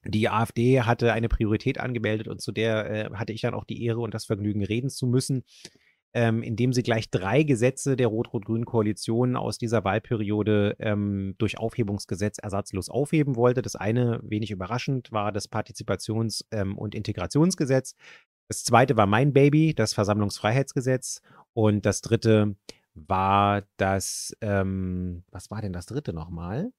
Die 0.05 0.29
AfD 0.29 0.83
hatte 0.83 1.13
eine 1.13 1.29
Priorität 1.29 1.79
angemeldet 1.81 2.29
und 2.29 2.41
zu 2.41 2.53
der 2.53 2.91
äh, 2.91 3.11
hatte 3.15 3.33
ich 3.33 3.41
dann 3.41 3.55
auch 3.55 3.65
die 3.65 3.85
Ehre 3.85 4.01
und 4.01 4.15
das 4.15 4.27
Vergnügen, 4.27 4.65
reden 4.65 4.91
zu 4.91 5.07
müssen, 5.07 5.43
ähm, 6.15 6.43
indem 6.43 6.73
sie 6.73 6.85
gleich 6.85 7.11
drei 7.11 7.43
Gesetze 7.43 7.97
der 7.97 8.07
Rot-Rot-Grünen 8.07 8.65
Koalition 8.65 9.37
aus 9.37 9.59
dieser 9.59 9.85
Wahlperiode 9.85 10.77
ähm, 10.79 11.35
durch 11.39 11.59
Aufhebungsgesetz 11.59 12.39
ersatzlos 12.39 12.89
aufheben 12.89 13.35
wollte. 13.35 13.61
Das 13.61 13.75
eine, 13.75 14.21
wenig 14.23 14.53
überraschend, 14.53 15.11
war 15.11 15.33
das 15.33 15.51
Partizipations- 15.51 16.45
ähm, 16.53 16.79
und 16.79 16.95
Integrationsgesetz. 16.95 17.97
Das 18.49 18.65
zweite 18.65 18.97
war 18.97 19.07
mein 19.07 19.33
Baby, 19.33 19.75
das 19.75 19.93
Versammlungsfreiheitsgesetz. 19.93 21.21
Und 21.53 21.85
das 21.85 22.01
dritte 22.03 22.55
war 23.07 23.63
das, 23.77 24.37
ähm, 24.41 25.25
was 25.31 25.51
war 25.51 25.61
denn 25.61 25.73
das 25.73 25.87
dritte 25.87 26.13
nochmal? 26.13 26.73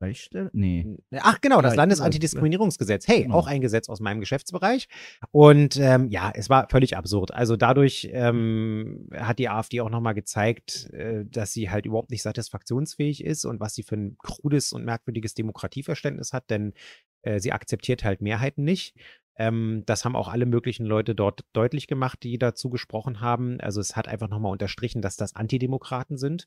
Reichsstelle? 0.00 0.50
Nee. 0.52 0.98
Ach 1.20 1.40
genau, 1.40 1.62
das 1.62 1.76
Landesantidiskriminierungsgesetz. 1.76 3.06
Hey, 3.08 3.22
Genau. 3.22 3.36
auch 3.36 3.46
ein 3.46 3.60
Gesetz 3.60 3.88
aus 3.88 4.00
meinem 4.00 4.20
Geschäftsbereich. 4.20 4.88
Und 5.30 5.76
ähm, 5.76 6.08
ja, 6.10 6.32
es 6.34 6.50
war 6.50 6.68
völlig 6.68 6.96
absurd. 6.96 7.32
Also 7.32 7.56
dadurch 7.56 8.08
ähm, 8.12 9.08
hat 9.14 9.38
die 9.38 9.48
AfD 9.48 9.80
auch 9.80 9.90
nochmal 9.90 10.14
gezeigt, 10.14 10.90
äh, 10.92 11.24
dass 11.26 11.52
sie 11.52 11.70
halt 11.70 11.86
überhaupt 11.86 12.10
nicht 12.10 12.22
satisfaktionsfähig 12.22 13.24
ist 13.24 13.44
und 13.44 13.60
was 13.60 13.74
sie 13.74 13.82
für 13.82 13.96
ein 13.96 14.16
krudes 14.18 14.72
und 14.72 14.84
merkwürdiges 14.84 15.34
Demokratieverständnis 15.34 16.32
hat, 16.32 16.50
denn 16.50 16.74
äh, 17.22 17.38
sie 17.40 17.52
akzeptiert 17.52 18.04
halt 18.04 18.20
Mehrheiten 18.20 18.64
nicht. 18.64 18.94
Ähm, 19.36 19.82
das 19.86 20.04
haben 20.04 20.16
auch 20.16 20.28
alle 20.28 20.46
möglichen 20.46 20.86
Leute 20.86 21.14
dort 21.14 21.44
deutlich 21.52 21.86
gemacht, 21.86 22.22
die 22.22 22.38
dazu 22.38 22.70
gesprochen 22.70 23.20
haben. 23.20 23.60
Also 23.60 23.80
es 23.80 23.96
hat 23.96 24.08
einfach 24.08 24.28
nochmal 24.28 24.52
unterstrichen, 24.52 25.02
dass 25.02 25.16
das 25.16 25.34
Antidemokraten 25.34 26.16
sind. 26.16 26.46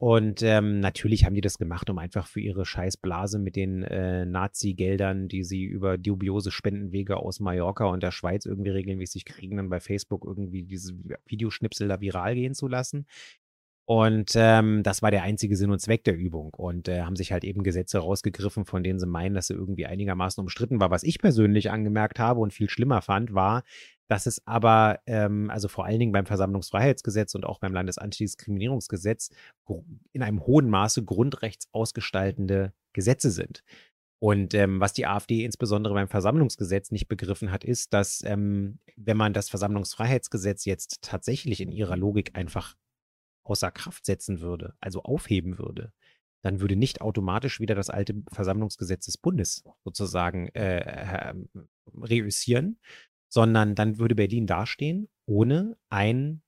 Und 0.00 0.42
ähm, 0.44 0.78
natürlich 0.78 1.24
haben 1.24 1.34
die 1.34 1.40
das 1.40 1.58
gemacht, 1.58 1.90
um 1.90 1.98
einfach 1.98 2.28
für 2.28 2.40
ihre 2.40 2.64
Scheißblase 2.64 3.40
mit 3.40 3.56
den 3.56 3.82
äh, 3.82 4.24
Nazi-Geldern, 4.26 5.26
die 5.26 5.42
sie 5.42 5.64
über 5.64 5.98
dubiose 5.98 6.52
Spendenwege 6.52 7.16
aus 7.16 7.40
Mallorca 7.40 7.86
und 7.86 8.04
der 8.04 8.12
Schweiz 8.12 8.46
irgendwie 8.46 8.70
regelmäßig 8.70 9.24
kriegen, 9.24 9.56
dann 9.56 9.68
bei 9.68 9.80
Facebook 9.80 10.24
irgendwie 10.24 10.62
diese 10.62 10.94
Videoschnipsel 11.26 11.88
da 11.88 12.00
viral 12.00 12.36
gehen 12.36 12.54
zu 12.54 12.68
lassen. 12.68 13.06
Und 13.90 14.32
ähm, 14.34 14.82
das 14.82 15.00
war 15.00 15.10
der 15.10 15.22
einzige 15.22 15.56
Sinn 15.56 15.70
und 15.70 15.78
Zweck 15.78 16.04
der 16.04 16.14
Übung. 16.14 16.52
Und 16.52 16.88
äh, 16.88 17.00
haben 17.00 17.16
sich 17.16 17.32
halt 17.32 17.42
eben 17.42 17.62
Gesetze 17.62 18.00
rausgegriffen, 18.00 18.66
von 18.66 18.82
denen 18.82 18.98
sie 18.98 19.06
meinen, 19.06 19.34
dass 19.34 19.46
sie 19.46 19.54
irgendwie 19.54 19.86
einigermaßen 19.86 20.42
umstritten 20.42 20.78
war. 20.78 20.90
Was 20.90 21.04
ich 21.04 21.18
persönlich 21.18 21.70
angemerkt 21.70 22.18
habe 22.18 22.40
und 22.40 22.52
viel 22.52 22.68
schlimmer 22.68 23.00
fand, 23.00 23.32
war, 23.32 23.62
dass 24.06 24.26
es 24.26 24.46
aber, 24.46 24.98
ähm, 25.06 25.48
also 25.48 25.68
vor 25.68 25.86
allen 25.86 26.00
Dingen 26.00 26.12
beim 26.12 26.26
Versammlungsfreiheitsgesetz 26.26 27.34
und 27.34 27.46
auch 27.46 27.60
beim 27.60 27.72
Landesantidiskriminierungsgesetz 27.72 29.30
in 30.12 30.22
einem 30.22 30.44
hohen 30.44 30.68
Maße 30.68 31.02
grundrechtsausgestaltende 31.06 32.74
Gesetze 32.92 33.30
sind. 33.30 33.64
Und 34.18 34.52
ähm, 34.52 34.80
was 34.80 34.92
die 34.92 35.06
AfD 35.06 35.46
insbesondere 35.46 35.94
beim 35.94 36.08
Versammlungsgesetz 36.08 36.90
nicht 36.90 37.08
begriffen 37.08 37.50
hat, 37.50 37.64
ist, 37.64 37.94
dass 37.94 38.22
ähm, 38.22 38.80
wenn 38.96 39.16
man 39.16 39.32
das 39.32 39.48
Versammlungsfreiheitsgesetz 39.48 40.66
jetzt 40.66 41.00
tatsächlich 41.00 41.62
in 41.62 41.72
ihrer 41.72 41.96
Logik 41.96 42.32
einfach 42.34 42.74
außer 43.48 43.70
Kraft 43.70 44.04
setzen 44.06 44.40
würde, 44.40 44.74
also 44.80 45.02
aufheben 45.02 45.58
würde, 45.58 45.92
dann 46.42 46.60
würde 46.60 46.76
nicht 46.76 47.00
automatisch 47.00 47.60
wieder 47.60 47.74
das 47.74 47.90
alte 47.90 48.22
Versammlungsgesetz 48.30 49.06
des 49.06 49.18
Bundes 49.18 49.64
sozusagen 49.84 50.48
äh, 50.48 51.30
ähm, 51.30 51.48
reüssieren, 51.94 52.78
sondern 53.28 53.74
dann 53.74 53.98
würde 53.98 54.14
Berlin 54.14 54.46
dastehen 54.46 55.08
ohne 55.26 55.76
ein 55.90 56.42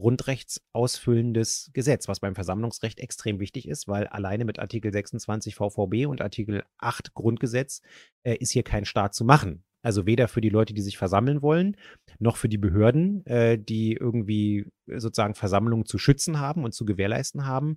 grundrechtsausfüllendes 0.00 1.70
Gesetz, 1.72 2.06
was 2.06 2.20
beim 2.20 2.36
Versammlungsrecht 2.36 3.00
extrem 3.00 3.40
wichtig 3.40 3.68
ist, 3.68 3.88
weil 3.88 4.06
alleine 4.06 4.44
mit 4.44 4.60
Artikel 4.60 4.92
26 4.92 5.56
VVB 5.56 6.06
und 6.06 6.20
Artikel 6.20 6.64
8 6.78 7.14
Grundgesetz 7.14 7.82
äh, 8.22 8.36
ist 8.36 8.52
hier 8.52 8.62
kein 8.62 8.84
Staat 8.84 9.14
zu 9.14 9.24
machen. 9.24 9.64
Also 9.82 10.06
weder 10.06 10.28
für 10.28 10.40
die 10.40 10.48
Leute, 10.48 10.74
die 10.74 10.82
sich 10.82 10.98
versammeln 10.98 11.42
wollen, 11.42 11.76
noch 12.18 12.36
für 12.36 12.48
die 12.48 12.58
Behörden, 12.58 13.24
äh, 13.26 13.58
die 13.58 13.92
irgendwie 13.92 14.66
sozusagen 14.86 15.34
Versammlungen 15.34 15.86
zu 15.86 15.98
schützen 15.98 16.40
haben 16.40 16.64
und 16.64 16.74
zu 16.74 16.84
gewährleisten 16.84 17.46
haben, 17.46 17.76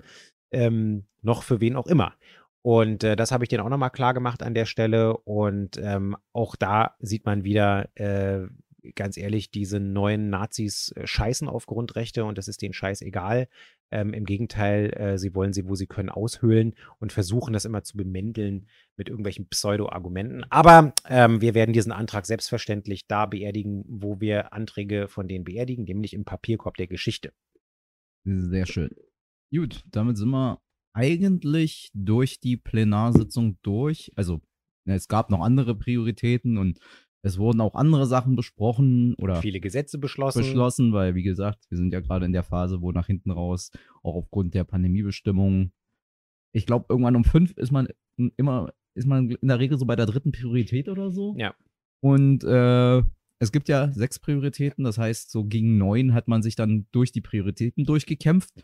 ähm, 0.52 1.06
noch 1.22 1.44
für 1.44 1.62
wen 1.62 1.76
auch 1.76 1.88
immer. 1.88 2.14
Und 2.64 3.04
äh, 3.04 3.16
das 3.16 3.32
habe 3.32 3.44
ich 3.44 3.50
denen 3.50 3.64
auch 3.64 3.70
nochmal 3.70 3.90
klar 3.90 4.14
gemacht 4.14 4.44
an 4.44 4.54
der 4.54 4.66
Stelle. 4.66 5.18
Und 5.18 5.78
ähm, 5.82 6.16
auch 6.34 6.56
da 6.56 6.96
sieht 7.00 7.26
man 7.26 7.44
wieder, 7.44 7.90
äh, 7.96 8.48
ganz 8.96 9.18
ehrlich, 9.18 9.52
diese 9.52 9.80
neuen 9.80 10.30
Nazis 10.30 10.92
äh, 10.96 11.06
scheißen 11.06 11.48
auf 11.48 11.66
Grundrechte 11.66 12.26
und 12.26 12.38
das 12.38 12.48
ist 12.48 12.62
denen 12.62 12.74
scheißegal. 12.74 13.48
Ähm, 13.92 14.14
Im 14.14 14.26
Gegenteil, 14.26 14.94
äh, 14.94 15.18
sie 15.18 15.36
wollen 15.36 15.54
sie, 15.54 15.68
wo 15.68 15.76
sie 15.76 15.88
können, 15.88 16.10
aushöhlen 16.10 16.76
und 17.00 17.12
versuchen 17.12 17.54
das 17.54 17.66
immer 17.66 17.84
zu 17.84 17.98
bemänteln 17.98 18.68
mit 18.96 19.10
irgendwelchen 19.10 19.48
Pseudo-Argumenten. 19.48 20.46
Aber 20.50 20.94
ähm, 21.10 21.42
wir 21.42 21.54
werden 21.54 21.74
diesen 21.74 21.92
Antrag 21.92 22.26
selbstverständlich 22.26 23.08
da 23.08 23.26
beerdigen, 23.26 23.84
wo 23.88 24.22
wir 24.22 24.54
Anträge 24.54 25.08
von 25.08 25.28
denen 25.28 25.44
beerdigen, 25.44 25.84
nämlich 25.84 26.14
im 26.14 26.26
Papierkorb 26.26 26.78
der 26.78 26.88
Geschichte. 26.88 27.34
Sehr 28.24 28.66
schön. 28.66 28.92
Gut, 29.54 29.84
damit 29.92 30.18
sind 30.18 30.30
wir 30.30 30.62
eigentlich 30.94 31.90
durch 31.94 32.40
die 32.40 32.58
Plenarsitzung 32.58 33.58
durch. 33.62 34.12
Also, 34.16 34.42
es 34.86 35.08
gab 35.08 35.30
noch 35.30 35.42
andere 35.42 35.76
Prioritäten 35.76 36.58
und 36.58 36.80
es 37.24 37.38
wurden 37.38 37.62
auch 37.62 37.76
andere 37.76 38.08
Sachen 38.08 38.36
besprochen 38.36 39.14
oder 39.16 39.36
Viele 39.38 39.60
Gesetze 39.60 39.98
beschlossen. 40.00 40.40
beschlossen, 40.40 40.94
weil, 40.94 41.16
wie 41.16 41.24
gesagt, 41.24 41.66
wir 41.70 41.78
sind 41.78 41.94
ja 41.94 42.00
gerade 42.00 42.26
in 42.26 42.34
der 42.34 42.44
Phase, 42.44 42.82
wo 42.82 42.92
nach 42.92 43.08
hinten 43.08 43.32
raus, 43.32 43.72
auch 44.04 44.16
aufgrund 44.16 44.54
der 44.54 44.64
Pandemiebestimmungen, 44.64 45.72
ich 46.52 46.66
glaube, 46.66 46.88
irgendwann 46.90 47.16
um 47.16 47.24
fünf 47.24 47.52
ist 47.58 47.72
man 47.72 47.88
immer, 48.38 48.74
ist 48.96 49.08
man 49.08 49.30
in 49.30 49.48
der 49.48 49.60
Regel 49.60 49.78
so 49.78 49.86
bei 49.86 49.96
der 49.96 50.06
dritten 50.06 50.32
Priorität 50.32 50.90
oder 50.90 51.12
so. 51.12 51.36
Ja. 51.38 51.54
Und 52.02 52.44
äh, 52.44 53.04
es 53.40 53.52
gibt 53.52 53.70
ja 53.70 53.92
sechs 53.92 54.20
Prioritäten, 54.20 54.84
das 54.84 54.98
heißt, 54.98 55.32
so 55.32 55.46
gegen 55.46 55.78
neun 55.78 56.14
hat 56.14 56.28
man 56.28 56.42
sich 56.42 56.56
dann 56.56 56.88
durch 56.92 57.12
die 57.12 57.22
Prioritäten 57.22 57.86
durchgekämpft. 57.86 58.64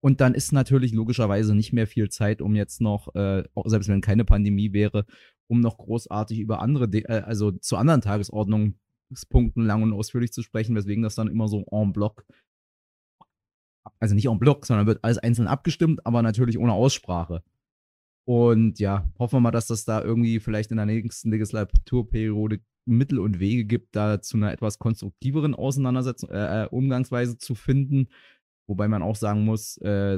Und 0.00 0.20
dann 0.20 0.34
ist 0.34 0.52
natürlich 0.52 0.92
logischerweise 0.92 1.56
nicht 1.56 1.72
mehr 1.72 1.88
viel 1.88 2.08
Zeit, 2.08 2.40
um 2.40 2.54
jetzt 2.54 2.80
noch, 2.80 3.14
äh, 3.16 3.42
selbst 3.64 3.88
wenn 3.88 4.00
keine 4.00 4.24
Pandemie 4.24 4.72
wäre, 4.72 5.06
um 5.48 5.60
noch 5.60 5.78
großartig 5.78 6.38
über 6.38 6.60
andere, 6.60 6.88
De 6.88 7.02
äh, 7.02 7.22
also 7.22 7.50
zu 7.52 7.76
anderen 7.76 8.00
Tagesordnungspunkten 8.00 9.64
lang 9.64 9.82
und 9.82 9.92
ausführlich 9.92 10.32
zu 10.32 10.42
sprechen, 10.42 10.76
weswegen 10.76 11.02
das 11.02 11.14
dann 11.14 11.28
immer 11.28 11.48
so 11.48 11.64
en 11.70 11.92
bloc, 11.92 12.24
also 13.98 14.14
nicht 14.14 14.26
en 14.26 14.38
bloc, 14.38 14.66
sondern 14.66 14.86
wird 14.86 15.02
alles 15.02 15.18
einzeln 15.18 15.48
abgestimmt, 15.48 16.06
aber 16.06 16.22
natürlich 16.22 16.58
ohne 16.58 16.72
Aussprache. 16.72 17.42
Und 18.26 18.78
ja, 18.78 19.10
hoffen 19.18 19.36
wir 19.36 19.40
mal, 19.40 19.50
dass 19.50 19.68
das 19.68 19.86
da 19.86 20.02
irgendwie 20.02 20.38
vielleicht 20.38 20.70
in 20.70 20.76
der 20.76 20.86
nächsten 20.86 21.30
Legislaturperiode 21.30 22.60
Mittel 22.84 23.18
und 23.18 23.38
Wege 23.38 23.64
gibt, 23.64 23.94
da 23.96 24.20
zu 24.20 24.36
einer 24.36 24.52
etwas 24.52 24.78
konstruktiveren 24.78 25.54
Auseinandersetzung, 25.54 26.30
äh, 26.30 26.64
äh, 26.64 26.68
Umgangsweise 26.68 27.38
zu 27.38 27.54
finden. 27.54 28.08
Wobei 28.66 28.88
man 28.88 29.02
auch 29.02 29.16
sagen 29.16 29.44
muss, 29.44 29.78
äh, 29.78 30.16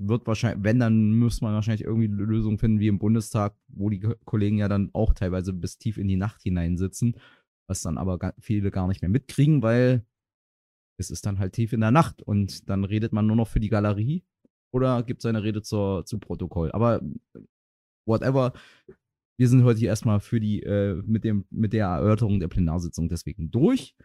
wird 0.00 0.26
wahrscheinlich, 0.26 0.64
wenn, 0.64 0.78
dann 0.78 1.18
muss 1.18 1.40
man 1.40 1.54
wahrscheinlich 1.54 1.84
irgendwie 1.84 2.08
eine 2.08 2.22
Lösung 2.22 2.58
finden 2.58 2.80
wie 2.80 2.88
im 2.88 2.98
Bundestag, 2.98 3.56
wo 3.68 3.90
die 3.90 4.00
Ko- 4.00 4.14
Kollegen 4.24 4.58
ja 4.58 4.68
dann 4.68 4.90
auch 4.92 5.14
teilweise 5.14 5.52
bis 5.52 5.78
tief 5.78 5.98
in 5.98 6.08
die 6.08 6.16
Nacht 6.16 6.42
hineinsitzen, 6.42 7.16
was 7.68 7.82
dann 7.82 7.98
aber 7.98 8.34
viele 8.38 8.70
gar 8.70 8.88
nicht 8.88 9.02
mehr 9.02 9.10
mitkriegen, 9.10 9.62
weil 9.62 10.04
es 10.98 11.10
ist 11.10 11.26
dann 11.26 11.38
halt 11.38 11.54
tief 11.54 11.72
in 11.72 11.80
der 11.80 11.90
Nacht 11.90 12.22
und 12.22 12.68
dann 12.68 12.84
redet 12.84 13.12
man 13.12 13.26
nur 13.26 13.36
noch 13.36 13.48
für 13.48 13.60
die 13.60 13.70
Galerie 13.70 14.24
oder 14.72 15.02
gibt 15.02 15.22
seine 15.22 15.42
Rede 15.42 15.62
zur, 15.62 16.04
zu 16.04 16.18
Protokoll. 16.18 16.70
Aber 16.72 17.00
whatever, 18.06 18.52
wir 19.38 19.48
sind 19.48 19.64
heute 19.64 19.80
hier 19.80 19.88
erstmal 19.88 20.20
für 20.20 20.38
die, 20.38 20.62
äh, 20.62 21.02
mit, 21.04 21.24
dem, 21.24 21.46
mit 21.50 21.72
der 21.72 21.86
Erörterung 21.86 22.40
der 22.40 22.48
Plenarsitzung 22.48 23.08
deswegen 23.08 23.50
durch 23.50 23.96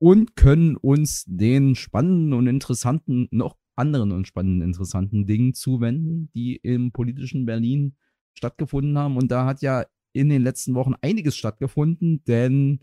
und 0.00 0.36
können 0.36 0.76
uns 0.76 1.24
den 1.26 1.74
spannenden 1.74 2.32
und 2.32 2.46
interessanten, 2.48 3.28
noch 3.30 3.56
anderen 3.82 4.12
und 4.12 4.26
spannenden, 4.26 4.62
interessanten 4.62 5.26
Dingen 5.26 5.52
zuwenden, 5.54 6.30
die 6.34 6.56
im 6.56 6.92
politischen 6.92 7.44
Berlin 7.44 7.96
stattgefunden 8.38 8.96
haben. 8.96 9.16
Und 9.16 9.30
da 9.30 9.44
hat 9.44 9.60
ja 9.60 9.84
in 10.12 10.28
den 10.28 10.42
letzten 10.42 10.74
Wochen 10.74 10.94
einiges 11.02 11.36
stattgefunden, 11.36 12.22
denn 12.24 12.78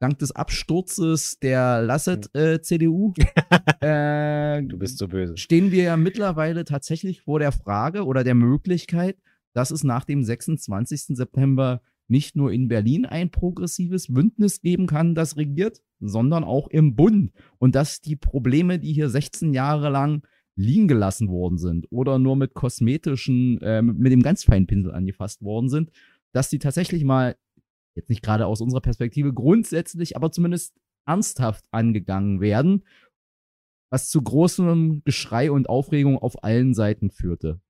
dank 0.00 0.18
des 0.18 0.32
Absturzes 0.32 1.38
der 1.40 1.82
Lasset-CDU 1.82 3.12
äh, 3.80 4.62
Du 4.62 4.78
bist 4.78 4.98
so 4.98 5.08
böse. 5.08 5.36
stehen 5.36 5.70
wir 5.70 5.84
ja 5.84 5.96
mittlerweile 5.96 6.64
tatsächlich 6.64 7.20
vor 7.20 7.38
der 7.38 7.52
Frage 7.52 8.04
oder 8.06 8.24
der 8.24 8.34
Möglichkeit, 8.34 9.18
dass 9.52 9.70
es 9.70 9.84
nach 9.84 10.04
dem 10.04 10.24
26. 10.24 11.16
September 11.16 11.82
nicht 12.08 12.36
nur 12.36 12.52
in 12.52 12.68
Berlin 12.68 13.06
ein 13.06 13.30
progressives 13.30 14.12
Bündnis 14.12 14.60
geben 14.60 14.86
kann, 14.86 15.14
das 15.14 15.36
regiert, 15.36 15.82
sondern 16.00 16.44
auch 16.44 16.68
im 16.68 16.96
Bund. 16.96 17.32
Und 17.58 17.74
dass 17.74 18.00
die 18.00 18.16
Probleme, 18.16 18.78
die 18.78 18.92
hier 18.92 19.08
16 19.08 19.54
Jahre 19.54 19.90
lang 19.90 20.22
liegen 20.56 20.86
gelassen 20.86 21.28
worden 21.28 21.58
sind 21.58 21.86
oder 21.90 22.18
nur 22.18 22.36
mit 22.36 22.54
kosmetischen, 22.54 23.60
äh, 23.60 23.82
mit 23.82 24.12
dem 24.12 24.22
ganz 24.22 24.44
feinen 24.44 24.66
Pinsel 24.66 24.92
angefasst 24.92 25.42
worden 25.42 25.68
sind, 25.68 25.90
dass 26.32 26.50
die 26.50 26.58
tatsächlich 26.58 27.04
mal, 27.04 27.36
jetzt 27.96 28.08
nicht 28.08 28.22
gerade 28.22 28.46
aus 28.46 28.60
unserer 28.60 28.80
Perspektive, 28.80 29.32
grundsätzlich, 29.32 30.16
aber 30.16 30.30
zumindest 30.30 30.74
ernsthaft 31.06 31.64
angegangen 31.70 32.40
werden 32.40 32.84
was 33.94 34.08
zu 34.08 34.20
großem 34.20 35.02
Geschrei 35.04 35.52
und 35.52 35.68
Aufregung 35.68 36.18
auf 36.18 36.42
allen 36.42 36.74
Seiten 36.74 37.12
führte. 37.12 37.60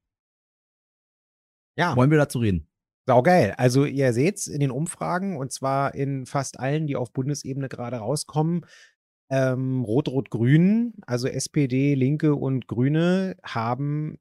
Ja. 1.76 1.94
Wollen 1.96 2.10
wir 2.10 2.16
dazu 2.16 2.38
reden? 2.38 2.66
Saugeil. 3.06 3.54
Also 3.56 3.84
ihr 3.84 4.12
seht's 4.12 4.46
in 4.46 4.60
den 4.60 4.70
Umfragen 4.70 5.36
und 5.36 5.52
zwar 5.52 5.94
in 5.94 6.26
fast 6.26 6.58
allen, 6.58 6.86
die 6.86 6.96
auf 6.96 7.12
Bundesebene 7.12 7.68
gerade 7.68 7.96
rauskommen. 7.96 8.64
Ähm, 9.30 9.84
Rot-Rot-Grün, 9.84 10.94
also 11.06 11.28
SPD, 11.28 11.94
Linke 11.94 12.34
und 12.34 12.66
Grüne 12.66 13.36
haben 13.42 14.18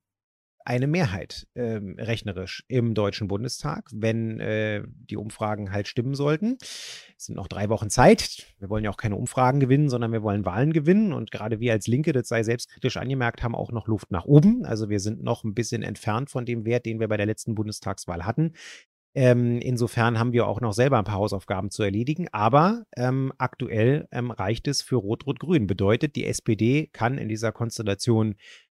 eine 0.65 0.87
Mehrheit 0.87 1.47
ähm, 1.55 1.95
rechnerisch 1.97 2.63
im 2.67 2.93
Deutschen 2.93 3.27
Bundestag, 3.27 3.89
wenn 3.93 4.39
äh, 4.39 4.83
die 4.87 5.17
Umfragen 5.17 5.71
halt 5.71 5.87
stimmen 5.87 6.15
sollten. 6.15 6.57
Es 6.61 7.25
sind 7.25 7.35
noch 7.35 7.47
drei 7.47 7.69
Wochen 7.69 7.89
Zeit. 7.89 8.45
Wir 8.59 8.69
wollen 8.69 8.83
ja 8.83 8.89
auch 8.89 8.97
keine 8.97 9.15
Umfragen 9.15 9.59
gewinnen, 9.59 9.89
sondern 9.89 10.11
wir 10.11 10.23
wollen 10.23 10.45
Wahlen 10.45 10.73
gewinnen. 10.73 11.13
Und 11.13 11.31
gerade 11.31 11.59
wir 11.59 11.73
als 11.73 11.87
Linke, 11.87 12.11
das 12.13 12.27
sei 12.27 12.43
selbstkritisch 12.43 12.97
angemerkt, 12.97 13.43
haben 13.43 13.55
auch 13.55 13.71
noch 13.71 13.87
Luft 13.87 14.11
nach 14.11 14.25
oben. 14.25 14.65
Also 14.65 14.89
wir 14.89 14.99
sind 14.99 15.23
noch 15.23 15.43
ein 15.43 15.53
bisschen 15.53 15.83
entfernt 15.83 16.29
von 16.29 16.45
dem 16.45 16.65
Wert, 16.65 16.85
den 16.85 16.99
wir 16.99 17.07
bei 17.07 17.17
der 17.17 17.25
letzten 17.25 17.55
Bundestagswahl 17.55 18.25
hatten. 18.25 18.53
Ähm, 19.15 19.59
insofern 19.59 20.17
haben 20.17 20.33
wir 20.33 20.47
auch 20.47 20.59
noch 20.59 20.73
selber 20.73 20.97
ein 20.97 21.03
paar 21.03 21.17
Hausaufgaben 21.17 21.69
zu 21.69 21.83
erledigen. 21.83 22.27
Aber 22.31 22.85
ähm, 22.95 23.31
aktuell 23.37 24.07
ähm, 24.11 24.31
reicht 24.31 24.67
es 24.67 24.81
für 24.81 24.95
Rot-Rot-Grün. 24.95 25.67
Bedeutet, 25.67 26.15
die 26.15 26.25
SPD 26.25 26.87
kann 26.87 27.17
in 27.17 27.29
dieser 27.29 27.51
Konstellation 27.51 28.35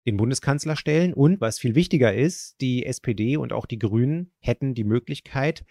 den 0.07 0.17
Bundeskanzler 0.17 0.77
stellen. 0.77 1.15
Und 1.15 1.41
was 1.41 1.59
viel 1.59 1.75
wichtiger 1.75 2.15
ist, 2.15 2.61
die 2.61 2.87
SPD 2.87 3.37
und 3.37 3.53
auch 3.53 3.67
die 3.67 3.79
Grünen 3.79 4.33
hätten 4.41 4.75
die 4.75 4.85
Möglichkeit, 4.85 5.65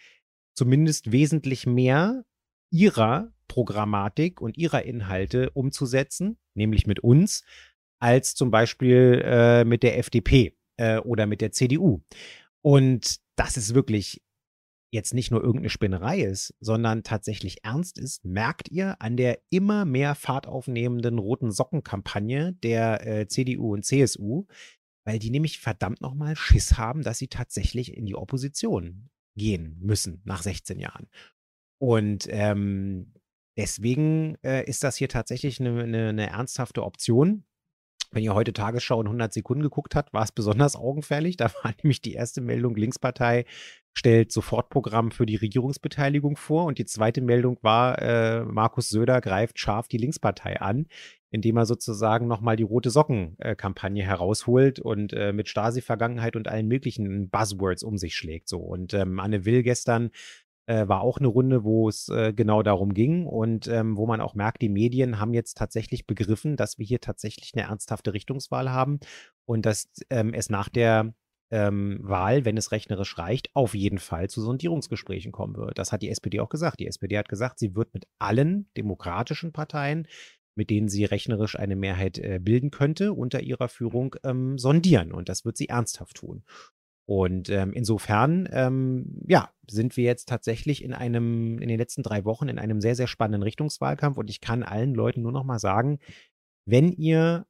zumindest 0.55 1.11
wesentlich 1.11 1.65
mehr 1.65 2.25
ihrer 2.71 3.31
Programmatik 3.47 4.41
und 4.41 4.57
ihrer 4.57 4.83
Inhalte 4.83 5.51
umzusetzen, 5.51 6.37
nämlich 6.55 6.87
mit 6.87 7.01
uns, 7.01 7.43
als 7.99 8.33
zum 8.33 8.49
Beispiel 8.49 9.21
äh, 9.23 9.63
mit 9.63 9.83
der 9.83 9.97
FDP 9.99 10.57
äh, 10.77 10.97
oder 10.97 11.27
mit 11.27 11.41
der 11.41 11.51
CDU. 11.51 12.01
Und 12.61 13.17
das 13.35 13.57
ist 13.57 13.75
wirklich 13.75 14.22
jetzt 14.93 15.13
nicht 15.13 15.31
nur 15.31 15.41
irgendeine 15.41 15.69
Spinnerei 15.69 16.21
ist, 16.21 16.53
sondern 16.59 17.03
tatsächlich 17.03 17.63
ernst 17.65 17.97
ist, 17.97 18.23
merkt 18.23 18.69
ihr 18.69 19.01
an 19.01 19.17
der 19.17 19.39
immer 19.49 19.85
mehr 19.85 20.13
Fahrt 20.13 20.47
aufnehmenden 20.47 21.17
roten 21.17 21.51
Socken-Kampagne 21.51 22.53
der 22.53 23.05
äh, 23.05 23.27
CDU 23.27 23.73
und 23.73 23.83
CSU, 23.83 24.45
weil 25.03 25.17
die 25.17 25.31
nämlich 25.31 25.59
verdammt 25.59 25.99
nochmal 26.01 26.35
Schiss 26.35 26.77
haben, 26.77 27.01
dass 27.01 27.17
sie 27.17 27.27
tatsächlich 27.27 27.97
in 27.97 28.05
die 28.05 28.15
Opposition 28.15 29.09
gehen 29.35 29.77
müssen 29.79 30.21
nach 30.25 30.43
16 30.43 30.79
Jahren. 30.79 31.07
Und 31.81 32.27
ähm, 32.29 33.13
deswegen 33.57 34.37
äh, 34.43 34.63
ist 34.63 34.83
das 34.83 34.95
hier 34.95 35.09
tatsächlich 35.09 35.59
eine, 35.59 35.83
eine, 35.83 36.09
eine 36.09 36.29
ernsthafte 36.29 36.83
Option. 36.83 37.45
Wenn 38.11 38.23
ihr 38.23 38.35
heute 38.35 38.53
Tagesschau 38.53 39.01
in 39.01 39.07
100 39.07 39.33
Sekunden 39.33 39.63
geguckt 39.63 39.95
habt, 39.95 40.13
war 40.13 40.23
es 40.23 40.31
besonders 40.31 40.75
augenfällig. 40.75 41.35
Da 41.35 41.51
war 41.63 41.73
nämlich 41.83 41.99
die 41.99 42.13
erste 42.13 42.41
Meldung, 42.41 42.75
Linkspartei 42.75 43.45
stellt 43.93 44.31
Sofortprogramm 44.31 45.11
für 45.11 45.25
die 45.25 45.35
Regierungsbeteiligung 45.35 46.35
vor. 46.35 46.65
Und 46.65 46.77
die 46.77 46.85
zweite 46.85 47.21
Meldung 47.21 47.57
war, 47.61 48.01
äh, 48.01 48.43
Markus 48.43 48.89
Söder 48.89 49.21
greift 49.21 49.59
scharf 49.59 49.87
die 49.87 49.97
Linkspartei 49.97 50.59
an, 50.59 50.87
indem 51.29 51.57
er 51.57 51.65
sozusagen 51.65 52.27
nochmal 52.27 52.55
die 52.55 52.63
rote 52.63 52.89
Socken-Kampagne 52.89 54.03
herausholt 54.03 54.79
und 54.79 55.13
äh, 55.13 55.33
mit 55.33 55.47
Stasi-Vergangenheit 55.47 56.35
und 56.35 56.47
allen 56.47 56.67
möglichen 56.67 57.29
Buzzwords 57.29 57.83
um 57.83 57.97
sich 57.97 58.15
schlägt. 58.15 58.49
So. 58.49 58.59
Und 58.59 58.93
ähm, 58.93 59.19
Anne 59.19 59.45
Will 59.45 59.63
gestern 59.63 60.11
äh, 60.65 60.87
war 60.87 61.01
auch 61.01 61.17
eine 61.17 61.27
Runde, 61.27 61.63
wo 61.63 61.89
es 61.89 62.09
äh, 62.09 62.33
genau 62.33 62.63
darum 62.63 62.93
ging 62.93 63.25
und 63.25 63.67
ähm, 63.67 63.97
wo 63.97 64.07
man 64.07 64.21
auch 64.21 64.33
merkt, 64.33 64.61
die 64.61 64.69
Medien 64.69 65.19
haben 65.19 65.33
jetzt 65.33 65.57
tatsächlich 65.57 66.07
begriffen, 66.07 66.55
dass 66.55 66.77
wir 66.77 66.85
hier 66.85 67.01
tatsächlich 67.01 67.53
eine 67.53 67.67
ernsthafte 67.67 68.13
Richtungswahl 68.13 68.71
haben 68.71 68.99
und 69.45 69.65
dass 69.65 69.91
ähm, 70.09 70.33
es 70.33 70.49
nach 70.49 70.69
der 70.69 71.13
ähm, 71.53 71.99
Wahl, 72.01 72.45
wenn 72.45 72.57
es 72.57 72.71
rechnerisch 72.71 73.19
reicht, 73.19 73.55
auf 73.55 73.75
jeden 73.75 73.99
Fall 73.99 74.27
zu 74.27 74.41
Sondierungsgesprächen 74.41 75.31
kommen 75.31 75.55
wird. 75.55 75.77
Das 75.77 75.91
hat 75.91 76.01
die 76.01 76.09
SPD 76.09 76.39
auch 76.39 76.49
gesagt. 76.49 76.79
Die 76.79 76.87
SPD 76.87 77.15
hat 77.15 77.29
gesagt, 77.29 77.59
sie 77.59 77.75
wird 77.75 77.93
mit 77.93 78.07
allen 78.17 78.67
demokratischen 78.75 79.53
Parteien, 79.53 80.07
mit 80.55 80.71
denen 80.71 80.89
sie 80.89 81.05
rechnerisch 81.05 81.57
eine 81.57 81.75
Mehrheit 81.75 82.17
äh, 82.17 82.39
bilden 82.41 82.71
könnte, 82.71 83.13
unter 83.13 83.41
ihrer 83.41 83.69
Führung 83.69 84.15
ähm, 84.23 84.57
sondieren. 84.57 85.11
Und 85.11 85.29
das 85.29 85.45
wird 85.45 85.55
sie 85.55 85.69
ernsthaft 85.69 86.17
tun. 86.17 86.43
Und 87.05 87.49
ähm, 87.49 87.71
insofern, 87.73 88.49
ähm, 88.51 89.21
ja, 89.27 89.51
sind 89.69 89.95
wir 89.95 90.05
jetzt 90.05 90.29
tatsächlich 90.29 90.83
in 90.83 90.93
einem, 90.93 91.59
in 91.59 91.67
den 91.67 91.77
letzten 91.77 92.01
drei 92.01 92.25
Wochen 92.25 92.47
in 92.47 92.57
einem 92.57 92.81
sehr, 92.81 92.95
sehr 92.95 93.07
spannenden 93.07 93.43
Richtungswahlkampf. 93.43 94.17
Und 94.17 94.29
ich 94.31 94.41
kann 94.41 94.63
allen 94.63 94.95
Leuten 94.95 95.21
nur 95.21 95.33
noch 95.33 95.43
mal 95.43 95.59
sagen, 95.59 95.99
wenn 96.65 96.91
ihr 96.91 97.45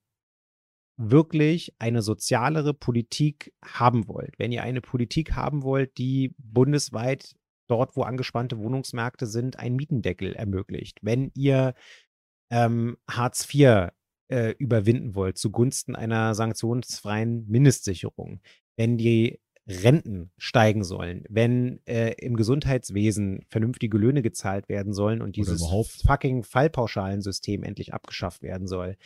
wirklich 0.98 1.74
eine 1.80 2.02
sozialere 2.02 2.74
Politik 2.74 3.54
haben 3.64 4.08
wollt, 4.08 4.38
wenn 4.38 4.52
ihr 4.52 4.64
eine 4.64 4.82
Politik 4.82 5.36
haben 5.36 5.64
wollt, 5.64 5.98
die 5.98 6.36
bundesweit 6.38 7.36
dort, 7.68 7.96
wo 7.96 8.04
angespannte 8.04 8.60
Wohnungsmärkte 8.60 9.26
sind, 9.26 9.58
einen 9.58 9.76
Mietendeckel 9.76 10.34
ermöglicht, 10.34 11.00
wenn 11.02 11.32
ihr 11.36 11.74
ähm, 12.52 12.98
Hartz 13.10 13.48
IV 13.52 13.90
äh, 14.30 14.52
überwinden 14.58 15.16
wollt 15.16 15.38
zugunsten 15.38 15.96
einer 15.96 16.36
sanktionsfreien 16.36 17.48
Mindestsicherung, 17.48 18.42
wenn 18.76 18.98
die 18.98 19.40
Renten 19.66 20.32
steigen 20.38 20.84
sollen, 20.84 21.24
wenn 21.30 21.80
äh, 21.86 22.14
im 22.18 22.36
Gesundheitswesen 22.36 23.46
vernünftige 23.48 23.98
Löhne 23.98 24.22
gezahlt 24.22 24.68
werden 24.68 24.94
sollen 24.94 25.22
und 25.22 25.38
dieses 25.38 25.64
fucking 26.06 26.44
Fallpauschalensystem 26.44 27.64
endlich 27.64 27.94
abgeschafft 27.94 28.42
werden 28.42 28.68
soll, 28.68 28.98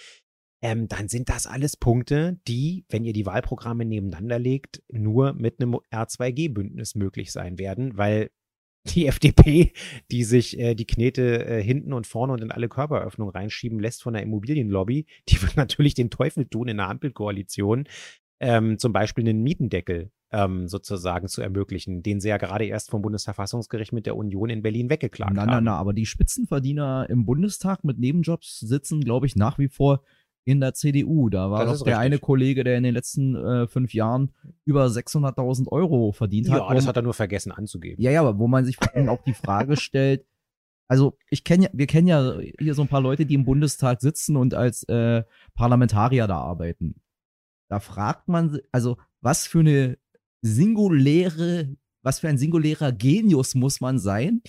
ähm, 0.61 0.87
dann 0.87 1.07
sind 1.07 1.29
das 1.29 1.45
alles 1.45 1.77
Punkte, 1.77 2.39
die, 2.47 2.85
wenn 2.89 3.05
ihr 3.05 3.13
die 3.13 3.25
Wahlprogramme 3.25 3.85
nebeneinander 3.85 4.39
legt, 4.39 4.81
nur 4.91 5.33
mit 5.33 5.61
einem 5.61 5.75
R2G-Bündnis 5.91 6.95
möglich 6.95 7.31
sein 7.31 7.59
werden, 7.59 7.97
weil 7.97 8.31
die 8.95 9.07
FDP, 9.07 9.73
die 10.11 10.23
sich 10.23 10.57
äh, 10.59 10.73
die 10.73 10.87
Knete 10.87 11.45
äh, 11.45 11.61
hinten 11.61 11.93
und 11.93 12.07
vorne 12.07 12.33
und 12.33 12.41
in 12.41 12.51
alle 12.51 12.69
Körperöffnungen 12.69 13.33
reinschieben 13.33 13.79
lässt 13.79 14.01
von 14.01 14.13
der 14.13 14.23
Immobilienlobby, 14.23 15.05
die 15.29 15.41
wird 15.41 15.57
natürlich 15.57 15.93
den 15.93 16.09
Teufel 16.09 16.45
tun 16.45 16.69
in 16.69 16.77
der 16.77 16.89
Ampelkoalition, 16.89 17.87
ähm, 18.39 18.79
zum 18.79 18.93
Beispiel 18.93 19.27
einen 19.27 19.43
Mietendeckel 19.43 20.11
ähm, 20.31 20.67
sozusagen 20.67 21.27
zu 21.27 21.41
ermöglichen, 21.41 22.03
den 22.03 22.19
sie 22.19 22.29
ja 22.29 22.37
gerade 22.37 22.65
erst 22.65 22.89
vom 22.89 23.01
Bundesverfassungsgericht 23.01 23.93
mit 23.93 24.05
der 24.05 24.15
Union 24.15 24.49
in 24.49 24.61
Berlin 24.61 24.89
weggeklagt 24.89 25.33
na, 25.35 25.41
haben. 25.41 25.49
Na, 25.49 25.61
na, 25.61 25.71
na, 25.71 25.77
aber 25.77 25.93
die 25.93 26.05
Spitzenverdiener 26.05 27.07
im 27.09 27.25
Bundestag 27.25 27.83
mit 27.83 27.99
Nebenjobs 27.99 28.59
sitzen, 28.59 29.01
glaube 29.01 29.25
ich, 29.25 29.35
nach 29.35 29.57
wie 29.57 29.69
vor 29.69 30.03
in 30.47 30.61
der 30.61 30.73
CDU. 30.73 31.29
Da 31.29 31.51
war 31.51 31.65
das 31.65 31.79
doch 31.79 31.85
der 31.85 31.95
richtig. 31.95 32.05
eine 32.05 32.19
Kollege, 32.19 32.63
der 32.63 32.77
in 32.77 32.83
den 32.83 32.93
letzten 32.93 33.35
äh, 33.35 33.67
fünf 33.67 33.93
Jahren 33.93 34.33
über 34.63 34.85
600.000 34.85 35.67
Euro 35.67 36.13
verdient 36.13 36.49
hat. 36.49 36.59
Ja, 36.59 36.73
das 36.73 36.87
hat 36.87 36.95
er 36.95 37.01
nur 37.01 37.13
vergessen 37.13 37.51
anzugeben. 37.51 38.01
Ja, 38.01 38.11
ja, 38.11 38.21
aber 38.21 38.39
wo 38.39 38.47
man 38.47 38.63
sich 38.63 38.77
auch 38.79 39.23
die 39.23 39.33
Frage 39.33 39.75
stellt, 39.77 40.25
also 40.87 41.17
ich 41.29 41.43
kenne 41.43 41.65
ja, 41.65 41.69
wir 41.73 41.85
kennen 41.85 42.07
ja 42.07 42.39
hier 42.59 42.73
so 42.73 42.81
ein 42.81 42.87
paar 42.87 43.01
Leute, 43.01 43.25
die 43.25 43.33
im 43.33 43.43
Bundestag 43.43 43.99
sitzen 43.99 44.37
und 44.37 44.53
als 44.53 44.83
äh, 44.83 45.23
Parlamentarier 45.53 46.27
da 46.27 46.37
arbeiten. 46.37 47.01
Da 47.69 47.81
fragt 47.81 48.29
man, 48.29 48.59
also 48.71 48.95
was 49.19 49.47
für 49.47 49.59
eine 49.59 49.97
singuläre, 50.41 51.75
was 52.03 52.21
für 52.21 52.29
ein 52.29 52.37
singulärer 52.37 52.93
Genius 52.93 53.53
muss 53.53 53.81
man 53.81 53.99
sein, 53.99 54.41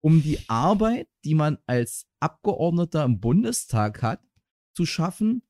um 0.00 0.20
die 0.20 0.40
Arbeit, 0.48 1.06
die 1.24 1.36
man 1.36 1.58
als 1.66 2.08
Abgeordneter 2.18 3.04
im 3.04 3.20
Bundestag 3.20 4.02
hat, 4.02 4.20
zu 4.74 4.84
schaffen 4.84 5.43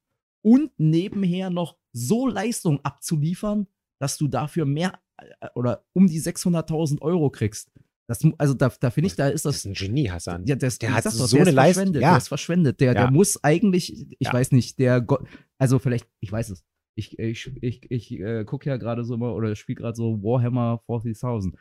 und 0.45 0.71
nebenher 0.79 1.51
noch 1.51 1.77
so 1.93 2.27
Leistung 2.29 2.81
abzuliefern, 2.85 3.67
dass 4.01 4.19
du 4.19 4.29
dafür 4.29 4.67
mehr 4.67 4.93
äh, 5.17 5.49
oder 5.55 5.85
um 5.95 6.07
die 6.07 6.21
600.000 6.21 7.01
Euro 7.01 7.31
kriegst. 7.31 7.73
Das, 8.07 8.21
also 8.37 8.53
da, 8.53 8.69
da 8.69 8.91
finde 8.91 9.07
ich, 9.07 9.17
da 9.17 9.29
ist 9.29 9.47
das. 9.47 9.63
Das 9.63 9.65
ist 9.65 9.67
ein 9.67 9.87
Genie, 9.87 10.11
Hassan. 10.11 10.45
Ja, 10.47 10.57
das, 10.57 10.79
der 10.79 10.93
hat 10.93 11.07
doch, 11.07 11.11
so 11.13 11.39
eine 11.39 11.51
Leistung. 11.51 11.95
Ja. 11.95 12.01
Der 12.11 12.17
ist 12.19 12.29
verschwendet. 12.29 12.81
Der, 12.81 12.89
ja. 12.89 12.95
der 12.95 13.11
muss 13.11 13.43
eigentlich, 13.43 14.11
ich 14.19 14.27
Ja. 14.27 14.33
weiß 14.35 14.53
nicht, 14.53 14.79
der 14.79 15.01
Gott, 15.01 15.27
also 15.59 15.79
vielleicht, 15.79 16.07
ich 16.21 16.31
weiß 16.31 16.51
es. 16.51 16.65
Ich, 16.97 17.19
ich, 17.19 17.51
ich, 17.63 17.91
ich 17.91 18.13
äh, 18.21 18.45
gucke 18.45 18.69
ja 18.69 18.77
gerade 18.77 19.05
so 19.05 19.17
mal 19.17 19.33
oder 19.33 19.57
spiele 19.57 19.77
gerade 19.81 19.97
so 19.97 20.23
Warhammer 20.23 20.83
40.000. 20.87 21.55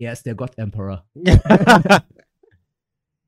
Er 0.00 0.12
ist 0.12 0.24
der 0.24 0.36
God 0.36 0.56
Emperor. 0.56 1.04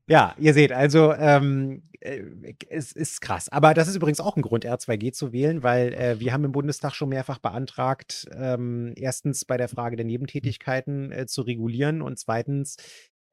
Ja, 0.07 0.35
ihr 0.37 0.53
seht, 0.53 0.71
also 0.71 1.13
ähm, 1.13 1.81
äh, 1.99 2.53
es 2.69 2.91
ist 2.91 3.21
krass. 3.21 3.49
Aber 3.49 3.73
das 3.73 3.87
ist 3.87 3.95
übrigens 3.95 4.19
auch 4.19 4.35
ein 4.35 4.43
Grund, 4.43 4.65
R2G 4.65 5.11
zu 5.13 5.33
wählen, 5.33 5.63
weil 5.63 5.93
äh, 5.93 6.19
wir 6.19 6.31
haben 6.31 6.43
im 6.43 6.51
Bundestag 6.51 6.93
schon 6.93 7.09
mehrfach 7.09 7.39
beantragt, 7.39 8.27
ähm, 8.35 8.93
erstens 8.95 9.45
bei 9.45 9.57
der 9.57 9.67
Frage 9.67 9.95
der 9.95 10.05
Nebentätigkeiten 10.05 11.11
äh, 11.11 11.25
zu 11.25 11.41
regulieren 11.41 12.01
und 12.03 12.19
zweitens 12.19 12.77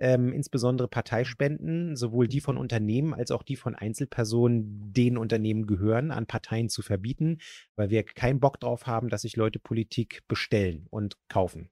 ähm, 0.01 0.33
insbesondere 0.33 0.89
Parteispenden, 0.89 1.95
sowohl 1.95 2.27
die 2.27 2.41
von 2.41 2.57
Unternehmen 2.57 3.15
als 3.15 3.31
auch 3.31 3.43
die 3.43 3.57
von 3.57 3.75
Einzelpersonen, 3.75 4.93
denen 4.93 5.19
Unternehmen 5.19 5.67
gehören, 5.67 6.11
an 6.11 6.27
Parteien 6.27 6.71
zu 6.71 6.83
verbieten, 6.83 7.39
weil 7.77 7.91
wir 7.91 8.03
keinen 8.03 8.41
Bock 8.41 8.59
drauf 8.59 8.87
haben, 8.87 9.11
dass 9.11 9.23
sich 9.23 9.37
Leute 9.37 9.59
Politik 9.59 10.23
bestellen 10.27 10.87
und 10.91 11.17
kaufen 11.29 11.71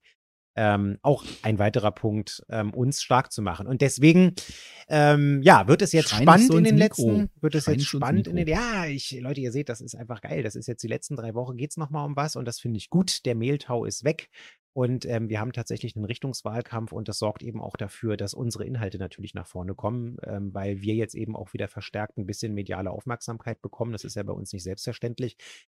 ähm, 0.60 0.98
auch 1.00 1.24
ein 1.40 1.58
weiterer 1.58 1.90
Punkt, 1.90 2.44
ähm, 2.50 2.74
uns 2.74 3.00
stark 3.00 3.32
zu 3.32 3.40
machen. 3.40 3.66
Und 3.66 3.80
deswegen, 3.80 4.34
ähm, 4.88 5.40
ja, 5.42 5.66
wird 5.68 5.80
es 5.80 5.92
jetzt 5.92 6.10
Schrei 6.10 6.18
nicht 6.18 6.28
spannend 6.28 6.54
in 6.54 6.64
den 6.64 6.74
Mikro. 6.74 7.10
letzten, 7.10 7.30
wird 7.40 7.54
es 7.54 7.64
Schrei 7.64 7.72
jetzt 7.72 7.86
spannend 7.86 8.28
in 8.28 8.36
den, 8.36 8.46
ja, 8.46 8.84
ich, 8.84 9.18
Leute, 9.22 9.40
ihr 9.40 9.52
seht, 9.52 9.70
das 9.70 9.80
ist 9.80 9.94
einfach 9.94 10.20
geil. 10.20 10.42
Das 10.42 10.56
ist 10.56 10.68
jetzt 10.68 10.82
die 10.82 10.88
letzten 10.88 11.16
drei 11.16 11.34
Wochen, 11.34 11.56
geht 11.56 11.70
es 11.70 11.78
nochmal 11.78 12.04
um 12.04 12.14
was 12.14 12.36
und 12.36 12.44
das 12.44 12.60
finde 12.60 12.76
ich 12.76 12.90
gut. 12.90 13.24
Der 13.24 13.34
Mehltau 13.34 13.86
ist 13.86 14.04
weg. 14.04 14.28
Und 14.72 15.04
ähm, 15.06 15.28
wir 15.28 15.40
haben 15.40 15.52
tatsächlich 15.52 15.96
einen 15.96 16.04
Richtungswahlkampf 16.04 16.92
und 16.92 17.08
das 17.08 17.18
sorgt 17.18 17.42
eben 17.42 17.60
auch 17.60 17.76
dafür, 17.76 18.16
dass 18.16 18.34
unsere 18.34 18.64
Inhalte 18.64 18.98
natürlich 18.98 19.34
nach 19.34 19.46
vorne 19.46 19.74
kommen, 19.74 20.18
ähm, 20.24 20.54
weil 20.54 20.80
wir 20.80 20.94
jetzt 20.94 21.14
eben 21.14 21.34
auch 21.34 21.52
wieder 21.52 21.66
verstärkt 21.66 22.18
ein 22.18 22.26
bisschen 22.26 22.54
mediale 22.54 22.90
Aufmerksamkeit 22.90 23.60
bekommen. 23.62 23.92
Das 23.92 24.04
ist 24.04 24.14
ja 24.14 24.22
bei 24.22 24.32
uns 24.32 24.52
nicht 24.52 24.62
selbstverständlich, 24.62 25.36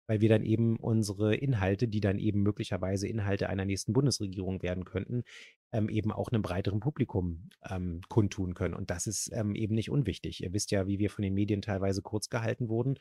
weil 0.08 0.22
wir 0.22 0.30
dann 0.30 0.44
eben 0.44 0.78
unsere 0.78 1.36
Inhalte, 1.36 1.88
die 1.88 2.02
dann 2.02 2.20
eben 2.20 2.42
möglicherweise 2.42 3.08
Inhalte 3.08 3.50
einer 3.50 3.66
nächsten 3.66 3.94
Bundesregierung 3.94 4.62
werden 4.62 4.86
könnten, 4.86 5.24
ähm, 5.72 5.90
eben 5.90 6.12
auch 6.12 6.30
einem 6.30 6.42
breiteren 6.42 6.80
Publikum 6.80 7.50
ähm, 7.70 8.02
kundtun 8.10 8.54
können. 8.54 8.74
Und 8.74 8.90
das 8.90 9.08
ist 9.08 9.32
ähm, 9.34 9.56
eben 9.56 9.76
nicht 9.76 9.90
unwichtig. 9.90 10.44
Ihr 10.44 10.54
wisst 10.54 10.72
ja, 10.72 10.88
wie 10.88 11.00
wir 11.00 11.10
von 11.10 11.24
den 11.24 11.34
Medien 11.34 11.62
teilweise 11.62 12.02
kurz 12.02 12.30
gehalten 12.30 12.70
wurden. 12.70 12.98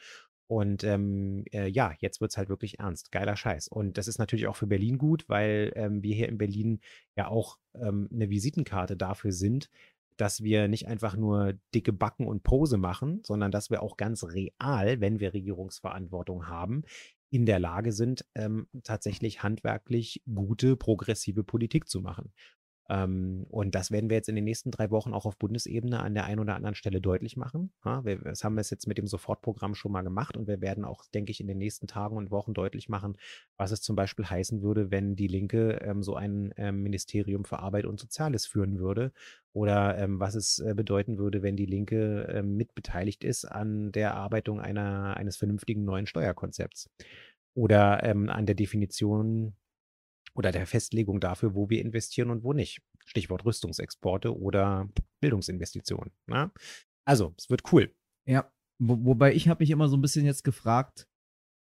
Und 0.51 0.83
ähm, 0.83 1.45
äh, 1.53 1.69
ja, 1.69 1.95
jetzt 2.01 2.21
wird 2.21 2.33
es 2.33 2.37
halt 2.37 2.49
wirklich 2.49 2.81
ernst. 2.81 3.13
Geiler 3.13 3.37
Scheiß. 3.37 3.69
Und 3.69 3.99
das 3.99 4.09
ist 4.09 4.19
natürlich 4.19 4.49
auch 4.49 4.57
für 4.57 4.67
Berlin 4.67 4.99
gut, 4.99 5.29
weil 5.29 5.73
ähm, 5.77 6.03
wir 6.03 6.13
hier 6.13 6.29
in 6.29 6.39
Berlin 6.39 6.81
ja 7.17 7.29
auch 7.29 7.59
ähm, 7.75 8.09
eine 8.13 8.31
Visitenkarte 8.31 8.97
dafür 8.97 9.31
sind, 9.31 9.71
dass 10.21 10.43
wir 10.43 10.69
nicht 10.69 10.87
einfach 10.87 11.17
nur 11.17 11.55
dicke 11.75 11.93
Backen 11.93 12.27
und 12.27 12.43
Pose 12.43 12.77
machen, 12.77 13.21
sondern 13.25 13.51
dass 13.51 13.71
wir 13.71 13.83
auch 13.83 13.97
ganz 13.97 14.25
real, 14.25 15.01
wenn 15.01 15.19
wir 15.19 15.33
Regierungsverantwortung 15.33 16.47
haben, 16.47 16.83
in 17.31 17.47
der 17.47 17.59
Lage 17.59 17.93
sind, 17.93 18.27
ähm, 18.35 18.67
tatsächlich 18.83 19.43
handwerklich 19.43 20.23
gute, 20.33 20.77
progressive 20.77 21.45
Politik 21.45 21.89
zu 21.89 22.01
machen. 22.01 22.33
Ähm, 22.91 23.47
und 23.49 23.75
das 23.77 23.93
werden 23.93 24.11
wir 24.11 24.17
jetzt 24.17 24.29
in 24.29 24.35
den 24.35 24.45
nächsten 24.45 24.73
drei 24.73 24.91
Wochen 24.91 25.15
auch 25.15 25.25
auf 25.25 25.37
Bundesebene 25.37 26.01
an 26.01 26.13
der 26.13 26.25
einen 26.25 26.41
oder 26.41 26.57
anderen 26.57 26.75
Stelle 26.75 27.01
deutlich 27.01 27.37
machen. 27.37 27.73
Das 27.85 28.43
haben 28.43 28.57
wir 28.57 28.63
jetzt 28.63 28.87
mit 28.89 28.99
dem 28.99 29.07
Sofortprogramm 29.07 29.77
schon 29.77 29.93
mal 29.93 30.03
gemacht 30.03 30.37
und 30.37 30.49
wir 30.49 30.61
werden 30.61 30.85
auch, 30.85 31.05
denke 31.15 31.31
ich, 31.31 31.41
in 31.41 31.47
den 31.47 31.59
nächsten 31.59 31.87
Tagen 31.87 32.17
und 32.17 32.33
Wochen 32.33 32.53
deutlich 32.53 32.89
machen, 32.89 33.17
was 33.57 33.71
es 33.71 33.81
zum 33.81 33.95
Beispiel 33.95 34.27
heißen 34.27 34.63
würde, 34.63 34.91
wenn 34.91 35.15
die 35.15 35.29
Linke 35.29 35.81
ähm, 35.83 36.03
so 36.03 36.17
ein 36.17 36.53
ähm, 36.57 36.83
Ministerium 36.83 37.45
für 37.45 37.61
Arbeit 37.61 37.87
und 37.87 38.01
Soziales 38.01 38.47
führen 38.47 38.81
würde 38.81 39.13
oder 39.53 40.07
was 40.09 40.35
es 40.35 40.59
äh, 40.59 40.75
bedeuten 40.75 41.19
würde, 41.19 41.43
wenn 41.43 41.57
die 41.57 41.67
Linke 41.67 42.43
mitbeteiligt 42.45 43.25
ist 43.25 43.45
an 43.45 43.93
der 43.93 44.11
Erarbeitung 44.11 44.61
einer, 44.61 45.17
eines 45.17 45.37
vernünftigen 45.37 45.85
neuen 45.85 46.07
Steuerkonzepts 46.07 46.89
oder 47.55 48.03
ähm, 48.05 48.29
an 48.29 48.47
der 48.47 48.55
Definition 48.55 49.55
oder 50.35 50.53
der 50.53 50.67
Festlegung 50.67 51.21
dafür, 51.21 51.55
wo 51.55 51.71
wir 51.71 51.81
investieren 51.81 52.31
und 52.31 52.45
wo 52.45 52.53
nicht. 52.53 52.81
Stichwort 53.05 53.45
Rüstungsexporte 53.45 54.39
oder 54.39 54.89
Bildungsinvestitionen. 55.21 56.13
Na? 56.27 56.47
Ne? 56.47 56.53
Also, 57.05 57.35
es 57.37 57.51
wird 57.51 57.73
cool. 57.73 57.93
Ja, 58.27 58.53
wo, 58.79 59.05
wobei 59.05 59.35
ich 59.35 59.49
habe 59.49 59.63
mich 59.63 59.71
immer 59.71 59.89
so 59.89 59.97
ein 59.97 60.01
bisschen 60.01 60.25
jetzt 60.25 60.45
gefragt, 60.45 61.09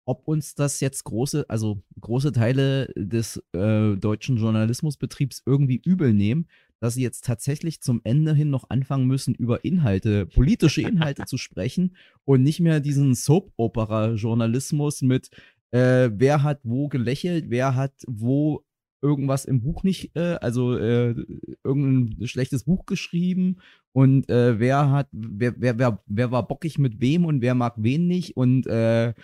ob 0.04 0.26
uns 0.26 0.54
das 0.54 0.80
jetzt 0.80 1.04
große, 1.04 1.44
also 1.48 1.82
große 2.00 2.32
Teile 2.32 2.90
des 2.96 3.42
äh, 3.52 3.94
deutschen 3.94 4.38
Journalismusbetriebs 4.38 5.42
irgendwie 5.44 5.82
übel 5.84 6.14
nehmen, 6.14 6.48
dass 6.80 6.94
sie 6.94 7.02
jetzt 7.02 7.24
tatsächlich 7.24 7.82
zum 7.82 8.00
Ende 8.04 8.34
hin 8.34 8.50
noch 8.50 8.70
anfangen 8.70 9.06
müssen, 9.06 9.34
über 9.34 9.64
Inhalte, 9.64 10.26
politische 10.26 10.80
Inhalte 10.80 11.24
zu 11.26 11.36
sprechen 11.36 11.94
und 12.24 12.42
nicht 12.42 12.60
mehr 12.60 12.80
diesen 12.80 13.14
Soap-Opera-Journalismus 13.14 15.02
mit 15.02 15.28
äh, 15.70 16.10
wer 16.12 16.42
hat 16.42 16.60
wo 16.64 16.88
gelächelt, 16.88 17.46
wer 17.48 17.74
hat 17.74 17.92
wo 18.06 18.64
irgendwas 19.00 19.44
im 19.44 19.60
Buch 19.60 19.82
nicht, 19.84 20.16
äh, 20.16 20.38
also 20.40 20.76
äh, 20.76 21.14
irgendein 21.64 22.26
schlechtes 22.26 22.64
Buch 22.64 22.86
geschrieben 22.86 23.58
und 23.92 24.28
äh, 24.28 24.58
wer 24.58 24.90
hat, 24.90 25.08
wer, 25.12 25.54
wer, 25.56 25.78
wer, 25.78 26.02
wer 26.06 26.30
war 26.30 26.46
bockig 26.46 26.78
mit 26.78 27.00
wem 27.00 27.24
und 27.24 27.40
wer 27.40 27.54
mag 27.54 27.74
wen 27.76 28.06
nicht 28.06 28.36
und 28.36 28.66
äh, 28.66 29.14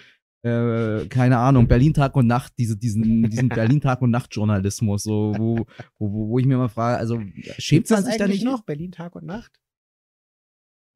äh, 0.44 1.06
keine 1.08 1.38
Ahnung, 1.38 1.66
Berlin 1.66 1.94
Tag 1.94 2.14
und 2.16 2.26
Nacht, 2.26 2.52
diese, 2.58 2.76
diesen, 2.76 3.30
diesen 3.30 3.48
Berlin 3.48 3.80
Tag 3.80 4.02
und 4.02 4.10
Nacht 4.10 4.34
Journalismus, 4.34 5.02
so, 5.02 5.34
wo, 5.36 5.66
wo, 5.98 6.28
wo 6.28 6.38
ich 6.38 6.46
mir 6.46 6.58
mal 6.58 6.68
frage, 6.68 6.98
also 6.98 7.20
schämt 7.58 7.90
man 7.90 8.04
sich 8.04 8.16
da 8.16 8.28
nicht 8.28 8.44
noch, 8.44 8.62
Berlin 8.62 8.92
Tag 8.92 9.16
und 9.16 9.24
Nacht? 9.24 9.52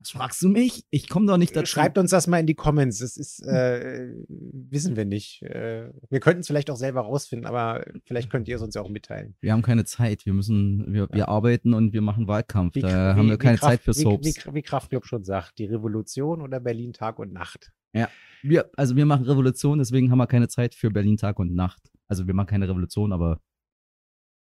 Was 0.00 0.10
fragst 0.10 0.42
du 0.42 0.48
mich? 0.48 0.84
Ich 0.90 1.08
komme 1.08 1.26
doch 1.26 1.38
nicht 1.38 1.56
dazu. 1.56 1.66
Schreibt 1.66 1.98
uns 1.98 2.10
das 2.12 2.28
mal 2.28 2.38
in 2.38 2.46
die 2.46 2.54
Comments. 2.54 2.96
Das 2.98 3.16
ist, 3.16 3.44
äh, 3.44 4.14
wissen 4.28 4.94
wir 4.94 5.04
nicht. 5.04 5.42
Äh, 5.42 5.90
wir 6.08 6.20
könnten 6.20 6.40
es 6.40 6.46
vielleicht 6.46 6.70
auch 6.70 6.76
selber 6.76 7.00
rausfinden, 7.00 7.46
aber 7.46 7.84
vielleicht 8.04 8.30
könnt 8.30 8.46
ihr 8.46 8.56
es 8.56 8.62
uns 8.62 8.74
ja 8.74 8.82
auch 8.82 8.90
mitteilen. 8.90 9.34
Wir 9.40 9.52
haben 9.52 9.62
keine 9.62 9.84
Zeit. 9.84 10.24
Wir 10.24 10.32
müssen, 10.32 10.92
wir, 10.92 11.08
wir 11.10 11.28
arbeiten 11.28 11.74
und 11.74 11.92
wir 11.92 12.00
machen 12.00 12.28
Wahlkampf. 12.28 12.76
Wie, 12.76 12.80
da 12.80 12.88
wie, 12.88 13.18
haben 13.18 13.28
wir 13.28 13.38
keine 13.38 13.58
Kraft, 13.58 13.72
Zeit 13.72 13.82
für 13.82 13.92
Soaps. 13.92 14.26
Wie, 14.26 14.54
wie, 14.54 14.62
Kraftclub 14.62 15.04
schon 15.04 15.24
sagt, 15.24 15.58
die 15.58 15.66
Revolution 15.66 16.42
oder 16.42 16.60
Berlin 16.60 16.92
Tag 16.92 17.18
und 17.18 17.32
Nacht. 17.32 17.72
Ja, 17.92 18.08
wir, 18.42 18.70
also 18.76 18.94
wir 18.94 19.06
machen 19.06 19.24
Revolution, 19.24 19.78
deswegen 19.78 20.10
haben 20.10 20.18
wir 20.18 20.26
keine 20.28 20.48
Zeit 20.48 20.74
für 20.74 20.90
Berlin 20.90 21.16
Tag 21.16 21.40
und 21.40 21.54
Nacht. 21.54 21.90
Also 22.06 22.26
wir 22.26 22.34
machen 22.34 22.46
keine 22.46 22.68
Revolution, 22.68 23.12
aber 23.12 23.40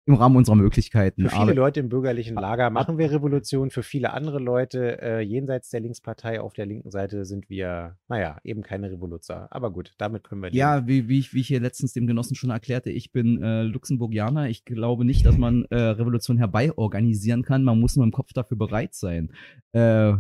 im 0.06 0.14
Rahmen 0.14 0.36
unserer 0.36 0.56
Möglichkeiten. 0.56 1.22
Für 1.22 1.30
viele 1.30 1.42
Aber, 1.42 1.54
Leute 1.54 1.80
im 1.80 1.88
bürgerlichen 1.88 2.36
Lager 2.36 2.68
machen 2.68 2.98
wir 2.98 3.10
Revolution. 3.10 3.70
Für 3.70 3.82
viele 3.82 4.12
andere 4.12 4.38
Leute 4.38 5.00
äh, 5.00 5.20
jenseits 5.20 5.70
der 5.70 5.80
Linkspartei 5.80 6.40
auf 6.40 6.52
der 6.52 6.66
linken 6.66 6.90
Seite 6.90 7.24
sind 7.24 7.48
wir, 7.48 7.96
naja, 8.08 8.38
eben 8.44 8.62
keine 8.62 8.90
Revoluzer. 8.90 9.48
Aber 9.50 9.72
gut, 9.72 9.94
damit 9.96 10.24
können 10.24 10.42
wir 10.42 10.48
leben. 10.48 10.58
Ja, 10.58 10.86
wie, 10.86 11.08
wie, 11.08 11.18
ich, 11.18 11.32
wie 11.32 11.40
ich 11.40 11.48
hier 11.48 11.60
letztens 11.60 11.94
dem 11.94 12.06
Genossen 12.06 12.34
schon 12.34 12.50
erklärte, 12.50 12.90
ich 12.90 13.12
bin 13.12 13.42
äh, 13.42 13.62
Luxemburgianer. 13.62 14.48
Ich 14.50 14.66
glaube 14.66 15.06
nicht, 15.06 15.24
dass 15.24 15.38
man 15.38 15.64
äh, 15.70 15.76
Revolution 15.76 16.36
herbeiorganisieren 16.36 17.42
kann. 17.42 17.64
Man 17.64 17.80
muss 17.80 17.96
nur 17.96 18.04
im 18.04 18.12
Kopf 18.12 18.34
dafür 18.34 18.58
bereit 18.58 18.94
sein. 18.94 19.30
Äh, 19.72 20.12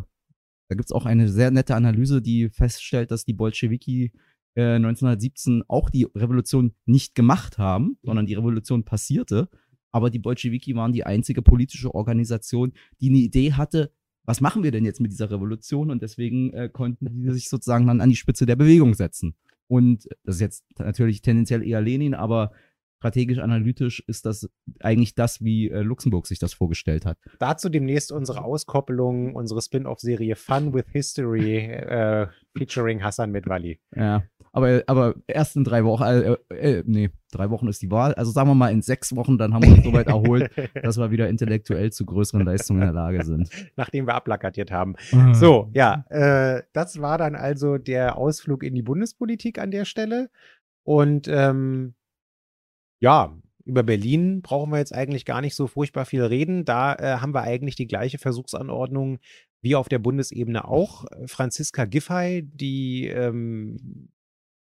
da 0.68 0.76
gibt 0.76 0.86
es 0.86 0.92
auch 0.92 1.04
eine 1.04 1.28
sehr 1.28 1.50
nette 1.50 1.74
Analyse, 1.74 2.22
die 2.22 2.48
feststellt, 2.48 3.10
dass 3.10 3.26
die 3.26 3.34
Bolschewiki 3.34 4.12
1917 4.56 5.60
äh, 5.60 5.64
auch 5.68 5.90
die 5.90 6.06
Revolution 6.14 6.74
nicht 6.86 7.14
gemacht 7.14 7.58
haben, 7.58 7.98
sondern 8.02 8.24
die 8.24 8.34
Revolution 8.34 8.84
passierte 8.84 9.48
aber 9.94 10.10
die 10.10 10.18
Bolschewiki 10.18 10.74
waren 10.74 10.92
die 10.92 11.06
einzige 11.06 11.40
politische 11.40 11.94
Organisation, 11.94 12.72
die 13.00 13.10
eine 13.10 13.18
Idee 13.18 13.52
hatte, 13.52 13.92
was 14.24 14.40
machen 14.40 14.64
wir 14.64 14.72
denn 14.72 14.84
jetzt 14.84 15.00
mit 15.00 15.12
dieser 15.12 15.30
Revolution? 15.30 15.88
Und 15.88 16.02
deswegen 16.02 16.52
äh, 16.52 16.68
konnten 16.68 17.22
die 17.22 17.30
sich 17.30 17.48
sozusagen 17.48 17.86
dann 17.86 18.00
an 18.00 18.10
die 18.10 18.16
Spitze 18.16 18.44
der 18.44 18.56
Bewegung 18.56 18.94
setzen. 18.94 19.36
Und 19.68 20.08
das 20.24 20.36
ist 20.36 20.40
jetzt 20.40 20.64
natürlich 20.80 21.22
tendenziell 21.22 21.62
eher 21.62 21.80
Lenin, 21.80 22.14
aber 22.14 22.50
strategisch-analytisch 22.98 24.02
ist 24.08 24.26
das 24.26 24.50
eigentlich 24.80 25.14
das, 25.14 25.44
wie 25.44 25.70
äh, 25.70 25.82
Luxemburg 25.82 26.26
sich 26.26 26.40
das 26.40 26.54
vorgestellt 26.54 27.06
hat. 27.06 27.18
Dazu 27.38 27.68
demnächst 27.68 28.10
unsere 28.10 28.42
Auskoppelung, 28.42 29.36
unsere 29.36 29.62
Spin-off-Serie 29.62 30.34
Fun 30.34 30.74
with 30.74 30.86
History 30.90 31.66
äh, 31.66 32.26
featuring 32.56 33.04
Hassan 33.04 33.30
Medvali. 33.30 33.78
Ja. 33.94 34.24
Aber, 34.54 34.84
aber 34.86 35.14
erst 35.26 35.56
in 35.56 35.64
drei 35.64 35.84
Wochen, 35.84 36.04
äh, 36.04 36.36
äh, 36.54 36.84
nee, 36.86 37.10
drei 37.32 37.50
Wochen 37.50 37.66
ist 37.66 37.82
die 37.82 37.90
Wahl. 37.90 38.14
Also 38.14 38.30
sagen 38.30 38.48
wir 38.48 38.54
mal 38.54 38.70
in 38.70 38.82
sechs 38.82 39.16
Wochen, 39.16 39.36
dann 39.36 39.52
haben 39.52 39.64
wir 39.64 39.72
uns 39.72 39.82
soweit 39.82 40.06
erholt, 40.06 40.48
dass 40.82 40.96
wir 40.96 41.10
wieder 41.10 41.28
intellektuell 41.28 41.90
zu 41.90 42.06
größeren 42.06 42.46
Leistungen 42.46 42.82
in 42.82 42.86
der 42.86 42.94
Lage 42.94 43.24
sind. 43.24 43.50
Nachdem 43.74 44.06
wir 44.06 44.14
ablakatiert 44.14 44.70
haben. 44.70 44.94
Ah. 45.12 45.34
So, 45.34 45.70
ja, 45.74 46.04
äh, 46.08 46.62
das 46.72 47.00
war 47.00 47.18
dann 47.18 47.34
also 47.34 47.78
der 47.78 48.16
Ausflug 48.16 48.62
in 48.62 48.76
die 48.76 48.82
Bundespolitik 48.82 49.58
an 49.58 49.72
der 49.72 49.84
Stelle. 49.84 50.30
Und 50.84 51.26
ähm, 51.26 51.94
ja, 53.00 53.36
über 53.64 53.82
Berlin 53.82 54.40
brauchen 54.40 54.70
wir 54.70 54.78
jetzt 54.78 54.94
eigentlich 54.94 55.24
gar 55.24 55.40
nicht 55.40 55.56
so 55.56 55.66
furchtbar 55.66 56.04
viel 56.04 56.22
reden. 56.22 56.64
Da 56.64 56.94
äh, 56.94 57.16
haben 57.16 57.34
wir 57.34 57.42
eigentlich 57.42 57.74
die 57.74 57.88
gleiche 57.88 58.18
Versuchsanordnung 58.18 59.18
wie 59.62 59.74
auf 59.74 59.88
der 59.88 59.98
Bundesebene 59.98 60.68
auch. 60.68 61.06
Franziska 61.26 61.86
Giffey, 61.86 62.42
die 62.44 63.08
ähm, 63.08 64.10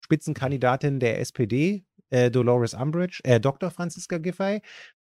Spitzenkandidatin 0.04 1.00
der 1.00 1.18
SPD, 1.18 1.84
äh, 2.10 2.30
Dolores 2.30 2.74
Umbridge, 2.74 3.20
äh, 3.24 3.40
Dr. 3.40 3.70
Franziska 3.70 4.18
Giffey, 4.18 4.60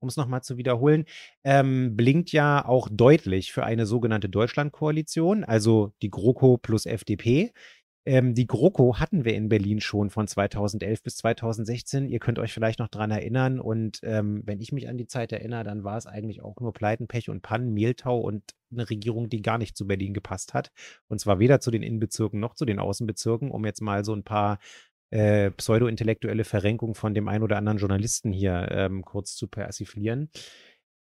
um 0.01 0.09
es 0.09 0.16
nochmal 0.16 0.43
zu 0.43 0.59
wiederholen, 0.59 1.07
ähm, 1.45 1.97
blinkt 1.97 2.30
ja 2.32 2.62
auch 2.66 2.88
deutlich 2.90 3.53
für 3.53 3.64
eine 3.64 3.86
sogenannte 3.86 4.28
Deutschlandkoalition, 4.28 5.45
also 5.45 5.95
die 6.03 6.11
GroKo 6.11 6.59
plus 6.59 6.84
FDP. 6.84 7.53
Ähm, 8.05 8.34
die 8.34 8.48
GroKo 8.48 8.98
hatten 8.98 9.24
wir 9.24 9.34
in 9.34 9.48
Berlin 9.48 9.80
schon 9.80 10.11
von 10.11 10.26
2011 10.26 11.03
bis 11.03 11.16
2016. 11.18 12.09
Ihr 12.09 12.18
könnt 12.18 12.40
euch 12.40 12.53
vielleicht 12.53 12.80
noch 12.80 12.88
dran 12.88 13.12
erinnern. 13.12 13.61
Und 13.61 14.00
ähm, 14.03 14.42
wenn 14.44 14.61
ich 14.61 14.72
mich 14.72 14.88
an 14.88 14.98
die 14.98 15.07
Zeit 15.07 15.30
erinnere, 15.30 15.62
dann 15.62 15.84
war 15.84 15.96
es 15.96 16.07
eigentlich 16.07 16.42
auch 16.42 16.59
nur 16.61 16.72
Pleiten, 16.72 17.07
Pech 17.07 17.30
und 17.30 17.42
Pannen, 17.42 17.72
Mehltau 17.72 18.18
und 18.18 18.42
eine 18.72 18.90
Regierung, 18.90 19.28
die 19.28 19.42
gar 19.42 19.59
nicht 19.59 19.76
zu 19.76 19.86
Berlin 19.86 20.14
gepasst 20.14 20.53
hat. 20.53 20.72
Und 21.09 21.20
zwar 21.20 21.38
weder 21.38 21.61
zu 21.61 21.70
den 21.70 21.82
Innenbezirken 21.82 22.40
noch 22.40 22.55
zu 22.55 22.64
den 22.64 22.80
Außenbezirken, 22.80 23.50
um 23.50 23.64
jetzt 23.64 23.82
mal 23.82 24.05
so 24.05 24.14
ein 24.14 24.24
paar 24.24 24.59
äh, 25.11 25.50
pseudo-intellektuelle 25.53 26.44
Verrenkungen 26.44 26.94
von 26.94 27.14
dem 27.14 27.28
einen 27.28 27.44
oder 27.44 27.59
anderen 27.59 27.78
Journalisten 27.78 28.32
hier 28.32 28.68
ähm, 28.72 29.05
kurz 29.05 29.36
zu 29.36 29.46
persiflieren. 29.46 30.30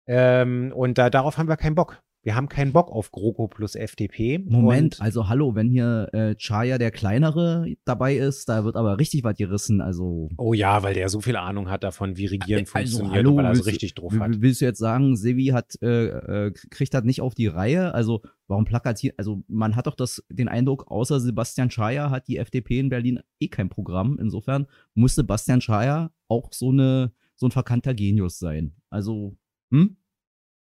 Ähm, 0.07 0.73
und 0.75 0.99
da, 0.99 1.09
darauf 1.11 1.39
haben 1.39 1.49
wir 1.49 1.57
keinen 1.57 1.77
Bock. 1.77 2.03
Wir 2.23 2.35
haben 2.35 2.51
keinen 2.51 2.73
Bock 2.73 2.91
auf 2.91 3.13
GroKo 3.13 3.49
plus 3.49 3.75
FDP. 3.75 4.39
Moment, 4.39 5.01
also 5.01 5.29
hallo, 5.29 5.55
wenn 5.55 5.71
hier 5.71 6.09
äh, 6.13 6.35
Chaya 6.35 6.77
der 6.77 6.91
Kleinere 6.91 7.67
dabei 7.87 8.17
ist, 8.17 8.47
da 8.51 8.65
wird 8.65 8.77
aber 8.77 8.99
richtig 8.99 9.25
was 9.25 9.37
gerissen. 9.37 9.81
Also. 9.81 10.29
Oh 10.37 10.53
ja, 10.53 10.83
weil 10.83 10.93
der 10.93 11.09
so 11.09 11.23
viel 11.23 11.37
Ahnung 11.37 11.71
hat 11.71 11.83
davon, 11.83 12.19
wie 12.19 12.27
Regieren 12.27 12.67
also, 12.75 12.99
funktioniert 12.99 13.15
hallo, 13.15 13.37
weil 13.37 13.47
er 13.47 13.55
so 13.55 13.63
richtig 13.63 13.95
drauf 13.95 14.13
hat. 14.19 14.43
Willst 14.43 14.61
du 14.61 14.67
jetzt 14.67 14.79
sagen, 14.79 15.17
Sevi 15.17 15.47
hat, 15.47 15.81
äh, 15.81 16.09
äh, 16.09 16.53
kriegt 16.71 16.93
das 16.93 17.05
nicht 17.05 17.23
auf 17.23 17.35
die 17.35 17.47
Reihe? 17.47 17.95
Also, 17.95 18.21
warum 18.49 18.67
plakatiert, 18.67 19.19
also 19.19 19.43
man 19.49 19.75
hat 19.75 19.87
doch 19.87 19.95
das, 19.95 20.23
den 20.29 20.49
Eindruck, 20.49 20.91
außer 20.91 21.21
Sebastian 21.21 21.71
Chaya 21.71 22.11
hat 22.11 22.29
die 22.29 22.37
FDP 22.37 22.81
in 22.81 22.91
Berlin 22.91 23.21
eh 23.39 23.49
kein 23.49 23.71
Programm. 23.71 24.19
Insofern 24.21 24.67
muss 24.93 25.15
Sebastian 25.15 25.61
Chaya 25.61 26.11
auch 26.29 26.53
so 26.53 26.69
eine, 26.69 27.13
so 27.35 27.47
ein 27.47 27.51
verkannter 27.51 27.95
Genius 27.95 28.39
sein. 28.39 28.75
Also, 28.91 29.39
hm? 29.71 29.97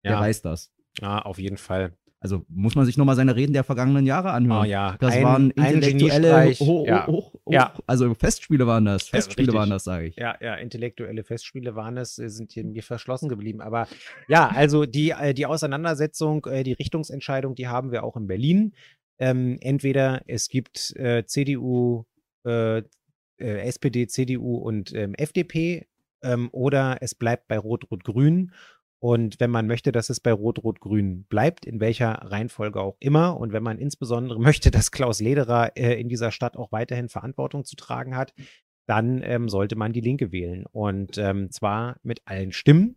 Ja. 0.04 0.12
Wer 0.12 0.20
weiß 0.20 0.42
das? 0.42 0.72
Ja, 1.00 1.20
auf 1.20 1.38
jeden 1.38 1.56
Fall. 1.56 1.92
also 2.20 2.44
muss 2.48 2.74
man 2.76 2.86
sich 2.86 2.96
nochmal 2.96 3.16
seine 3.16 3.34
Reden 3.34 3.52
der 3.52 3.64
vergangenen 3.64 4.06
Jahre 4.06 4.30
anhören. 4.30 4.62
Oh 4.62 4.64
ja, 4.64 4.96
Das 5.00 5.14
ein, 5.14 5.24
waren 5.24 5.50
intellektuelle, 5.50 6.52
hoch, 6.54 6.86
ja. 6.86 7.06
hoch, 7.06 7.34
hoch, 7.34 7.52
Ja. 7.52 7.74
also 7.86 8.14
Festspiele 8.14 8.66
waren 8.66 8.84
das. 8.84 9.10
Ja, 9.10 9.16
Festspiele 9.16 9.48
richtig. 9.48 9.58
waren 9.58 9.70
das, 9.70 9.84
sage 9.84 10.06
ich. 10.06 10.16
Ja, 10.16 10.36
ja, 10.40 10.54
intellektuelle 10.54 11.24
Festspiele 11.24 11.74
waren 11.74 11.96
es, 11.96 12.18
äh, 12.18 12.28
sind 12.28 12.52
hier 12.52 12.64
mir 12.64 12.82
verschlossen 12.82 13.28
geblieben. 13.28 13.60
Aber 13.60 13.88
ja, 14.28 14.48
also 14.48 14.86
die, 14.86 15.10
äh, 15.10 15.34
die 15.34 15.46
Auseinandersetzung, 15.46 16.46
äh, 16.46 16.62
die 16.62 16.74
Richtungsentscheidung, 16.74 17.54
die 17.56 17.66
haben 17.68 17.90
wir 17.90 18.04
auch 18.04 18.16
in 18.16 18.26
Berlin. 18.28 18.72
Ähm, 19.18 19.58
entweder 19.60 20.22
es 20.26 20.48
gibt 20.48 20.94
äh, 20.96 21.24
CDU, 21.26 22.04
äh, 22.44 22.78
äh, 22.78 22.82
SPD, 23.38 24.06
CDU 24.06 24.56
und 24.56 24.94
ähm, 24.94 25.14
FDP 25.14 25.86
ähm, 26.22 26.48
oder 26.52 26.98
es 27.00 27.14
bleibt 27.14 27.48
bei 27.48 27.58
Rot-Rot-Grün. 27.58 28.52
Und 29.02 29.40
wenn 29.40 29.50
man 29.50 29.66
möchte, 29.66 29.90
dass 29.90 30.10
es 30.10 30.20
bei 30.20 30.32
Rot-Rot-Grün 30.32 31.24
bleibt, 31.24 31.66
in 31.66 31.80
welcher 31.80 32.12
Reihenfolge 32.22 32.80
auch 32.80 32.96
immer, 33.00 33.36
und 33.36 33.52
wenn 33.52 33.64
man 33.64 33.78
insbesondere 33.78 34.38
möchte, 34.40 34.70
dass 34.70 34.92
Klaus 34.92 35.18
Lederer 35.18 35.76
äh, 35.76 36.00
in 36.00 36.08
dieser 36.08 36.30
Stadt 36.30 36.56
auch 36.56 36.70
weiterhin 36.70 37.08
Verantwortung 37.08 37.64
zu 37.64 37.74
tragen 37.74 38.16
hat, 38.16 38.32
dann 38.86 39.20
ähm, 39.24 39.48
sollte 39.48 39.74
man 39.74 39.92
die 39.92 40.00
Linke 40.00 40.30
wählen. 40.30 40.66
Und 40.70 41.18
ähm, 41.18 41.50
zwar 41.50 41.96
mit 42.04 42.20
allen 42.26 42.52
Stimmen. 42.52 42.96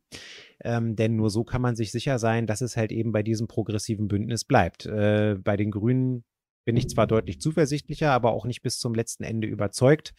Ähm, 0.63 0.95
denn 0.95 1.15
nur 1.15 1.31
so 1.31 1.43
kann 1.43 1.63
man 1.63 1.75
sich 1.75 1.91
sicher 1.91 2.19
sein, 2.19 2.45
dass 2.45 2.61
es 2.61 2.77
halt 2.77 2.91
eben 2.91 3.11
bei 3.11 3.23
diesem 3.23 3.47
progressiven 3.47 4.07
Bündnis 4.07 4.45
bleibt. 4.45 4.85
Äh, 4.85 5.37
bei 5.43 5.57
den 5.57 5.71
Grünen 5.71 6.23
bin 6.65 6.77
ich 6.77 6.87
zwar 6.87 7.07
deutlich 7.07 7.41
zuversichtlicher, 7.41 8.11
aber 8.11 8.33
auch 8.33 8.45
nicht 8.45 8.61
bis 8.61 8.77
zum 8.77 8.93
letzten 8.93 9.23
Ende 9.23 9.47
überzeugt, 9.47 10.13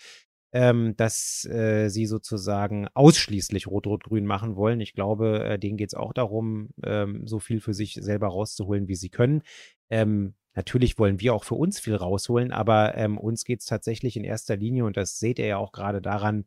ähm, 0.56 0.96
dass 0.96 1.44
äh, 1.44 1.90
sie 1.90 2.06
sozusagen 2.06 2.88
ausschließlich 2.94 3.66
Rot-Rot-Grün 3.66 4.24
machen 4.24 4.56
wollen. 4.56 4.80
Ich 4.80 4.94
glaube, 4.94 5.44
äh, 5.44 5.58
denen 5.58 5.76
geht 5.76 5.90
es 5.90 5.94
auch 5.94 6.14
darum, 6.14 6.70
ähm, 6.82 7.26
so 7.26 7.40
viel 7.40 7.60
für 7.60 7.74
sich 7.74 7.92
selber 8.00 8.28
rauszuholen, 8.28 8.88
wie 8.88 8.94
sie 8.94 9.10
können. 9.10 9.42
Ähm, 9.90 10.32
natürlich 10.54 10.98
wollen 10.98 11.20
wir 11.20 11.34
auch 11.34 11.44
für 11.44 11.56
uns 11.56 11.78
viel 11.78 11.94
rausholen, 11.94 12.52
aber 12.52 12.96
ähm, 12.96 13.18
uns 13.18 13.44
geht 13.44 13.60
es 13.60 13.66
tatsächlich 13.66 14.16
in 14.16 14.24
erster 14.24 14.56
Linie, 14.56 14.86
und 14.86 14.96
das 14.96 15.18
seht 15.18 15.38
ihr 15.38 15.46
ja 15.46 15.58
auch 15.58 15.72
gerade 15.72 16.00
daran, 16.00 16.46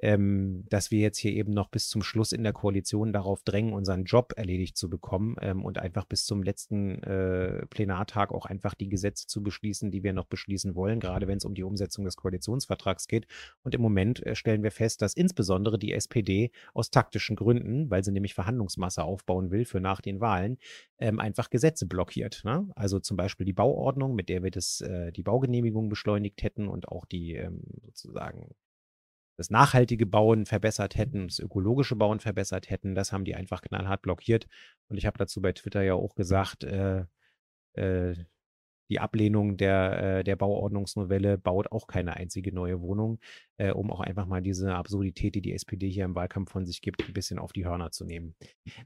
ähm, 0.00 0.64
dass 0.68 0.90
wir 0.90 1.00
jetzt 1.00 1.18
hier 1.18 1.32
eben 1.32 1.52
noch 1.52 1.68
bis 1.68 1.88
zum 1.88 2.02
Schluss 2.02 2.32
in 2.32 2.42
der 2.42 2.52
Koalition 2.52 3.12
darauf 3.12 3.42
drängen, 3.42 3.72
unseren 3.72 4.04
Job 4.04 4.34
erledigt 4.36 4.76
zu 4.76 4.90
bekommen 4.90 5.36
ähm, 5.40 5.64
und 5.64 5.78
einfach 5.78 6.04
bis 6.04 6.26
zum 6.26 6.42
letzten 6.42 7.02
äh, 7.02 7.66
Plenartag 7.66 8.32
auch 8.32 8.46
einfach 8.46 8.74
die 8.74 8.88
Gesetze 8.88 9.26
zu 9.26 9.42
beschließen, 9.42 9.90
die 9.90 10.02
wir 10.02 10.12
noch 10.12 10.26
beschließen 10.26 10.74
wollen, 10.74 11.00
gerade 11.00 11.28
wenn 11.28 11.38
es 11.38 11.44
um 11.44 11.54
die 11.54 11.62
Umsetzung 11.62 12.04
des 12.04 12.16
Koalitionsvertrags 12.16 13.08
geht. 13.08 13.26
Und 13.62 13.74
im 13.74 13.80
Moment 13.80 14.24
äh, 14.26 14.34
stellen 14.34 14.62
wir 14.62 14.72
fest, 14.72 15.00
dass 15.00 15.14
insbesondere 15.14 15.78
die 15.78 15.92
SPD 15.92 16.50
aus 16.74 16.90
taktischen 16.90 17.36
Gründen, 17.36 17.90
weil 17.90 18.04
sie 18.04 18.12
nämlich 18.12 18.34
Verhandlungsmasse 18.34 19.04
aufbauen 19.04 19.50
will 19.50 19.64
für 19.64 19.80
nach 19.80 20.00
den 20.00 20.20
Wahlen, 20.20 20.58
ähm, 20.98 21.20
einfach 21.20 21.50
Gesetze 21.50 21.86
blockiert. 21.86 22.42
Ne? 22.44 22.68
Also 22.74 22.98
zum 22.98 23.16
Beispiel 23.16 23.46
die 23.46 23.52
Bauordnung, 23.52 24.14
mit 24.14 24.28
der 24.28 24.42
wir 24.42 24.50
das, 24.50 24.80
äh, 24.80 25.12
die 25.12 25.22
Baugenehmigung 25.22 25.88
beschleunigt 25.88 26.42
hätten 26.42 26.68
und 26.68 26.88
auch 26.88 27.06
die 27.06 27.34
ähm, 27.34 27.62
sozusagen 27.86 28.54
das 29.36 29.50
nachhaltige 29.50 30.06
Bauen 30.06 30.46
verbessert 30.46 30.96
hätten, 30.96 31.28
das 31.28 31.38
ökologische 31.38 31.96
Bauen 31.96 32.20
verbessert 32.20 32.70
hätten. 32.70 32.94
Das 32.94 33.12
haben 33.12 33.24
die 33.24 33.34
einfach 33.34 33.62
knallhart 33.62 34.02
blockiert. 34.02 34.46
Und 34.88 34.96
ich 34.96 35.06
habe 35.06 35.18
dazu 35.18 35.40
bei 35.42 35.52
Twitter 35.52 35.82
ja 35.82 35.94
auch 35.94 36.14
gesagt, 36.14 36.64
äh, 36.64 37.04
äh, 37.74 38.14
die 38.90 39.00
Ablehnung 39.00 39.56
der, 39.56 40.18
äh, 40.18 40.24
der 40.24 40.36
Bauordnungsnovelle 40.36 41.38
baut 41.38 41.72
auch 41.72 41.86
keine 41.86 42.16
einzige 42.16 42.52
neue 42.52 42.80
Wohnung, 42.82 43.18
äh, 43.56 43.70
um 43.70 43.90
auch 43.90 44.00
einfach 44.00 44.26
mal 44.26 44.42
diese 44.42 44.74
Absurdität, 44.74 45.34
die 45.34 45.40
die 45.40 45.54
SPD 45.54 45.88
hier 45.88 46.04
im 46.04 46.14
Wahlkampf 46.14 46.52
von 46.52 46.66
sich 46.66 46.82
gibt, 46.82 47.02
ein 47.02 47.14
bisschen 47.14 47.38
auf 47.38 47.52
die 47.54 47.64
Hörner 47.64 47.92
zu 47.92 48.04
nehmen. 48.04 48.34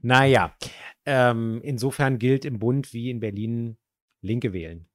Naja, 0.01 0.55
ähm, 1.05 1.59
insofern 1.63 2.17
gilt 2.17 2.45
im 2.45 2.59
Bund 2.59 2.93
wie 2.93 3.09
in 3.09 3.19
Berlin 3.19 3.77
Linke 4.21 4.53
wählen. 4.53 4.87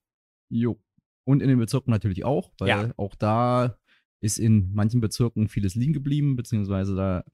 Jo. 0.48 0.80
Und 1.24 1.42
in 1.42 1.48
den 1.48 1.58
Bezirken 1.58 1.90
natürlich 1.90 2.24
auch, 2.24 2.52
weil 2.58 2.68
Ja. 2.68 2.90
auch 2.96 3.14
da 3.14 3.78
ist 4.24 4.38
in 4.38 4.70
manchen 4.72 5.00
Bezirken 5.00 5.48
vieles 5.48 5.74
liegen 5.74 5.92
geblieben, 5.92 6.34
beziehungsweise 6.34 6.96
da 6.96 7.24